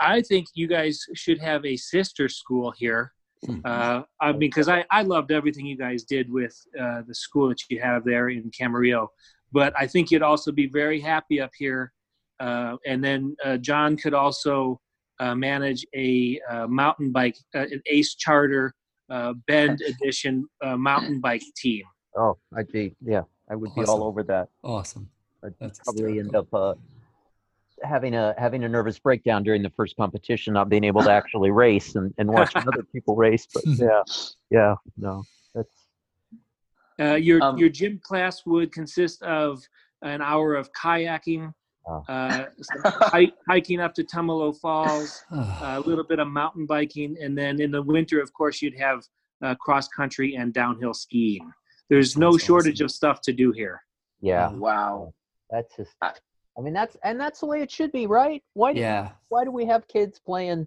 I 0.00 0.22
think 0.22 0.46
you 0.54 0.66
guys 0.66 1.04
should 1.14 1.38
have 1.40 1.64
a 1.66 1.76
sister 1.76 2.28
school 2.28 2.72
here. 2.76 3.12
Hmm. 3.44 3.60
Uh, 3.64 4.02
I 4.20 4.32
mean, 4.32 4.40
because 4.40 4.68
I, 4.68 4.84
I 4.90 5.02
loved 5.02 5.30
everything 5.30 5.66
you 5.66 5.76
guys 5.76 6.04
did 6.04 6.30
with 6.30 6.56
uh, 6.78 7.02
the 7.06 7.14
school 7.14 7.48
that 7.48 7.60
you 7.68 7.80
have 7.80 8.04
there 8.04 8.30
in 8.30 8.50
Camarillo. 8.50 9.08
But 9.52 9.72
I 9.78 9.86
think 9.86 10.10
you'd 10.10 10.22
also 10.22 10.52
be 10.52 10.66
very 10.66 11.00
happy 11.00 11.40
up 11.40 11.50
here. 11.56 11.92
Uh, 12.38 12.76
and 12.86 13.02
then 13.02 13.36
uh, 13.44 13.56
John 13.58 13.96
could 13.96 14.14
also 14.14 14.80
uh, 15.18 15.34
manage 15.34 15.86
a 15.94 16.40
uh, 16.50 16.66
mountain 16.66 17.12
bike, 17.12 17.36
uh, 17.54 17.60
an 17.60 17.82
Ace 17.86 18.14
Charter 18.14 18.74
uh, 19.10 19.34
Bend 19.46 19.80
Edition 19.82 20.48
uh, 20.62 20.76
mountain 20.76 21.20
bike 21.20 21.42
team. 21.56 21.84
Oh, 22.16 22.38
I'd 22.56 22.68
be 22.72 22.94
yeah, 23.04 23.22
I 23.50 23.56
would 23.56 23.74
be 23.74 23.84
all 23.84 24.02
over 24.02 24.22
that. 24.24 24.48
Awesome. 24.64 25.08
I'd 25.44 25.54
That's 25.60 25.78
probably 25.80 26.18
end 26.18 26.34
up 26.34 26.52
uh, 26.52 26.74
having 27.82 28.14
a 28.14 28.34
having 28.38 28.64
a 28.64 28.68
nervous 28.68 28.98
breakdown 28.98 29.42
during 29.42 29.62
the 29.62 29.70
first 29.70 29.96
competition, 29.96 30.54
not 30.54 30.68
being 30.68 30.84
able 30.84 31.02
to 31.02 31.10
actually 31.10 31.50
race 31.50 31.94
and, 31.94 32.14
and 32.18 32.28
watching 32.28 32.62
other 32.68 32.82
people 32.82 33.16
race. 33.16 33.46
But 33.52 33.62
yeah, 33.66 34.02
yeah, 34.50 34.74
no, 34.96 35.24
Uh, 37.00 37.14
your 37.14 37.42
Um, 37.42 37.56
your 37.56 37.68
gym 37.68 37.98
class 37.98 38.44
would 38.44 38.72
consist 38.72 39.22
of 39.22 39.66
an 40.02 40.20
hour 40.20 40.54
of 40.54 40.70
kayaking, 40.72 41.52
Oh. 41.86 42.04
uh, 42.08 42.46
hi- 43.14 43.32
hiking 43.48 43.80
up 43.80 43.94
to 43.94 44.04
Tumalo 44.04 44.54
Falls, 44.60 45.24
a 45.62 45.80
little 45.80 46.04
bit 46.04 46.18
of 46.18 46.28
mountain 46.28 46.66
biking, 46.66 47.16
and 47.20 47.36
then 47.36 47.60
in 47.60 47.70
the 47.70 47.82
winter, 47.82 48.20
of 48.20 48.32
course, 48.34 48.60
you'd 48.60 48.78
have 48.78 49.02
uh, 49.42 49.54
cross 49.54 49.88
country 49.88 50.36
and 50.36 50.52
downhill 50.52 50.92
skiing. 50.92 51.50
There's 51.88 52.16
no 52.18 52.32
Sounds 52.32 52.44
shortage 52.44 52.74
awesome. 52.76 52.84
of 52.84 52.90
stuff 52.90 53.20
to 53.22 53.32
do 53.32 53.50
here. 53.52 53.82
yeah, 54.20 54.50
Wow. 54.52 55.14
that's 55.48 55.74
just. 55.76 55.92
I- 56.02 56.12
I 56.58 56.62
mean, 56.62 56.74
that's 56.74 56.96
and 57.04 57.18
that's 57.18 57.40
the 57.40 57.46
way 57.46 57.62
it 57.62 57.70
should 57.70 57.92
be, 57.92 58.06
right? 58.06 58.42
Why 58.54 58.74
do 58.74 58.80
yeah. 58.80 59.12
why 59.28 59.44
do 59.44 59.50
we 59.50 59.64
have 59.66 59.86
kids 59.88 60.18
playing 60.18 60.66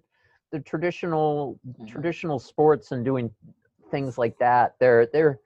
the 0.50 0.58
traditional 0.58 1.60
Mhm. 1.68 1.86
traditional 1.86 2.38
sports 2.40 2.90
and 2.90 3.04
doing 3.04 3.30
things 3.92 4.18
like 4.18 4.36
that? 4.38 4.74
They're 4.80 5.06
they're 5.12 5.34
uh, 5.34 5.43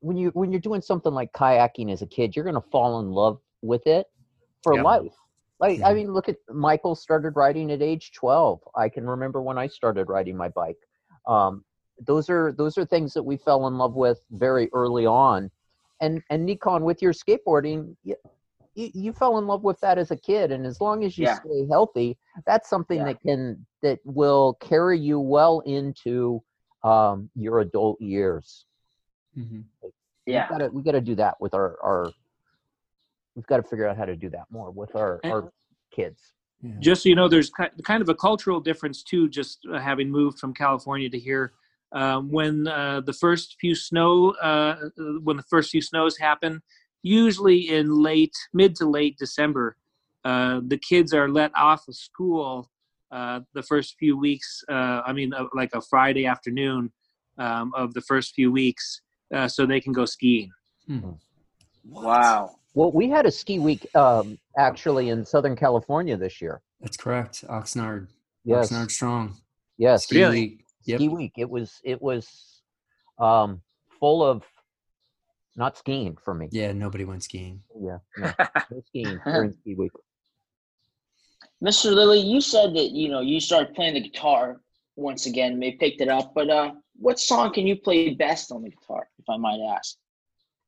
when 0.00 0.16
you 0.16 0.30
when 0.30 0.50
you're 0.50 0.60
doing 0.60 0.80
something 0.80 1.12
like 1.12 1.32
kayaking 1.32 1.92
as 1.92 2.02
a 2.02 2.06
kid, 2.06 2.34
you're 2.34 2.44
gonna 2.44 2.60
fall 2.60 3.00
in 3.00 3.10
love 3.10 3.40
with 3.62 3.86
it 3.86 4.06
for 4.62 4.74
Yeah. 4.76 4.82
life. 4.82 5.14
Like 5.60 5.80
I 5.84 5.92
Mhm. 5.92 5.96
mean, 5.96 6.12
look 6.12 6.28
at 6.28 6.36
Michael 6.48 6.94
started 6.94 7.36
riding 7.36 7.70
at 7.70 7.82
age 7.82 8.12
12. 8.12 8.60
I 8.76 8.88
can 8.88 9.06
remember 9.08 9.40
when 9.42 9.58
I 9.58 9.68
started 9.68 10.08
riding 10.08 10.36
my 10.36 10.48
bike. 10.48 10.78
Um, 11.26 11.64
those 12.00 12.28
are 12.28 12.52
those 12.52 12.76
are 12.78 12.84
things 12.84 13.12
that 13.14 13.22
we 13.22 13.36
fell 13.36 13.66
in 13.68 13.78
love 13.78 13.94
with 13.94 14.20
very 14.30 14.68
early 14.72 15.06
on. 15.06 15.50
And 16.00 16.22
and 16.30 16.44
Nikon 16.44 16.82
with 16.84 17.00
your 17.00 17.12
skateboarding, 17.12 17.96
you, 18.02 18.16
you, 18.74 18.90
you 18.92 19.12
fell 19.12 19.38
in 19.38 19.46
love 19.46 19.62
with 19.62 19.78
that 19.80 19.98
as 19.98 20.10
a 20.10 20.16
kid, 20.16 20.50
and 20.50 20.66
as 20.66 20.80
long 20.80 21.04
as 21.04 21.16
you 21.16 21.26
Yeah. 21.26 21.38
stay 21.38 21.66
healthy, 21.70 22.18
that's 22.44 22.68
something 22.68 22.98
Yeah. 22.98 23.04
that 23.04 23.20
can 23.20 23.64
that 23.82 24.00
will 24.04 24.54
carry 24.54 24.98
you 24.98 25.20
well 25.20 25.60
into 25.60 26.42
um, 26.82 27.30
your 27.36 27.60
adult 27.60 28.00
years. 28.00 28.66
Mhm. 29.36 29.64
Yeah. 30.26 30.46
We 30.48 30.52
gotta 30.58 30.68
we 30.70 30.82
gotta 30.82 31.00
do 31.00 31.14
that 31.16 31.40
with 31.40 31.54
our 31.54 31.78
our. 31.82 32.12
We've 33.34 33.46
got 33.46 33.56
to 33.56 33.62
figure 33.62 33.86
out 33.88 33.96
how 33.96 34.04
to 34.04 34.14
do 34.14 34.28
that 34.30 34.44
more 34.50 34.70
with 34.70 34.94
our 34.94 35.18
And- 35.24 35.32
our 35.32 35.52
kids. 35.90 36.32
Yeah. 36.62 36.70
just 36.78 37.02
so 37.02 37.08
you 37.08 37.16
know, 37.16 37.26
there's 37.28 37.50
kind 37.50 38.02
of 38.02 38.08
a 38.08 38.14
cultural 38.14 38.60
difference 38.60 39.02
too. 39.02 39.28
Just 39.28 39.66
uh, 39.72 39.80
having 39.80 40.10
moved 40.10 40.38
from 40.38 40.54
California 40.54 41.10
to 41.10 41.18
here, 41.18 41.54
um, 41.90 42.30
when 42.30 42.68
uh, 42.68 43.00
the 43.00 43.12
first 43.12 43.56
few 43.60 43.74
snow, 43.74 44.30
uh, 44.34 44.76
when 45.24 45.36
the 45.38 45.42
first 45.44 45.70
few 45.70 45.80
snows 45.82 46.16
happen, 46.18 46.62
usually 47.02 47.68
in 47.70 47.90
late, 48.00 48.36
mid 48.52 48.76
to 48.76 48.86
late 48.88 49.18
December, 49.18 49.76
uh, 50.24 50.60
the 50.68 50.78
kids 50.78 51.12
are 51.12 51.28
let 51.28 51.50
off 51.56 51.88
of 51.88 51.96
school 51.96 52.70
uh, 53.10 53.40
the 53.54 53.62
first 53.64 53.96
few 53.98 54.16
weeks. 54.16 54.62
Uh, 54.68 55.02
I 55.04 55.12
mean, 55.12 55.34
uh, 55.34 55.46
like 55.54 55.70
a 55.74 55.80
Friday 55.80 56.26
afternoon 56.26 56.92
um, 57.38 57.72
of 57.74 57.92
the 57.92 58.02
first 58.02 58.34
few 58.34 58.52
weeks, 58.52 59.00
uh, 59.32 59.48
so 59.48 59.66
they 59.66 59.80
can 59.80 59.92
go 59.92 60.04
skiing. 60.04 60.50
Wow. 61.84 62.56
Well, 62.74 62.92
we 62.92 63.08
had 63.08 63.26
a 63.26 63.30
ski 63.30 63.58
week 63.58 63.86
um, 63.94 64.38
actually 64.56 65.10
in 65.10 65.24
Southern 65.24 65.56
California 65.56 66.16
this 66.16 66.40
year. 66.40 66.60
That's 66.80 66.96
correct. 66.96 67.44
Oxnard. 67.48 68.08
Yes, 68.44 68.70
Oxnard 68.70 68.90
strong. 68.90 69.36
yes, 69.78 70.04
Ski 70.04 70.18
Really? 70.18 70.40
week. 70.40 70.64
Yep. 70.84 70.98
ski 70.98 71.08
week. 71.08 71.32
It 71.36 71.48
was 71.48 71.80
it 71.84 72.00
was 72.02 72.62
um, 73.18 73.60
full 74.00 74.24
of 74.24 74.42
not 75.54 75.76
skiing 75.76 76.16
for 76.24 76.34
me. 76.34 76.48
Yeah, 76.50 76.72
nobody 76.72 77.04
went 77.04 77.22
skiing. 77.22 77.62
Yeah, 77.80 77.98
no, 78.16 78.32
no 78.70 78.82
skiing 78.88 79.20
during 79.24 79.52
ski 79.52 79.74
week. 79.74 79.92
Mr. 81.62 81.94
Lilly, 81.94 82.18
you 82.20 82.40
said 82.40 82.74
that 82.74 82.90
you 82.90 83.08
know 83.08 83.20
you 83.20 83.38
started 83.38 83.74
playing 83.74 83.94
the 83.94 84.00
guitar 84.00 84.60
once 84.96 85.26
again. 85.26 85.60
They 85.60 85.72
picked 85.72 86.00
it 86.00 86.08
up, 86.08 86.32
but 86.34 86.50
uh, 86.50 86.72
what 86.96 87.20
song 87.20 87.52
can 87.52 87.66
you 87.66 87.76
play 87.76 88.14
best 88.14 88.50
on 88.50 88.62
the 88.62 88.70
guitar, 88.70 89.08
if 89.22 89.30
I 89.32 89.36
might 89.36 89.60
ask? 89.76 89.96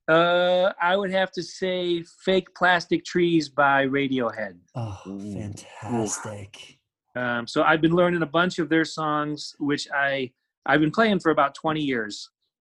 Uh, 0.07 0.73
I 0.81 0.97
would 0.97 1.11
have 1.11 1.31
to 1.33 1.43
say 1.43 2.03
"Fake 2.25 2.49
Plastic 2.55 3.05
Trees" 3.05 3.49
by 3.49 3.87
Radiohead. 3.87 4.59
Oh, 4.75 4.99
fantastic. 5.05 6.79
Um, 7.17 7.47
so 7.47 7.63
I've 7.63 7.81
been 7.81 7.95
learning 7.95 8.23
a 8.23 8.27
bunch 8.27 8.59
of 8.59 8.69
their 8.69 8.85
songs, 8.85 9.55
which 9.59 9.89
I 9.95 10.31
I've 10.67 10.81
been 10.81 10.91
playing 10.91 11.21
for 11.21 11.31
about 11.31 11.55
20 11.55 11.81
years, 11.81 12.29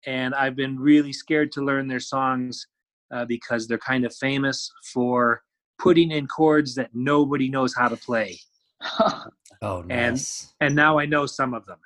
and 0.06 0.34
I've 0.36 0.56
been 0.56 0.78
really 0.80 1.14
scared 1.14 1.52
to 1.54 1.62
learn 1.62 1.88
their 1.88 2.00
songs 2.00 2.68
uh, 3.14 3.26
because 3.26 3.68
they're 3.68 3.78
kind 3.78 4.06
of 4.06 4.14
famous 4.16 4.70
for 4.94 5.42
putting 5.80 6.12
in 6.12 6.28
chords 6.28 6.76
that 6.76 6.90
nobody 6.94 7.50
knows 7.50 7.74
how 7.76 7.88
to 7.88 7.98
play. 7.98 8.40
Oh, 9.64 9.82
And- 9.92 10.18
And 10.60 10.74
now 10.76 10.98
I 10.98 11.06
know 11.06 11.28
some 11.28 11.54
of 11.54 11.68
them. 11.68 11.78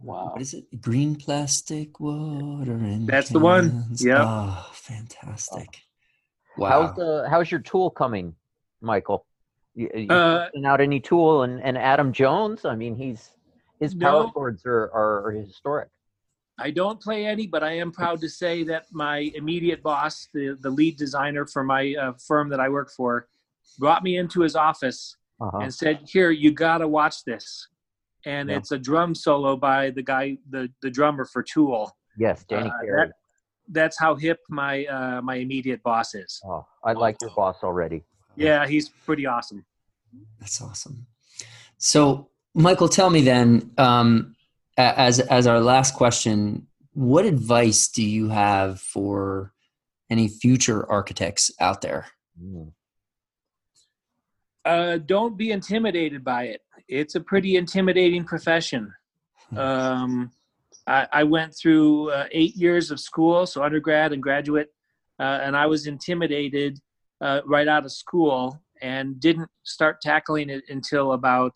Wow. 0.00 0.30
What 0.32 0.42
is 0.42 0.54
it? 0.54 0.80
Green 0.80 1.16
plastic 1.16 2.00
water 2.00 2.72
in 2.72 3.06
That's 3.06 3.30
the 3.30 3.38
one. 3.38 3.84
Yeah. 3.96 4.24
Oh, 4.26 4.70
fantastic. 4.72 5.82
Wow. 6.56 6.68
How's 6.86 6.96
the 6.96 7.26
how's 7.28 7.50
your 7.50 7.60
tool 7.60 7.90
coming, 7.90 8.34
Michael? 8.80 9.26
You, 9.74 9.90
you 9.94 10.08
Uh, 10.10 10.44
testing 10.44 10.66
out 10.66 10.80
any 10.80 11.00
tool 11.00 11.42
and, 11.42 11.60
and 11.62 11.76
Adam 11.76 12.12
Jones? 12.12 12.64
I 12.64 12.76
mean, 12.76 12.94
he's 12.96 13.30
his 13.80 13.94
power 13.94 14.24
No. 14.24 14.30
chords 14.30 14.64
are, 14.66 14.90
are, 14.92 15.26
are 15.26 15.32
historic. 15.32 15.88
I 16.56 16.70
don't 16.70 17.00
play 17.00 17.26
any, 17.26 17.48
but 17.48 17.64
I 17.64 17.72
am 17.78 17.90
proud 17.90 18.20
to 18.20 18.28
say 18.28 18.62
that 18.64 18.86
my 18.92 19.32
immediate 19.34 19.82
boss, 19.82 20.28
the, 20.32 20.56
the 20.60 20.70
lead 20.70 20.96
designer 20.96 21.44
for 21.46 21.64
my 21.64 21.96
uh, 22.00 22.12
firm 22.24 22.48
that 22.50 22.60
I 22.60 22.68
work 22.68 22.92
for, 22.92 23.26
brought 23.80 24.04
me 24.04 24.16
into 24.18 24.40
his 24.42 24.54
office 24.54 25.16
Uh-huh. 25.40 25.58
and 25.58 25.74
said, 25.74 25.98
"Here, 26.06 26.30
you 26.30 26.52
got 26.52 26.78
to 26.78 26.86
watch 26.86 27.24
this." 27.24 27.66
And 28.26 28.48
Yeah. 28.48 28.56
it's 28.56 28.70
a 28.72 28.78
drum 28.78 29.14
solo 29.14 29.56
by 29.56 29.90
the 29.90 30.02
guy, 30.02 30.38
the 30.48 30.70
the 30.82 30.90
drummer 30.90 31.24
for 31.24 31.42
Tool. 31.42 31.96
Yes, 32.16 32.44
Danny 32.44 32.70
uh, 32.70 32.80
Carey. 32.80 33.10
That's 33.68 33.98
how 33.98 34.14
hip 34.14 34.40
my 34.48 34.84
uh, 34.86 35.20
my 35.22 35.36
immediate 35.36 35.82
boss 35.82 36.14
is. 36.14 36.40
Oh, 36.44 36.66
I 36.84 36.92
like 36.92 37.16
your 37.20 37.30
boss 37.34 37.56
already. 37.62 38.04
Yeah, 38.36 38.66
he's 38.66 38.88
pretty 38.88 39.26
awesome. 39.26 39.64
That's 40.40 40.60
awesome. 40.60 41.06
So, 41.78 42.30
Michael, 42.54 42.88
tell 42.88 43.10
me 43.10 43.22
then, 43.22 43.70
um, 43.78 44.36
as 44.76 45.20
as 45.20 45.46
our 45.46 45.60
last 45.60 45.94
question, 45.94 46.66
what 46.92 47.24
advice 47.24 47.88
do 47.88 48.02
you 48.04 48.28
have 48.28 48.80
for 48.80 49.52
any 50.10 50.28
future 50.28 50.88
architects 50.90 51.50
out 51.60 51.80
there? 51.80 52.06
Mm. 52.42 52.72
Uh, 54.64 54.98
don't 54.98 55.36
be 55.36 55.50
intimidated 55.50 56.24
by 56.24 56.44
it. 56.44 56.60
It's 56.88 57.14
a 57.14 57.20
pretty 57.20 57.56
intimidating 57.56 58.24
profession. 58.24 58.92
Um, 59.54 60.32
I, 60.86 61.06
I 61.12 61.24
went 61.24 61.54
through 61.54 62.10
uh, 62.10 62.26
eight 62.32 62.56
years 62.56 62.90
of 62.90 62.98
school, 62.98 63.46
so 63.46 63.62
undergrad 63.62 64.12
and 64.12 64.22
graduate, 64.22 64.68
uh, 65.20 65.40
and 65.42 65.56
I 65.56 65.66
was 65.66 65.86
intimidated 65.86 66.80
uh, 67.20 67.42
right 67.46 67.68
out 67.68 67.84
of 67.84 67.92
school 67.92 68.60
and 68.80 69.20
didn't 69.20 69.48
start 69.62 70.00
tackling 70.00 70.50
it 70.50 70.64
until 70.70 71.12
about 71.12 71.54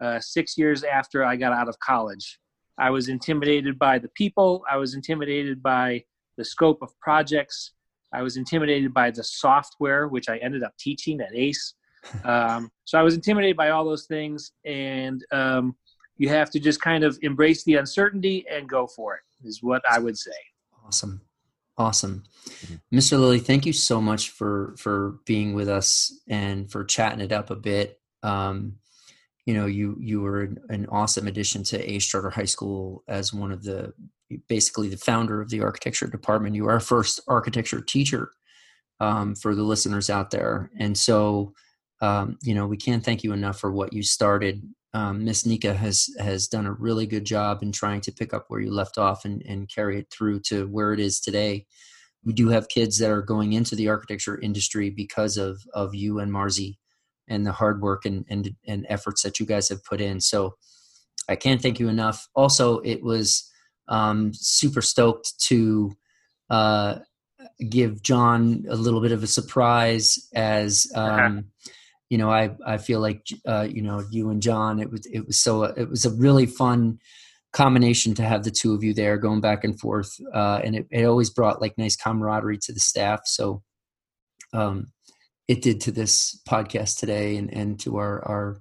uh, 0.00 0.18
six 0.20 0.58
years 0.58 0.84
after 0.84 1.24
I 1.24 1.36
got 1.36 1.52
out 1.52 1.68
of 1.68 1.78
college. 1.80 2.38
I 2.78 2.90
was 2.90 3.08
intimidated 3.08 3.78
by 3.78 3.98
the 3.98 4.08
people, 4.08 4.64
I 4.70 4.76
was 4.76 4.94
intimidated 4.94 5.62
by 5.62 6.04
the 6.36 6.44
scope 6.44 6.82
of 6.82 6.98
projects, 7.00 7.72
I 8.12 8.22
was 8.22 8.36
intimidated 8.36 8.94
by 8.94 9.10
the 9.10 9.24
software, 9.24 10.08
which 10.08 10.28
I 10.28 10.38
ended 10.38 10.62
up 10.62 10.72
teaching 10.78 11.20
at 11.20 11.34
ACE. 11.34 11.74
Um, 12.24 12.70
so 12.84 12.98
I 12.98 13.02
was 13.02 13.14
intimidated 13.14 13.56
by 13.56 13.70
all 13.70 13.84
those 13.84 14.06
things, 14.06 14.52
and 14.64 15.24
um, 15.30 15.76
you 16.16 16.28
have 16.28 16.50
to 16.50 16.60
just 16.60 16.80
kind 16.80 17.04
of 17.04 17.18
embrace 17.22 17.64
the 17.64 17.74
uncertainty 17.74 18.44
and 18.50 18.68
go 18.68 18.86
for 18.86 19.14
it 19.14 19.20
is 19.46 19.62
what 19.62 19.80
i 19.88 20.00
would 20.00 20.18
say 20.18 20.32
Awesome. 20.88 21.20
Awesome. 21.76 22.24
Mr. 22.92 23.20
Lilly, 23.20 23.38
thank 23.38 23.66
you 23.66 23.74
so 23.74 24.00
much 24.00 24.30
for 24.30 24.74
for 24.78 25.18
being 25.26 25.52
with 25.52 25.68
us 25.68 26.12
and 26.26 26.68
for 26.72 26.82
chatting 26.82 27.20
it 27.20 27.30
up 27.30 27.50
a 27.50 27.56
bit. 27.56 28.00
Um, 28.22 28.76
you 29.44 29.54
know, 29.54 29.66
you 29.66 29.96
you 30.00 30.22
were 30.22 30.40
an, 30.40 30.58
an 30.70 30.86
awesome 30.86 31.28
addition 31.28 31.62
to 31.64 31.92
Ace 31.92 32.06
Charter 32.06 32.30
High 32.30 32.46
School 32.46 33.04
as 33.06 33.34
one 33.34 33.52
of 33.52 33.62
the 33.62 33.92
basically 34.48 34.88
the 34.88 34.96
founder 34.96 35.42
of 35.42 35.50
the 35.50 35.60
architecture 35.60 36.06
department. 36.06 36.56
You 36.56 36.64
were 36.64 36.72
our 36.72 36.80
first 36.80 37.20
architecture 37.28 37.82
teacher 37.82 38.30
um, 38.98 39.34
for 39.34 39.54
the 39.54 39.62
listeners 39.62 40.08
out 40.08 40.30
there, 40.30 40.70
and 40.80 40.96
so 40.96 41.52
um, 42.00 42.38
you 42.42 42.54
know 42.54 42.66
we 42.66 42.76
can't 42.76 43.04
thank 43.04 43.24
you 43.24 43.32
enough 43.32 43.58
for 43.58 43.72
what 43.72 43.92
you 43.92 44.02
started. 44.02 44.62
Um, 44.94 45.24
Miss 45.24 45.44
Nika 45.44 45.74
has 45.74 46.08
has 46.18 46.48
done 46.48 46.66
a 46.66 46.72
really 46.72 47.06
good 47.06 47.24
job 47.24 47.62
in 47.62 47.72
trying 47.72 48.00
to 48.02 48.12
pick 48.12 48.32
up 48.32 48.46
where 48.48 48.60
you 48.60 48.70
left 48.70 48.98
off 48.98 49.24
and, 49.24 49.42
and 49.42 49.68
carry 49.68 49.98
it 49.98 50.10
through 50.10 50.40
to 50.40 50.66
where 50.68 50.92
it 50.92 51.00
is 51.00 51.20
today. 51.20 51.66
We 52.24 52.32
do 52.32 52.48
have 52.48 52.68
kids 52.68 52.98
that 52.98 53.10
are 53.10 53.22
going 53.22 53.52
into 53.52 53.76
the 53.76 53.88
architecture 53.88 54.40
industry 54.40 54.90
because 54.90 55.36
of 55.36 55.60
of 55.74 55.94
you 55.94 56.18
and 56.20 56.32
Marzi 56.32 56.76
and 57.28 57.46
the 57.46 57.52
hard 57.52 57.82
work 57.82 58.06
and, 58.06 58.24
and 58.28 58.54
and 58.66 58.86
efforts 58.88 59.22
that 59.22 59.38
you 59.38 59.46
guys 59.46 59.68
have 59.68 59.84
put 59.84 60.00
in. 60.00 60.20
So 60.20 60.56
I 61.28 61.36
can't 61.36 61.60
thank 61.60 61.78
you 61.78 61.88
enough. 61.88 62.26
Also, 62.34 62.78
it 62.78 63.02
was 63.02 63.50
um, 63.88 64.32
super 64.32 64.82
stoked 64.82 65.38
to 65.46 65.92
uh, 66.50 66.96
give 67.68 68.02
John 68.02 68.64
a 68.68 68.74
little 68.74 69.00
bit 69.00 69.12
of 69.12 69.22
a 69.22 69.26
surprise 69.26 70.28
as 70.34 70.90
um, 70.94 71.46
you 72.10 72.18
know 72.18 72.30
I 72.30 72.50
I 72.66 72.78
feel 72.78 73.00
like 73.00 73.26
uh, 73.46 73.66
you 73.70 73.82
know 73.82 74.04
you 74.10 74.30
and 74.30 74.40
John 74.42 74.80
it 74.80 74.90
was 74.90 75.06
it 75.06 75.26
was 75.26 75.40
so 75.40 75.64
it 75.64 75.88
was 75.88 76.04
a 76.04 76.10
really 76.10 76.46
fun 76.46 76.98
combination 77.52 78.14
to 78.14 78.22
have 78.22 78.44
the 78.44 78.50
two 78.50 78.74
of 78.74 78.84
you 78.84 78.92
there 78.94 79.16
going 79.16 79.40
back 79.40 79.64
and 79.64 79.78
forth 79.80 80.14
uh, 80.34 80.60
and 80.64 80.76
it, 80.76 80.86
it 80.90 81.04
always 81.04 81.30
brought 81.30 81.60
like 81.62 81.76
nice 81.78 81.96
camaraderie 81.96 82.58
to 82.58 82.72
the 82.72 82.80
staff 82.80 83.20
so 83.24 83.62
um, 84.52 84.86
it 85.48 85.62
did 85.62 85.80
to 85.82 85.90
this 85.90 86.40
podcast 86.48 86.98
today 86.98 87.36
and, 87.36 87.52
and 87.52 87.80
to 87.80 87.96
our, 87.96 88.22
our 88.28 88.60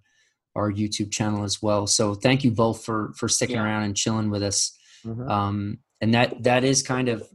our 0.56 0.72
YouTube 0.72 1.12
channel 1.12 1.44
as 1.44 1.62
well. 1.62 1.86
So 1.86 2.16
thank 2.16 2.44
you 2.44 2.50
both 2.52 2.84
for 2.84 3.14
for 3.16 3.30
sticking 3.30 3.58
Yeah. 3.58 3.64
around 3.66 3.84
and 3.84 3.96
chilling 3.96 4.30
with 4.32 4.42
us. 4.42 4.76
Mhm. 5.06 5.30
Um, 5.30 5.78
and 6.02 6.14
that 6.14 6.42
that 6.44 6.64
is 6.64 6.82
kind 6.82 7.10
of 7.10 7.28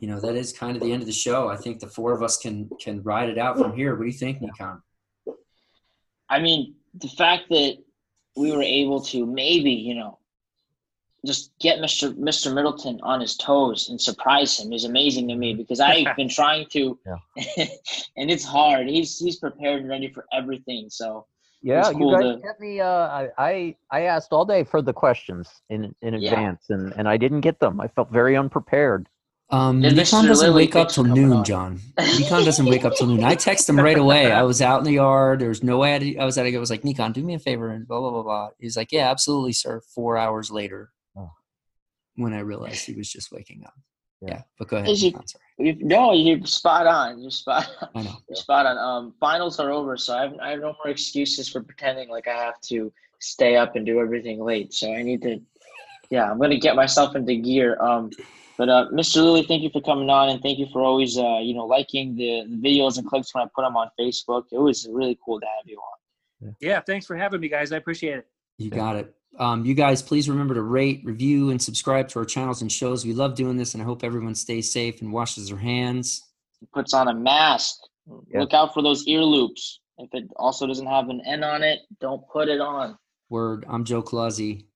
you 0.00 0.08
know 0.08 0.18
that 0.20 0.34
is 0.34 0.52
kind 0.52 0.76
of 0.76 0.82
the 0.82 0.92
end 0.92 1.02
of 1.02 1.06
the 1.06 1.12
show. 1.12 1.48
I 1.48 1.56
think 1.56 1.78
the 1.78 1.86
four 1.86 2.12
of 2.12 2.22
us 2.22 2.36
can 2.36 2.68
can 2.80 3.02
ride 3.02 3.28
it 3.28 3.38
out 3.38 3.58
from 3.58 3.76
here. 3.76 3.94
What 3.94 4.02
do 4.04 4.10
you 4.10 4.18
think, 4.18 4.42
Nikon? 4.42 4.82
I 6.32 6.38
mean, 6.40 6.74
the 6.94 7.08
fact 7.08 7.44
that 7.50 7.76
we 8.36 8.52
were 8.52 8.62
able 8.62 9.00
to 9.12 9.26
maybe, 9.26 9.70
you 9.70 9.94
know, 9.94 10.18
just 11.24 11.52
get 11.60 11.78
Mr. 11.78 12.12
Mr. 12.28 12.52
Middleton 12.52 12.98
on 13.02 13.20
his 13.20 13.36
toes 13.36 13.88
and 13.90 14.00
surprise 14.00 14.58
him 14.58 14.72
is 14.72 14.84
amazing 14.84 15.28
to 15.28 15.36
me 15.36 15.54
because 15.54 15.78
I've 15.78 16.16
been 16.16 16.28
trying 16.28 16.66
to, 16.72 16.98
and 18.16 18.30
it's 18.30 18.44
hard. 18.44 18.88
He's 18.88 19.18
he's 19.18 19.36
prepared 19.36 19.80
and 19.82 19.88
ready 19.90 20.08
for 20.08 20.24
everything. 20.32 20.88
So 20.90 21.26
Yeah, 21.62 21.80
It's 21.80 21.90
cool 21.90 22.10
you 22.12 22.18
guys 22.18 22.36
to- 22.36 22.42
get 22.42 22.58
me. 22.60 22.80
Uh, 22.80 23.28
I, 23.38 23.76
I 23.92 24.00
asked 24.14 24.32
all 24.32 24.44
day 24.44 24.64
for 24.64 24.80
the 24.82 24.92
questions 25.04 25.48
in 25.68 25.94
in 26.02 26.14
Yeah. 26.14 26.30
advance, 26.30 26.70
and 26.70 26.92
and 26.96 27.06
I 27.08 27.16
didn't 27.18 27.42
get 27.42 27.60
them. 27.60 27.80
I 27.80 27.88
felt 27.88 28.10
very 28.10 28.34
unprepared. 28.36 29.06
Um, 29.52 29.80
Nikon 29.80 30.24
doesn't 30.26 30.54
wake 30.54 30.74
up 30.76 30.88
till 30.88 31.04
noon, 31.04 31.32
on. 31.32 31.44
John. 31.44 31.80
Nikon 31.98 32.44
doesn't 32.44 32.64
wake 32.64 32.84
up 32.86 32.94
till 32.96 33.06
noon. 33.06 33.22
I 33.22 33.34
text 33.34 33.68
him 33.68 33.78
right 33.78 33.98
away. 33.98 34.32
I 34.32 34.42
was 34.44 34.62
out 34.62 34.78
in 34.78 34.84
the 34.84 34.92
yard. 34.92 35.40
There's 35.40 35.62
no 35.62 35.76
way 35.78 35.94
I, 36.18 36.22
I 36.22 36.24
was 36.24 36.38
at 36.38 36.46
it. 36.46 36.54
I 36.54 36.58
was 36.58 36.70
like, 36.70 36.84
Nikon, 36.84 37.12
do 37.12 37.22
me 37.22 37.34
a 37.34 37.38
favor 37.38 37.68
and 37.70 37.86
blah 37.86 38.00
blah 38.00 38.10
blah 38.10 38.22
blah. 38.22 38.48
He's 38.58 38.76
like, 38.78 38.92
Yeah, 38.92 39.10
absolutely, 39.10 39.52
sir. 39.52 39.82
Four 39.94 40.16
hours 40.16 40.50
later, 40.50 40.90
Oh. 41.16 41.30
when 42.16 42.32
I 42.32 42.40
realized 42.40 42.86
he 42.86 42.94
was 42.94 43.10
just 43.12 43.30
waking 43.30 43.62
up. 43.66 43.74
Yeah, 44.22 44.42
but 44.58 44.68
go 44.68 44.76
ahead. 44.78 44.88
Is 44.88 45.04
it- 45.04 45.14
You- 45.58 45.76
No, 45.80 46.12
you're 46.14 46.46
spot 46.46 46.86
on. 46.86 47.20
You're 47.20 47.30
spot 47.30 47.68
on. 47.82 47.88
I 47.94 48.02
know. 48.04 48.16
You're 48.28 48.36
spot 48.36 48.64
on. 48.64 48.78
Um, 48.78 49.14
finals 49.20 49.60
are 49.60 49.70
over, 49.70 49.96
so 49.98 50.16
I 50.16 50.22
have, 50.22 50.34
I 50.40 50.50
have 50.50 50.60
no 50.60 50.74
more 50.82 50.88
excuses 50.88 51.48
for 51.48 51.60
pretending 51.62 52.08
like 52.08 52.26
I 52.26 52.36
have 52.36 52.58
to 52.68 52.90
stay 53.20 53.56
up 53.56 53.76
and 53.76 53.84
do 53.84 54.00
everything 54.00 54.42
late. 54.42 54.72
So 54.72 54.92
I 54.94 55.02
need 55.02 55.20
to, 55.22 55.40
yeah, 56.08 56.30
I'm 56.30 56.38
gonna 56.40 56.56
get 56.58 56.74
myself 56.74 57.14
into 57.16 57.34
gear. 57.36 57.76
Um, 57.82 58.10
but 58.62 58.68
uh, 58.68 58.86
Mr. 58.92 59.16
Lilly, 59.16 59.42
thank 59.42 59.64
you 59.64 59.70
for 59.70 59.80
coming 59.80 60.08
on, 60.08 60.28
and 60.28 60.40
thank 60.40 60.56
you 60.56 60.68
for 60.72 60.82
always, 60.82 61.18
uh, 61.18 61.40
you 61.42 61.52
know, 61.52 61.66
liking 61.66 62.14
the, 62.14 62.44
the 62.48 62.56
videos 62.56 62.96
and 62.96 63.04
clips 63.04 63.34
when 63.34 63.42
I 63.42 63.48
put 63.52 63.62
them 63.62 63.76
on 63.76 63.90
Facebook. 63.98 64.44
It 64.52 64.60
was 64.60 64.86
really 64.88 65.18
cool 65.24 65.40
to 65.40 65.46
have 65.46 65.68
you 65.68 65.78
on. 65.78 66.54
Yeah, 66.60 66.80
thanks 66.80 67.04
for 67.04 67.16
having 67.16 67.40
me, 67.40 67.48
guys. 67.48 67.72
I 67.72 67.78
appreciate 67.78 68.18
it. 68.18 68.26
You 68.58 68.70
got 68.70 68.94
it. 68.94 69.12
Um, 69.36 69.64
you 69.64 69.74
guys, 69.74 70.00
please 70.00 70.28
remember 70.28 70.54
to 70.54 70.62
rate, 70.62 71.00
review, 71.02 71.50
and 71.50 71.60
subscribe 71.60 72.06
to 72.10 72.20
our 72.20 72.24
channels 72.24 72.62
and 72.62 72.70
shows. 72.70 73.04
We 73.04 73.14
love 73.14 73.34
doing 73.34 73.56
this, 73.56 73.74
and 73.74 73.82
I 73.82 73.84
hope 73.84 74.04
everyone 74.04 74.36
stays 74.36 74.70
safe 74.70 75.02
and 75.02 75.12
washes 75.12 75.48
their 75.48 75.58
hands. 75.58 76.22
Puts 76.72 76.94
on 76.94 77.08
a 77.08 77.14
mask. 77.14 77.80
Yeah. 78.30 78.42
Look 78.42 78.54
out 78.54 78.74
for 78.74 78.80
those 78.80 79.04
ear 79.08 79.22
loops. 79.22 79.80
If 79.98 80.10
it 80.12 80.30
also 80.36 80.68
doesn't 80.68 80.86
have 80.86 81.08
an 81.08 81.20
N 81.26 81.42
on 81.42 81.64
it, 81.64 81.80
don't 82.00 82.22
put 82.28 82.48
it 82.48 82.60
on. 82.60 82.96
Word. 83.28 83.64
I'm 83.68 83.82
Joe 83.82 84.04
Clausy, 84.04 84.66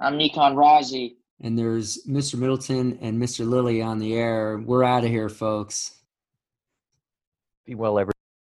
I'm 0.00 0.16
Nikon 0.16 0.56
Razi. 0.56 1.17
And 1.40 1.58
there's 1.58 2.04
Mr. 2.06 2.38
Middleton 2.38 2.98
and 3.00 3.20
Mr. 3.20 3.48
Lilly 3.48 3.80
on 3.82 3.98
the 3.98 4.14
air. 4.14 4.58
We're 4.58 4.84
out 4.84 5.04
of 5.04 5.10
here, 5.10 5.28
folks. 5.28 5.94
Be 7.64 7.74
well, 7.74 7.98
everyone. 7.98 8.17